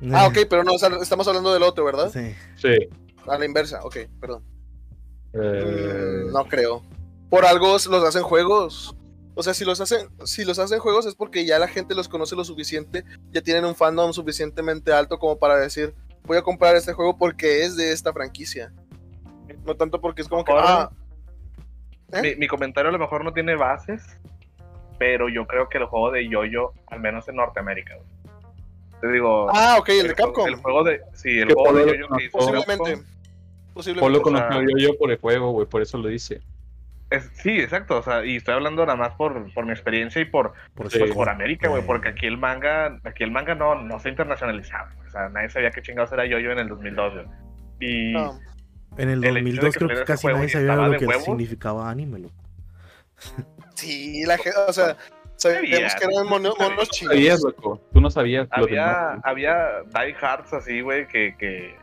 Ah, 0.12 0.28
ok, 0.28 0.38
pero 0.48 0.62
no, 0.62 0.74
o 0.74 0.78
sea, 0.78 0.90
estamos 1.02 1.26
hablando 1.26 1.52
del 1.52 1.64
otro, 1.64 1.84
¿verdad? 1.84 2.08
Sí. 2.12 2.32
Sí. 2.54 2.88
A 3.26 3.36
la 3.36 3.44
inversa, 3.44 3.80
ok, 3.82 3.96
perdón. 4.20 4.44
Eh, 5.32 6.24
Mm, 6.26 6.32
no 6.32 6.44
creo. 6.46 6.82
Por 7.30 7.44
algo 7.44 7.72
los 7.72 8.04
hacen 8.04 8.22
juegos. 8.22 8.94
O 9.34 9.42
sea, 9.42 9.54
si 9.54 9.64
los 9.64 9.80
hacen, 9.80 10.08
si 10.24 10.44
los 10.44 10.58
hacen 10.58 10.80
juegos 10.80 11.06
es 11.06 11.14
porque 11.14 11.44
ya 11.46 11.58
la 11.58 11.68
gente 11.68 11.94
los 11.94 12.08
conoce 12.08 12.34
lo 12.34 12.44
suficiente, 12.44 13.04
ya 13.30 13.40
tienen 13.40 13.64
un 13.64 13.74
fandom 13.76 14.12
suficientemente 14.12 14.92
alto 14.92 15.18
como 15.18 15.38
para 15.38 15.56
decir, 15.58 15.94
voy 16.24 16.36
a 16.38 16.42
comprar 16.42 16.74
este 16.74 16.92
juego 16.92 17.16
porque 17.16 17.62
es 17.64 17.76
de 17.76 17.92
esta 17.92 18.12
franquicia. 18.12 18.72
No 19.64 19.76
tanto 19.76 20.00
porque 20.00 20.22
es 20.22 20.28
como 20.28 20.44
que, 20.44 20.52
ah, 20.56 20.90
¿Eh? 22.12 22.22
Mi, 22.22 22.34
mi 22.36 22.48
comentario 22.48 22.88
a 22.88 22.92
lo 22.92 22.98
mejor 22.98 23.22
no 23.22 23.32
tiene 23.32 23.54
bases, 23.54 24.02
pero 24.98 25.28
yo 25.28 25.46
creo 25.46 25.68
que 25.68 25.78
el 25.78 25.84
juego 25.84 26.10
de 26.10 26.28
Yoyo, 26.28 26.72
al 26.88 27.00
menos 27.00 27.28
en 27.28 27.36
Norteamérica. 27.36 27.96
Te 29.00 29.08
digo. 29.12 29.48
ah, 29.52 29.76
ok, 29.78 29.88
el 29.90 30.08
de 30.08 30.14
juego- 30.14 30.32
Capcom. 30.32 30.48
El 30.48 30.56
juego 30.56 30.84
de. 30.84 31.00
Sí, 31.14 31.38
el 31.38 31.52
juego 31.52 31.72
de 31.74 31.86
Yoyo 31.86 32.08
que 32.16 32.24
hizo. 32.24 32.38
Capcom, 32.38 33.04
Posiblemente. 33.78 34.18
lo 34.18 34.22
o 34.22 34.36
sea- 34.36 34.48
conoció 34.48 34.76
yo, 34.76 34.88
yo 34.92 34.98
por 34.98 35.10
el 35.10 35.18
juego, 35.18 35.50
güey, 35.52 35.66
por 35.66 35.82
eso 35.82 35.98
lo 35.98 36.08
dice. 36.08 36.40
es- 37.10 37.30
sí, 37.34 37.58
exacto. 37.60 37.98
O 37.98 38.02
sea, 38.02 38.24
y 38.24 38.36
estoy 38.36 38.54
hablando 38.54 38.84
nada 38.84 38.96
más 38.96 39.14
por, 39.14 39.52
por 39.54 39.64
mi 39.64 39.72
experiencia 39.72 40.20
y 40.20 40.24
por, 40.26 40.52
Por, 40.74 40.88
por 41.14 41.28
América, 41.28 41.68
güey, 41.68 41.82
porque 41.86 42.08
aquí 42.08 42.26
el 42.26 42.36
manga, 42.36 42.98
aquí 43.04 43.24
el 43.24 43.30
manga 43.30 43.54
no, 43.54 43.74
no 43.76 43.98
se 43.98 44.10
internacionalizaba. 44.10 44.92
O 45.06 45.10
sea, 45.10 45.28
nadie 45.30 45.48
sabía 45.48 45.70
qué 45.70 45.80
chingados 45.80 46.12
era 46.12 46.26
Yoyo 46.26 46.52
en 46.52 46.58
el 46.58 46.68
2002, 46.68 47.14
güey. 47.14 47.26
Y 47.80 48.14
En 48.96 49.08
el 49.08 49.24
el 49.24 49.24
hecho 49.24 49.34
de 49.34 49.40
2002 49.40 49.72
que 49.74 49.84
creo 49.86 49.98
que 50.00 50.04
casi 50.04 50.26
nadie 50.26 50.48
sabía 50.48 50.74
lo 50.76 50.98
que 50.98 51.06
huevos. 51.06 51.24
significaba 51.24 51.88
anime, 51.88 52.18
loco. 52.18 52.34
sí, 53.74 54.24
la 54.26 54.36
gente, 54.36 54.58
o 54.68 54.72
sea, 54.72 54.96
sabíamos 55.36 55.70
Sabía, 55.70 55.88
que 55.98 56.04
eran 56.14 56.26
mono- 56.26 56.52
sabía. 56.56 56.68
monos 56.70 56.88
Tú 56.90 57.06
sabías, 57.06 57.38
chinos. 57.38 57.54
loco. 57.56 57.80
Tú 57.92 58.00
no 58.00 58.10
sabías. 58.10 58.48
lo 58.56 58.64
había, 58.64 58.86
demás, 58.86 59.20
había 59.24 59.68
diehards 59.94 60.52
así, 60.52 60.80
güey, 60.80 61.06
que, 61.08 61.34
que, 61.38 61.74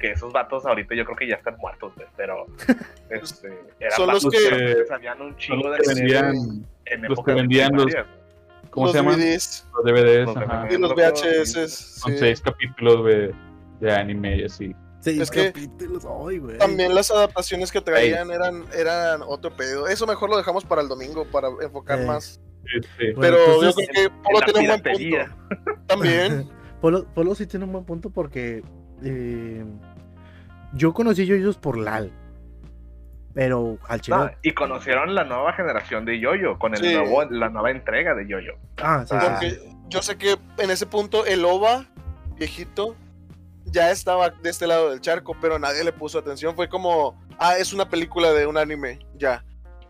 que 0.00 0.10
esos 0.12 0.32
vatos 0.32 0.66
ahorita 0.66 0.94
yo 0.94 1.04
creo 1.04 1.16
que 1.16 1.28
ya 1.28 1.36
están 1.36 1.56
muertos, 1.58 1.92
güey, 1.94 2.08
pero 2.16 2.46
este, 3.10 3.48
eran 3.78 3.96
Son 3.96 4.06
los 4.08 4.24
que- 4.24 4.38
que 4.38 4.84
sabían 4.88 5.20
un 5.20 5.28
Son 5.30 5.36
chingo 5.38 5.68
los 5.68 5.78
de 5.78 5.82
que 5.84 5.94
vendían 5.94 6.34
en 6.86 7.02
los 7.02 7.12
época 7.12 7.32
que 7.34 7.40
vendían 7.40 7.72
los-. 7.74 7.94
¿Cómo 8.70 8.86
los 8.86 8.92
se 8.92 8.98
llaman? 8.98 9.18
DVDs 9.18 9.66
Los 9.74 9.84
DVDs, 9.84 10.26
Los 10.26 10.36
ajá. 10.36 10.68
y 10.70 10.78
los 10.78 10.94
VHS. 10.94 11.68
Sí. 12.04 12.16
seis 12.18 12.40
capítulos 12.40 13.04
de, 13.04 13.34
de 13.80 13.92
anime 13.92 14.36
y 14.36 14.44
así. 14.44 14.74
Seis 15.00 15.20
Es 15.22 15.30
que 15.30 15.46
capítulos, 15.52 16.04
ay. 16.28 16.40
También 16.58 16.94
las 16.94 17.10
adaptaciones 17.10 17.72
que 17.72 17.80
traían 17.80 18.30
eran, 18.30 18.64
eran 18.74 19.22
otro 19.26 19.50
pedo. 19.56 19.88
Eso 19.88 20.06
mejor 20.06 20.30
lo 20.30 20.36
dejamos 20.36 20.64
para 20.64 20.82
el 20.82 20.88
domingo, 20.88 21.24
para 21.24 21.48
enfocar 21.62 22.04
más. 22.06 22.40
Este, 22.76 23.14
Bueno, 23.14 23.36
Pero 23.38 23.54
entonces- 23.54 23.86
yo 23.86 23.92
creo 23.92 24.10
que 24.10 24.16
Polo 24.22 24.40
tiene 24.44 24.60
un 24.60 24.66
buen 24.66 24.82
punto. 24.82 25.76
También. 25.86 26.50
Polo, 26.80 27.04
Polo 27.14 27.34
sí 27.34 27.46
tiene 27.46 27.64
un 27.64 27.72
buen 27.72 27.84
punto 27.84 28.10
porque 28.10 28.62
eh, 29.02 29.64
yo 30.72 30.92
conocí 30.94 31.26
yoyos 31.26 31.56
por 31.56 31.76
LAL. 31.78 32.12
Pero 33.32 33.78
al 33.88 34.00
chile. 34.00 34.16
No, 34.16 34.30
y 34.42 34.52
conocieron 34.52 35.14
la 35.14 35.22
nueva 35.22 35.52
generación 35.52 36.04
de 36.04 36.18
Yoyo, 36.18 36.58
con 36.58 36.74
el 36.74 36.80
Sí. 36.80 36.92
nuevo, 36.94 37.22
la 37.30 37.48
nueva 37.48 37.70
entrega 37.70 38.12
de 38.14 38.26
Yoyo. 38.26 38.54
ah, 38.82 39.04
sí, 39.08 39.14
Ah. 39.16 39.38
sí. 39.40 39.56
Yo 39.88 40.02
sé 40.02 40.16
que 40.16 40.36
en 40.58 40.70
ese 40.70 40.84
punto 40.86 41.24
el 41.24 41.44
OVA, 41.44 41.86
viejito, 42.36 42.96
ya 43.66 43.90
estaba 43.92 44.30
de 44.30 44.50
este 44.50 44.66
lado 44.66 44.90
del 44.90 45.00
charco, 45.00 45.36
pero 45.40 45.58
nadie 45.60 45.84
le 45.84 45.92
puso 45.92 46.18
atención. 46.18 46.56
Fue 46.56 46.68
como, 46.68 47.20
ah, 47.38 47.56
es 47.56 47.72
una 47.72 47.88
película 47.88 48.32
de 48.32 48.46
un 48.46 48.56
anime, 48.56 48.98
ya. 49.16 49.44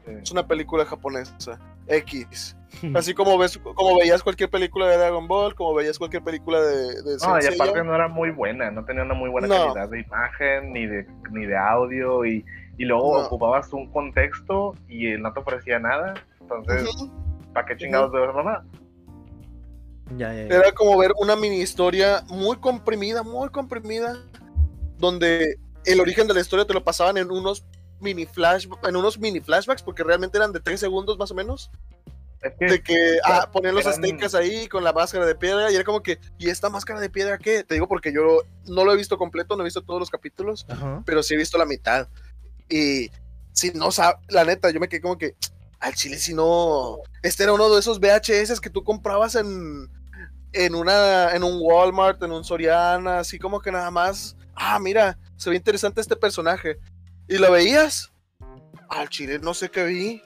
Es 0.06 0.30
una 0.30 0.46
película 0.46 0.84
japonesa. 0.84 1.58
X. 1.86 2.56
Así 2.94 3.14
como 3.14 3.36
ves, 3.36 3.58
como 3.58 3.98
veías 3.98 4.22
cualquier 4.22 4.48
película 4.48 4.86
de 4.86 4.96
Dragon 4.96 5.26
Ball, 5.26 5.54
como 5.54 5.74
veías 5.74 5.98
cualquier 5.98 6.22
película 6.22 6.60
de, 6.60 7.02
de 7.02 7.16
No, 7.20 7.40
y 7.40 7.46
aparte 7.46 7.84
no 7.84 7.94
era 7.94 8.08
muy 8.08 8.30
buena, 8.30 8.70
no 8.70 8.84
tenía 8.84 9.02
una 9.02 9.14
muy 9.14 9.28
buena 9.28 9.48
No. 9.48 9.54
calidad 9.74 9.88
de 9.88 10.00
imagen, 10.00 10.72
ni 10.72 10.86
de, 10.86 11.06
ni 11.32 11.46
de 11.46 11.56
audio, 11.56 12.24
y, 12.24 12.44
y 12.78 12.84
luego 12.84 13.18
No. 13.20 13.26
ocupabas 13.26 13.72
un 13.72 13.90
contexto 13.90 14.74
y 14.88 15.12
no 15.18 15.32
te 15.32 15.40
ofrecía 15.40 15.78
nada. 15.78 16.14
Entonces, 16.40 16.88
Ujú. 16.96 17.10
¿para 17.52 17.66
qué 17.66 17.76
chingados 17.76 18.12
de 18.12 18.20
mamá? 18.32 18.64
Ya, 20.16 20.32
ya, 20.32 20.48
ya. 20.48 20.56
Era 20.56 20.72
como 20.72 20.96
ver 20.98 21.12
una 21.18 21.36
mini 21.36 21.60
historia 21.60 22.22
muy 22.28 22.56
comprimida, 22.56 23.22
muy 23.22 23.48
comprimida, 23.50 24.16
donde 24.98 25.56
el 25.84 26.00
origen 26.00 26.26
de 26.26 26.34
la 26.34 26.40
historia 26.40 26.64
te 26.64 26.74
lo 26.74 26.82
pasaban 26.82 27.16
en 27.16 27.30
unos 27.30 27.64
mini 28.00 28.26
flash, 28.26 28.66
en 28.82 28.96
unos 28.96 29.18
mini 29.18 29.40
flashbacks, 29.40 29.82
porque 29.82 30.02
realmente 30.02 30.38
eran 30.38 30.52
de 30.52 30.60
3 30.60 30.80
segundos 30.80 31.18
más 31.18 31.30
o 31.30 31.34
menos. 31.34 31.70
Es 32.42 32.52
que- 32.58 32.64
De 32.66 32.82
que 32.82 33.18
ah, 33.24 33.50
ponían 33.52 33.74
los 33.74 33.84
eran- 33.84 33.94
aztecas 34.02 34.34
ahí 34.34 34.66
con 34.68 34.82
la 34.82 34.92
máscara 34.92 35.26
de 35.26 35.34
piedra 35.34 35.70
y 35.70 35.74
era 35.74 35.84
como 35.84 36.02
que, 36.02 36.18
¿y 36.38 36.48
esta 36.48 36.70
máscara 36.70 36.98
de 37.00 37.10
piedra 37.10 37.36
qué? 37.38 37.64
Te 37.64 37.74
digo 37.74 37.86
porque 37.86 38.12
yo 38.12 38.42
no 38.66 38.84
lo 38.84 38.92
he 38.92 38.96
visto 38.96 39.18
completo, 39.18 39.56
no 39.56 39.62
he 39.62 39.64
visto 39.64 39.82
todos 39.82 40.00
los 40.00 40.08
capítulos, 40.10 40.64
Ajá. 40.68 41.02
pero 41.04 41.22
sí 41.22 41.34
he 41.34 41.36
visto 41.36 41.58
la 41.58 41.66
mitad. 41.66 42.08
Y 42.68 43.10
si 43.52 43.72
no 43.72 43.90
sabe, 43.92 44.16
la 44.28 44.44
neta, 44.44 44.70
yo 44.70 44.80
me 44.80 44.88
quedé 44.88 45.00
como 45.02 45.18
que, 45.18 45.34
al 45.80 45.94
chile, 45.94 46.18
si 46.18 46.32
no. 46.34 46.98
Este 47.22 47.42
era 47.42 47.52
uno 47.52 47.68
de 47.72 47.80
esos 47.80 48.00
VHS 48.00 48.60
que 48.60 48.70
tú 48.70 48.84
comprabas 48.84 49.34
en, 49.34 49.90
en, 50.52 50.74
una, 50.74 51.34
en 51.34 51.42
un 51.42 51.58
Walmart, 51.60 52.22
en 52.22 52.32
un 52.32 52.44
Soriana, 52.44 53.18
así 53.18 53.38
como 53.38 53.60
que 53.60 53.70
nada 53.72 53.90
más. 53.90 54.36
Ah, 54.54 54.78
mira, 54.78 55.18
se 55.36 55.50
ve 55.50 55.56
interesante 55.56 56.00
este 56.00 56.16
personaje. 56.16 56.78
Y 57.28 57.38
lo 57.38 57.50
veías. 57.52 58.10
Al 58.88 59.08
chile, 59.08 59.38
no 59.40 59.54
sé 59.54 59.70
qué 59.70 59.84
vi. 59.84 60.22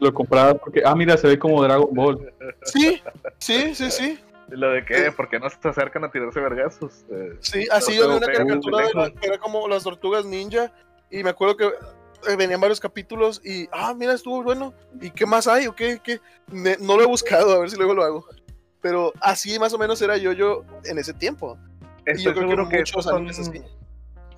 Lo 0.00 0.12
compraba 0.12 0.54
porque, 0.54 0.82
ah, 0.84 0.94
mira, 0.94 1.16
se 1.16 1.26
ve 1.28 1.38
como 1.38 1.62
Dragon 1.62 1.88
Ball. 1.92 2.32
Sí, 2.64 3.00
sí, 3.38 3.74
sí, 3.74 3.90
sí. 3.90 4.18
Lo 4.48 4.70
de 4.70 4.84
que, 4.84 5.12
¿por 5.12 5.28
qué 5.28 5.38
no 5.38 5.48
se 5.50 5.68
acercan 5.68 6.04
a 6.04 6.10
tirarse 6.10 6.40
vergazos? 6.40 7.04
Eh, 7.10 7.36
Sí, 7.40 7.66
así 7.70 7.94
yo 7.96 8.08
vi 8.08 8.16
una 8.16 8.26
caricatura 8.26 8.86
de 8.86 8.94
la- 8.94 9.10
que 9.10 9.26
era 9.26 9.38
como 9.38 9.68
las 9.68 9.84
tortugas 9.84 10.24
ninja. 10.24 10.72
Y 11.10 11.22
me 11.22 11.30
acuerdo 11.30 11.56
que 11.56 11.66
eh, 11.66 12.36
venían 12.36 12.60
varios 12.60 12.80
capítulos 12.80 13.40
y, 13.44 13.68
ah, 13.72 13.94
mira, 13.94 14.12
estuvo 14.14 14.42
bueno. 14.42 14.74
¿Y 15.00 15.10
qué 15.10 15.26
más 15.26 15.46
hay? 15.46 15.66
¿O 15.66 15.74
qué? 15.74 16.00
qué? 16.02 16.20
No 16.80 16.96
lo 16.96 17.02
he 17.02 17.06
buscado, 17.06 17.52
a 17.52 17.58
ver 17.60 17.70
si 17.70 17.76
luego 17.76 17.94
lo 17.94 18.02
hago. 18.04 18.24
Pero 18.80 19.12
así 19.20 19.58
más 19.58 19.72
o 19.74 19.78
menos 19.78 20.00
era 20.02 20.16
yo, 20.16 20.32
yo 20.32 20.64
en 20.84 20.98
ese 20.98 21.12
tiempo. 21.12 21.58
Y 22.06 22.12
Estoy 22.12 22.24
yo 22.34 22.34
creo 22.48 22.68
que 22.68 22.78
muchos 22.78 23.04
son, 23.04 23.16
animes 23.16 23.38
así. 23.38 23.60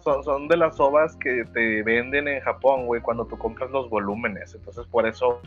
Son, 0.02 0.24
son 0.24 0.48
de 0.48 0.56
las 0.56 0.78
ovas 0.80 1.16
que 1.16 1.44
te 1.52 1.82
venden 1.82 2.28
en 2.28 2.40
Japón, 2.40 2.86
güey, 2.86 3.00
cuando 3.00 3.26
tú 3.26 3.38
compras 3.38 3.70
los 3.70 3.88
volúmenes. 3.90 4.54
Entonces, 4.54 4.86
por 4.86 5.06
eso 5.06 5.40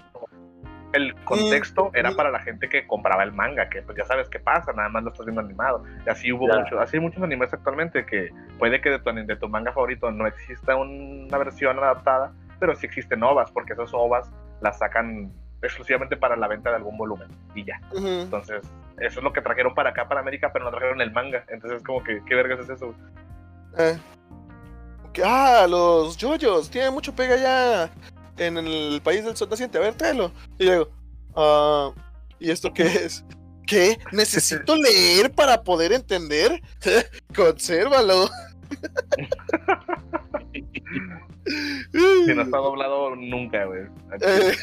el 0.94 1.16
contexto 1.24 1.90
era 1.94 2.12
mm. 2.12 2.16
para 2.16 2.32
la 2.32 2.40
gente 2.40 2.70
que 2.70 2.86
compraba 2.86 3.24
el 3.24 3.34
manga, 3.34 3.68
que 3.70 3.82
pues 3.82 3.98
ya 3.98 4.06
sabes 4.06 4.30
qué 4.30 4.40
pasa, 4.40 4.72
nada 4.74 4.90
más 4.90 5.04
lo 5.04 5.10
estás 5.10 5.26
viendo 5.26 5.42
animado. 5.42 5.84
Y 6.06 6.10
así 6.10 6.32
hubo 6.32 6.48
Ya. 6.48 6.60
mucho, 6.60 6.80
así 6.80 6.98
hay 6.98 7.02
muchos 7.02 7.22
animes 7.22 7.52
actualmente 7.52 8.06
que 8.06 8.32
puede 8.60 8.80
que 8.80 8.92
de 8.92 9.00
tu, 9.00 9.12
de 9.12 9.36
tu 9.36 9.50
manga 9.50 9.74
favorito 9.74 10.12
no 10.12 10.28
exista 10.28 10.76
una 10.76 11.38
versión 11.38 11.78
adaptada, 11.80 12.32
pero 12.60 12.76
sí 12.76 12.86
existen 12.86 13.24
ovas, 13.24 13.52
porque 13.52 13.74
esas 13.74 13.92
ovas 13.94 14.32
las 14.62 14.78
sacan 14.78 15.32
exclusivamente 15.64 16.16
para 16.16 16.36
la 16.36 16.48
venta 16.48 16.70
de 16.70 16.76
algún 16.76 16.98
volumen 16.98 17.30
y 17.56 17.64
ya. 17.66 17.80
Entonces, 17.96 18.62
eso 19.00 19.20
es 19.20 19.24
lo 19.24 19.34
que 19.34 19.42
trajeron 19.42 19.74
para 19.74 19.92
acá, 19.92 20.08
para 20.08 20.20
América, 20.22 20.52
pero 20.54 20.66
no 20.66 20.72
trajeron 20.72 21.02
el 21.02 21.12
manga. 21.12 21.44
Entonces, 21.48 21.82
como 21.84 22.04
que, 22.04 22.22
¿qué 22.26 22.36
vergas 22.36 22.60
es 22.60 22.70
eso? 22.70 22.94
Eh. 23.78 23.98
Que, 25.14 25.24
ah, 25.24 25.68
los 25.70 26.18
yoyos, 26.18 26.70
tienen 26.70 26.94
mucho 26.94 27.14
pega 27.14 27.38
ya 27.38 27.92
en 28.38 28.58
el 28.58 29.02
país 29.04 29.24
del 29.24 29.38
sol 29.38 29.50
naciente. 29.50 29.78
A 29.78 29.82
ver, 29.82 29.94
tráelo. 29.94 30.32
Y 30.58 30.66
yo 30.66 30.72
digo, 30.72 30.90
ah, 31.36 31.92
¿y 32.40 32.50
esto 32.50 32.74
qué 32.74 32.84
es? 32.84 33.24
¿Qué? 33.68 33.98
¿Necesito 34.12 34.76
leer 34.78 35.32
para 35.32 35.64
poder 35.64 35.94
entender? 35.94 36.62
Consérvalo. 37.36 38.30
Si 41.92 42.34
no 42.34 42.42
está 42.42 42.58
doblado 42.58 43.16
nunca, 43.16 43.66
güey. 43.66 43.84
Eh, 44.22 44.56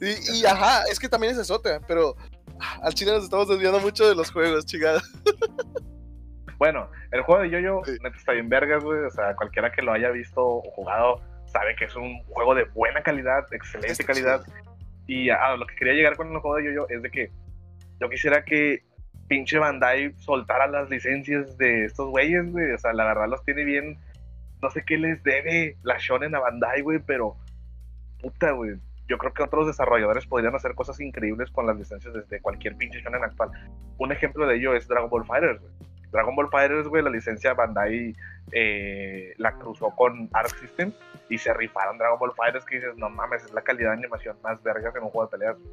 y, 0.00 0.40
y, 0.40 0.44
ajá, 0.44 0.84
es 0.90 0.98
que 0.98 1.08
también 1.08 1.38
es 1.38 1.50
otra, 1.50 1.80
pero 1.86 2.16
ah, 2.60 2.80
al 2.82 2.94
chile 2.94 3.12
nos 3.12 3.24
estamos 3.24 3.48
desviando 3.48 3.80
mucho 3.80 4.06
de 4.06 4.14
los 4.14 4.30
juegos, 4.30 4.66
chingada. 4.66 5.02
Bueno, 6.58 6.88
el 7.10 7.22
juego 7.22 7.42
de 7.42 7.50
Yoyo, 7.50 7.80
Sí. 7.84 7.92
neta, 8.02 8.16
está 8.16 8.32
bien 8.32 8.48
vergas, 8.48 8.82
güey. 8.82 9.00
O 9.04 9.10
sea, 9.10 9.34
cualquiera 9.34 9.70
que 9.72 9.82
lo 9.82 9.92
haya 9.92 10.10
visto 10.10 10.40
o 10.44 10.60
jugado 10.62 11.20
sabe 11.46 11.76
que 11.76 11.84
es 11.84 11.94
un 11.96 12.22
juego 12.24 12.54
de 12.54 12.64
buena 12.64 13.02
calidad, 13.02 13.44
excelente 13.52 13.92
Está 13.92 14.04
calidad. 14.04 14.42
Y 15.06 15.30
a 15.30 15.56
lo 15.56 15.66
que 15.66 15.76
quería 15.76 15.92
llegar 15.94 16.16
con 16.16 16.32
el 16.32 16.38
juego 16.38 16.56
de 16.56 16.64
Yoyo 16.64 16.88
es 16.88 17.02
de 17.02 17.10
que 17.10 17.30
yo 18.00 18.08
quisiera 18.08 18.44
que 18.44 18.82
pinche 19.28 19.58
Bandai 19.58 20.12
soltara 20.16 20.66
las 20.66 20.88
licencias 20.90 21.56
de 21.58 21.84
estos 21.86 22.10
güeyes, 22.10 22.50
güey. 22.50 22.72
O 22.72 22.78
sea, 22.78 22.92
la 22.92 23.04
verdad 23.04 23.28
los 23.28 23.44
tiene 23.44 23.64
bien. 23.64 23.98
No 24.62 24.70
sé 24.70 24.82
qué 24.84 24.96
les 24.96 25.22
debe 25.22 25.76
la 25.82 25.96
Shonen 25.98 26.34
a 26.34 26.40
Bandai, 26.40 26.80
güey, 26.82 26.98
pero 27.06 27.36
puta, 28.20 28.52
güey. 28.52 28.76
Yo 29.06 29.18
creo 29.18 29.34
que 29.34 29.42
otros 29.42 29.66
desarrolladores 29.66 30.26
podrían 30.26 30.54
hacer 30.54 30.74
cosas 30.74 30.98
increíbles 31.00 31.50
con 31.50 31.66
las 31.66 31.76
licencias 31.76 32.14
desde 32.14 32.40
cualquier 32.40 32.74
pinche 32.76 33.00
Shonen 33.02 33.22
actual. 33.22 33.50
Un 33.98 34.10
ejemplo 34.12 34.46
de 34.46 34.56
ello 34.56 34.74
es 34.74 34.88
Dragon 34.88 35.10
Ball 35.10 35.26
Fighters, 35.26 35.60
güey. 35.60 35.72
Dragon 36.14 36.34
Ball 36.34 36.48
Fighters, 36.48 36.88
güey, 36.88 37.02
la 37.02 37.10
licencia 37.10 37.52
Bandai 37.54 38.14
eh, 38.52 39.34
la 39.36 39.52
cruzó 39.58 39.90
con 39.90 40.30
Arc 40.32 40.56
System 40.60 40.92
y 41.28 41.36
se 41.38 41.52
rifaron 41.52 41.98
Dragon 41.98 42.18
Ball 42.18 42.32
Fighters 42.36 42.64
que 42.64 42.76
dices, 42.76 42.96
no 42.96 43.10
mames, 43.10 43.44
es 43.44 43.52
la 43.52 43.60
calidad 43.62 43.90
de 43.90 43.98
animación 43.98 44.36
más 44.42 44.62
vergas 44.62 44.94
en 44.96 45.02
un 45.02 45.10
juego 45.10 45.26
de 45.28 45.30
peleas. 45.36 45.56
De 45.58 45.64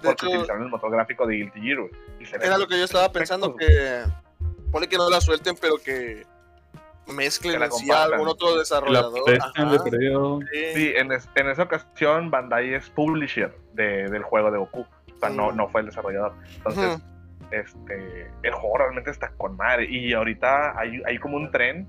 Porque 0.00 0.12
hecho, 0.26 0.28
utilizaron 0.28 0.62
el 0.62 0.68
motor 0.68 0.90
gráfico 0.92 1.26
de 1.26 1.34
Guilty 1.36 1.60
Gear, 1.60 1.78
güey. 1.80 1.90
era 2.40 2.56
lo 2.56 2.66
que 2.68 2.78
yo 2.78 2.84
estaba 2.84 3.10
pensando, 3.10 3.56
que 3.56 4.04
pone 4.70 4.86
que 4.88 4.96
no 4.96 5.10
la 5.10 5.20
suelten, 5.20 5.56
pero 5.60 5.76
que 5.78 6.24
mezclen 7.08 7.62
así 7.62 7.90
a 7.90 8.04
algún 8.04 8.28
otro 8.28 8.52
La 8.52 8.58
desarrollador. 8.60 9.24
de 9.24 9.38
sí. 10.74 10.92
En, 10.96 11.12
es- 11.12 11.28
en 11.34 11.48
esa 11.48 11.64
ocasión 11.64 12.30
Bandai 12.30 12.74
es 12.74 12.88
publisher 12.90 13.54
de- 13.72 14.08
del 14.08 14.22
juego 14.22 14.50
de 14.50 14.58
Goku. 14.58 14.80
O 14.82 15.18
sea, 15.20 15.28
no, 15.30 15.50
Mm. 15.52 15.56
no 15.56 15.68
fue 15.68 15.80
el 15.82 15.86
desarrollador. 15.88 16.34
Entonces. 16.56 17.00
Este, 17.60 18.30
el 18.42 18.52
juego 18.52 18.78
realmente 18.78 19.10
está 19.10 19.30
con 19.36 19.56
madre. 19.56 19.86
Y 19.88 20.12
ahorita 20.12 20.78
hay, 20.78 21.02
hay 21.06 21.18
como 21.18 21.36
un 21.36 21.50
tren 21.50 21.88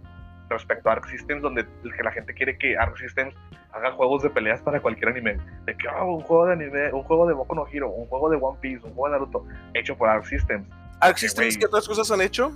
respecto 0.49 0.89
a 0.89 0.93
Arc 0.93 1.07
Systems 1.07 1.41
donde 1.41 1.65
que 1.65 2.03
la 2.03 2.11
gente 2.11 2.33
quiere 2.33 2.57
que 2.57 2.77
Arc 2.77 2.97
Systems 2.97 3.35
haga 3.71 3.91
juegos 3.91 4.23
de 4.23 4.29
peleas 4.29 4.61
para 4.61 4.79
cualquier 4.79 5.09
anime. 5.09 5.37
De 5.65 5.75
que, 5.75 5.87
oh, 5.87 6.15
un 6.15 6.21
juego 6.21 6.45
de 6.47 6.53
anime, 6.53 6.93
un 6.93 7.03
juego 7.03 7.27
de 7.27 7.33
Boku 7.33 7.55
no 7.55 7.65
Hero, 7.71 7.89
un 7.89 8.07
juego 8.07 8.29
de 8.29 8.37
One 8.37 8.57
Piece, 8.61 8.85
un 8.85 8.93
juego 8.93 9.07
de 9.07 9.11
Naruto, 9.11 9.45
hecho 9.73 9.97
por 9.97 10.09
Arc 10.09 10.25
Systems. 10.25 10.67
Arc 11.01 11.17
Systems. 11.17 11.57
¿qué 11.57 11.65
otras 11.65 11.87
cosas 11.87 12.09
han 12.11 12.21
hecho? 12.21 12.51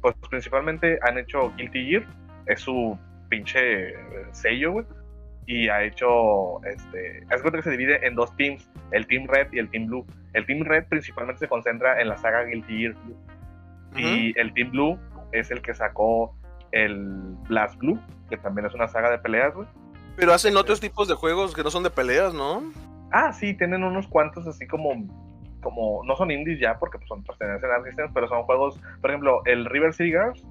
Pues 0.00 0.14
principalmente 0.30 0.98
han 1.02 1.18
hecho 1.18 1.52
Guilty 1.56 1.86
Gear, 1.86 2.06
es 2.46 2.60
su 2.60 2.98
pinche 3.28 3.90
eh, 3.90 3.94
sello, 4.32 4.72
güey. 4.72 4.86
Y 5.46 5.68
ha 5.68 5.82
hecho, 5.82 6.64
este, 6.64 7.18
es 7.18 7.42
que 7.42 7.62
se 7.62 7.70
divide 7.70 8.06
en 8.06 8.14
dos 8.14 8.34
teams, 8.36 8.70
el 8.92 9.06
Team 9.06 9.26
Red 9.26 9.48
y 9.52 9.58
el 9.58 9.68
Team 9.70 9.86
Blue. 9.86 10.06
El 10.32 10.46
Team 10.46 10.64
Red 10.64 10.86
principalmente 10.88 11.40
se 11.40 11.48
concentra 11.48 12.00
en 12.00 12.08
la 12.08 12.16
saga 12.16 12.44
Guilty 12.44 12.78
Gear. 12.78 12.94
Y 13.94 14.38
el 14.38 14.54
Team 14.54 14.70
Blue 14.70 14.98
es 15.32 15.50
el 15.50 15.60
que 15.60 15.74
sacó 15.74 16.34
el 16.70 17.36
Blast 17.48 17.76
Blue, 17.78 18.00
que 18.30 18.36
también 18.38 18.66
es 18.66 18.74
una 18.74 18.88
saga 18.88 19.10
de 19.10 19.18
peleas, 19.18 19.54
güey. 19.54 19.68
Pero 20.16 20.32
hacen 20.32 20.56
otros 20.56 20.80
tipos 20.80 21.08
de 21.08 21.14
juegos 21.14 21.54
que 21.54 21.62
no 21.62 21.70
son 21.70 21.82
de 21.82 21.90
peleas, 21.90 22.34
¿no? 22.34 22.62
Ah, 23.12 23.32
sí, 23.32 23.54
tienen 23.54 23.84
unos 23.84 24.06
cuantos 24.08 24.46
así 24.46 24.66
como, 24.66 25.06
como 25.62 26.02
no 26.04 26.16
son 26.16 26.30
indies 26.30 26.60
ya, 26.60 26.78
porque 26.78 26.98
pues, 26.98 27.08
son 27.08 27.22
pertenecen 27.22 27.70
a 27.70 27.74
Arc 27.74 27.86
Systems, 27.86 28.10
pero 28.14 28.28
son 28.28 28.42
juegos, 28.44 28.80
por 29.00 29.10
ejemplo, 29.10 29.42
el 29.44 29.66
River 29.66 29.92
Girls 29.94 30.46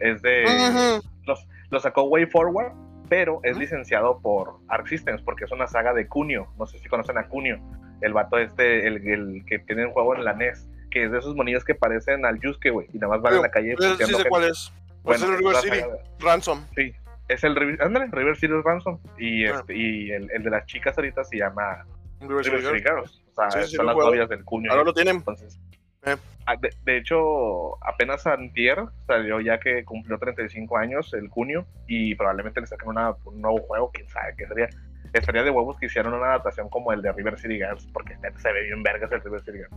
es 0.00 0.22
de, 0.22 1.00
los, 1.24 1.46
lo 1.70 1.80
sacó 1.80 2.04
Way 2.04 2.26
Forward, 2.26 2.72
pero 3.08 3.40
es 3.42 3.56
licenciado 3.58 4.20
por 4.20 4.58
Arc 4.68 4.86
Systems, 4.86 5.22
porque 5.22 5.44
es 5.44 5.52
una 5.52 5.66
saga 5.66 5.92
de 5.92 6.06
Cunio, 6.06 6.48
no 6.58 6.66
sé 6.66 6.78
si 6.78 6.88
conocen 6.88 7.18
a 7.18 7.28
Cunio, 7.28 7.58
el 8.00 8.12
vato 8.12 8.38
este, 8.38 8.86
el, 8.86 9.06
el 9.08 9.44
que 9.46 9.58
tiene 9.58 9.86
un 9.86 9.92
juego 9.92 10.14
en 10.16 10.24
la 10.24 10.32
NES, 10.32 10.68
que 10.90 11.04
es 11.04 11.10
de 11.12 11.18
esos 11.18 11.34
monillos 11.36 11.64
que 11.64 11.74
parecen 11.74 12.24
al 12.24 12.40
Yusuke, 12.40 12.70
güey, 12.70 12.88
y 12.92 12.98
nada 12.98 13.14
más 13.14 13.22
van 13.22 13.34
en 13.36 13.42
la 13.42 13.50
calle 13.50 13.74
sí 13.78 13.96
sé 13.98 14.06
gente. 14.14 14.28
cuál 14.28 14.44
es. 14.44 14.72
Pues 15.02 15.20
Bueno, 15.20 15.34
el 15.34 15.38
River 15.40 15.54
es 15.56 15.60
City, 15.62 15.84
Ransom. 16.20 16.64
Sí, 16.74 16.92
es 17.28 17.44
el 17.44 17.54
River, 17.56 17.82
ándale, 17.82 18.06
River 18.10 18.36
City 18.36 18.52
Ransom. 18.64 18.98
Y, 19.18 19.46
Ah. 19.46 19.56
este, 19.60 19.76
y 19.76 20.10
el, 20.10 20.30
el 20.32 20.42
de 20.42 20.50
las 20.50 20.66
chicas 20.66 20.96
ahorita 20.98 21.24
se 21.24 21.38
llama 21.38 21.84
River 22.20 22.44
River 22.44 22.62
City 22.62 22.78
Girls. 22.88 23.22
O 23.30 23.34
sea, 23.34 23.50
Sí, 23.62 23.70
sí, 23.70 23.76
son 23.76 23.86
las 23.86 23.96
novias 23.96 24.28
del 24.28 24.44
cuño. 24.44 24.70
Ahora 24.70 24.84
lo 24.84 24.92
tienen. 24.92 25.16
Entonces, 25.16 25.58
Eh. 26.04 26.16
ah, 26.46 26.56
de, 26.56 26.70
de 26.84 26.96
hecho, 26.96 27.82
apenas 27.84 28.26
antier 28.26 28.78
salió 29.06 29.40
ya 29.40 29.58
que 29.60 29.84
cumplió 29.84 30.18
35 30.18 30.76
años 30.76 31.12
el 31.14 31.28
junio 31.28 31.66
y 31.86 32.14
probablemente 32.16 32.60
le 32.60 32.66
saquen 32.66 32.88
una- 32.88 33.14
un 33.24 33.40
nuevo 33.40 33.58
juego, 33.66 33.90
quién 33.92 34.08
sabe 34.08 34.34
qué 34.36 34.46
sería. 34.46 34.68
Estaría 35.12 35.42
de 35.42 35.50
huevos 35.50 35.76
que 35.78 35.86
hicieran 35.86 36.12
una 36.12 36.26
adaptación 36.26 36.68
como 36.68 36.92
el 36.92 37.00
de 37.02 37.12
River 37.12 37.38
City 37.38 37.54
Girls, 37.56 37.86
porque 37.92 38.16
se 38.36 38.52
ve 38.52 38.62
bien 38.64 38.82
vergas 38.82 39.10
el 39.12 39.22
River 39.22 39.40
City 39.42 39.58
Girls. 39.58 39.74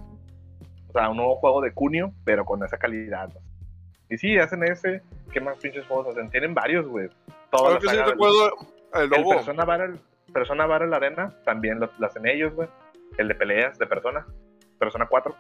O 0.89 0.91
sea, 0.93 1.09
un 1.09 1.17
nuevo 1.17 1.35
juego 1.37 1.61
de 1.61 1.73
Cunio, 1.73 2.13
pero 2.25 2.43
con 2.45 2.63
esa 2.63 2.77
calidad. 2.77 3.29
¿no? 3.29 3.39
Y 4.09 4.17
sí, 4.17 4.37
hacen 4.37 4.63
ese. 4.63 5.01
¿Qué 5.31 5.39
más 5.39 5.57
pinches 5.57 5.85
juegos 5.87 6.07
hacen? 6.09 6.29
Tienen 6.29 6.53
varios, 6.53 6.85
güey. 6.87 7.07
La 7.51 7.79
que 7.79 7.87
sí 7.87 7.95
del- 7.95 8.05
recuerdo 8.05 8.49
el 8.95 9.01
el 9.03 9.09
logo. 9.09 9.29
Persona 9.31 9.63
Battle, 9.65 9.99
Persona 10.33 10.65
Battle 10.65 10.95
Arena 10.95 11.33
también 11.45 11.79
lo, 11.79 11.89
lo 11.97 12.05
hacen 12.07 12.27
ellos, 12.27 12.53
güey. 12.53 12.67
El 13.17 13.29
de 13.29 13.35
peleas 13.35 13.77
de 13.79 13.87
Persona. 13.87 14.25
Persona 14.79 15.07
4. 15.09 15.35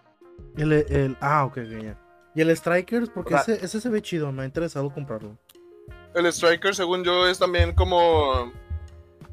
El, 0.57 0.71
el- 0.71 1.17
ah, 1.19 1.43
ok, 1.45 1.57
ok, 1.57 1.81
ya. 1.83 1.97
Y 2.33 2.39
el 2.41 2.55
Strikers, 2.55 3.09
porque 3.09 3.35
O 3.35 3.37
sea- 3.39 3.55
ese, 3.55 3.65
ese 3.65 3.81
se 3.81 3.89
ve 3.89 4.01
chido, 4.01 4.31
me 4.31 4.43
ha 4.43 4.45
interesado 4.45 4.89
comprarlo. 4.89 5.37
El 6.15 6.25
Striker, 6.27 6.73
según 6.73 7.03
yo, 7.03 7.27
es 7.27 7.39
también 7.39 7.73
como. 7.73 8.51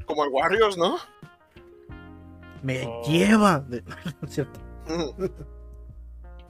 Como 0.09 0.23
el 0.23 0.31
Warriors, 0.31 0.75
¿no? 0.75 0.97
Me 2.63 2.83
Oh. 2.87 3.03
lleva. 3.07 3.59
de- 3.59 3.83
¿Cierto? 4.27 4.59
Ujú. 4.89 5.29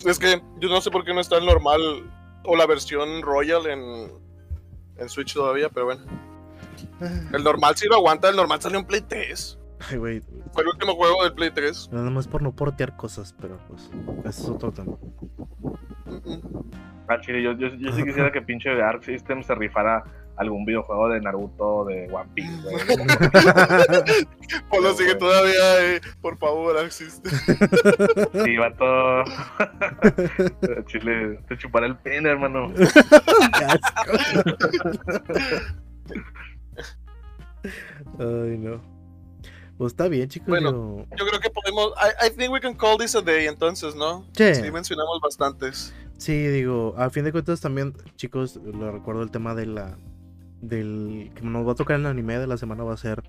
Es 0.06 0.18
que 0.18 0.42
yo 0.62 0.70
no 0.70 0.80
sé 0.80 0.90
por 0.92 1.04
qué 1.04 1.14
no 1.14 1.20
está 1.20 1.38
el 1.38 1.46
normal 1.46 1.82
o 2.46 2.56
la 2.56 2.66
versión 2.66 3.22
Royal 3.22 3.66
en, 3.68 4.10
en 4.96 5.10
Switch 5.10 5.34
todavía, 5.34 5.68
pero 5.68 5.88
bueno. 5.88 6.02
El 7.34 7.44
normal 7.44 7.76
sí 7.76 7.86
lo 7.90 7.96
aguanta, 7.98 8.30
el 8.30 8.38
normal 8.38 8.62
salió 8.62 8.80
en 8.80 8.86
Play 8.86 9.02
3. 9.02 9.60
Ay, 9.92 9.98
güey. 9.98 10.22
Fue 10.54 10.64
el 10.64 10.70
último 10.70 10.96
juego 10.96 11.22
del 11.24 11.34
Play 11.34 11.52
3. 11.52 11.90
Nada 11.92 12.10
más 12.10 12.30
por 12.30 12.42
no 12.42 12.54
portear 12.56 12.96
cosas, 12.96 13.36
pero 13.42 13.60
pues. 13.68 13.90
Ese 14.24 14.44
es 14.44 14.50
otro 14.50 14.72
tema. 14.72 14.94
Mm, 16.06 16.14
mm. 16.34 16.42
Ah, 17.10 17.20
chile, 17.20 17.44
yo, 17.44 17.52
yo, 17.54 17.68
yo 17.76 17.92
sí 17.92 18.04
quisiera 18.06 18.32
que 18.32 18.42
pinche 18.42 18.70
Arc 18.82 19.04
System 19.04 19.44
se 19.44 19.54
rifara 19.56 20.04
algún 20.40 20.66
videojuego 20.66 21.10
de 21.10 21.22
Naruto, 21.22 21.86
de 21.86 22.10
One 22.12 22.30
Piece, 22.34 22.62
güey. 22.64 22.78
Polo 24.70 24.94
sigue 24.96 25.16
todavía, 25.16 25.86
eh. 25.96 26.02
Por 26.22 26.38
favor, 26.38 26.76
existe. 26.84 27.30
Sí, 28.46 28.56
va 28.58 28.74
todo. 28.76 29.24
Chile, 30.88 31.40
te 31.48 31.58
chupará 31.58 31.86
el 31.88 31.98
pene, 31.98 32.30
hermano. 32.30 32.72
Qué 32.76 33.66
asco. 33.66 34.14
Ay, 38.20 38.58
no. 38.58 38.82
Pues 39.78 39.94
está 39.94 40.08
bien, 40.08 40.28
chicos. 40.30 40.48
Bueno. 40.50 41.06
yo- 41.12 41.18
Yo 41.18 41.26
creo 41.28 41.40
que 41.40 41.50
podemos. 41.50 41.94
I, 41.98 42.28
I 42.28 42.30
think 42.36 42.52
we 42.52 42.60
can 42.60 42.74
call 42.74 42.98
this 42.98 43.16
a 43.16 43.22
day, 43.22 43.48
entonces, 43.48 43.96
¿no? 43.96 44.26
Sí. 44.34 44.56
Sí, 44.56 44.72
mencionamos 44.72 45.20
bastantes. 45.22 45.94
Sí, 46.18 46.34
digo, 46.48 46.94
a 46.98 47.10
fin 47.10 47.24
de 47.24 47.32
cuentas 47.32 47.62
también, 47.62 47.94
chicos, 48.18 48.58
lo 48.58 48.92
recuerdo 48.92 49.22
el 49.24 49.32
tema 49.32 49.56
de 49.56 49.66
la 49.68 49.98
del 50.62 51.32
que 51.36 51.42
nos 51.42 51.68
va 51.68 51.72
a 51.72 51.76
tocar 51.76 51.96
en 51.96 52.02
el 52.06 52.12
anime 52.12 52.38
de 52.40 52.48
la 52.48 52.58
semana 52.58 52.84
va 52.84 52.94
a 52.94 52.98
ser 52.98 53.24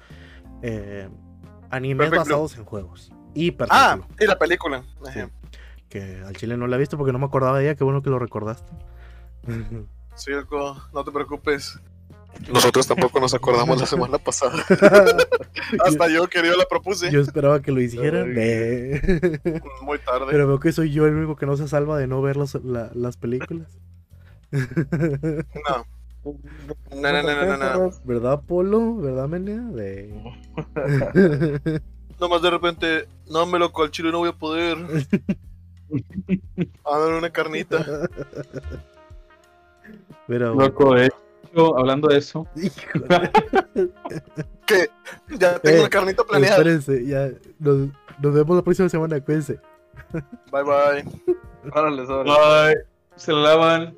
eh, 0.63 1.09
animes 1.71 2.09
Perfect 2.11 2.27
Blue. 2.27 2.35
basados 2.35 2.57
en 2.59 2.65
juegos. 2.65 3.13
Y 3.35 3.51
Ah, 3.69 3.97
perfecto. 3.99 4.25
y 4.25 4.27
la 4.27 4.39
película. 4.39 4.85
Sí. 5.13 5.21
Que 5.89 6.23
al 6.27 6.37
chile 6.37 6.57
no 6.57 6.67
la 6.67 6.77
he 6.77 6.79
visto 6.79 6.97
porque 6.97 7.13
no 7.13 7.19
me 7.19 7.27
acordaba 7.27 7.59
de 7.59 7.65
ella, 7.65 7.75
qué 7.77 7.85
bueno 7.85 8.03
que 8.03 8.11
lo 8.11 8.19
recordaste. 8.19 8.73
Circo, 10.17 10.77
no 10.93 11.05
te 11.05 11.11
preocupes. 11.13 11.79
Nosotros 12.53 12.87
tampoco 12.87 13.19
nos 13.21 13.35
acordamos 13.35 13.81
la 13.81 13.87
semana 13.89 14.19
pasada. 14.19 14.65
Hasta 15.85 16.09
yo, 16.09 16.29
querido, 16.29 16.57
la 16.57 16.65
propuse. 16.67 17.11
Yo 17.11 17.21
esperaba 17.21 17.61
que 17.61 17.73
lo 17.73 17.81
hicieran. 17.81 18.35
Eh. 18.37 19.01
Muy 19.83 19.99
tarde. 19.99 20.27
Pero 20.31 20.47
veo 20.47 20.61
que 20.61 20.71
soy 20.73 20.93
yo 20.93 21.07
el 21.07 21.15
único 21.15 21.35
que 21.37 21.47
no 21.47 21.57
se 21.57 21.67
salva 21.67 21.99
de 21.99 22.07
no 22.07 22.23
ver 22.23 22.37
las, 22.37 22.55
la- 22.57 22.91
las 22.95 23.17
películas. 23.17 23.79
No. 24.53 25.85
No, 26.25 26.35
no, 26.95 27.23
no, 27.23 27.25
no, 27.47 27.57
no, 27.57 27.79
no. 27.79 27.91
¿Verdad, 28.05 28.43
Polo? 28.47 28.97
¿Verdad, 28.97 29.29
Menea? 29.29 29.61
De... 29.61 30.13
Nomás 32.21 32.43
de 32.43 32.51
repente, 32.51 33.09
no 33.31 33.47
me 33.47 33.59
loco, 33.59 33.83
al 33.83 33.91
chile 33.91 34.13
no 34.13 34.19
voy 34.19 34.29
a 34.29 34.33
poder. 34.33 34.77
A 36.85 36.99
dar 36.99 37.13
una 37.15 37.31
carnita. 37.31 37.85
Pero, 40.29 40.55
Loco, 40.55 40.97
hecho, 40.97 41.77
hablando 41.79 42.09
de 42.09 42.19
eso, 42.19 42.47
híjole. 42.55 43.31
¿Qué? 44.67 44.87
Ya 45.39 45.59
tengo 45.59 45.79
Eh, 45.79 45.81
una 45.81 45.89
carnita 45.89 46.23
planeada. 46.23 46.57
Espérense, 46.59 47.05
ya. 47.07 47.31
Nos, 47.59 47.89
nos 48.23 48.35
vemos 48.35 48.57
la 48.57 48.63
próxima 48.63 48.89
semana, 48.89 49.21
cuídense. 49.21 49.59
Bye 50.53 50.63
bye. 50.63 51.05
Órale, 51.75 52.03
órale. 52.03 52.75
Bye. 52.75 52.85
se 53.17 53.33
la 53.33 53.39
lavan. 53.41 53.97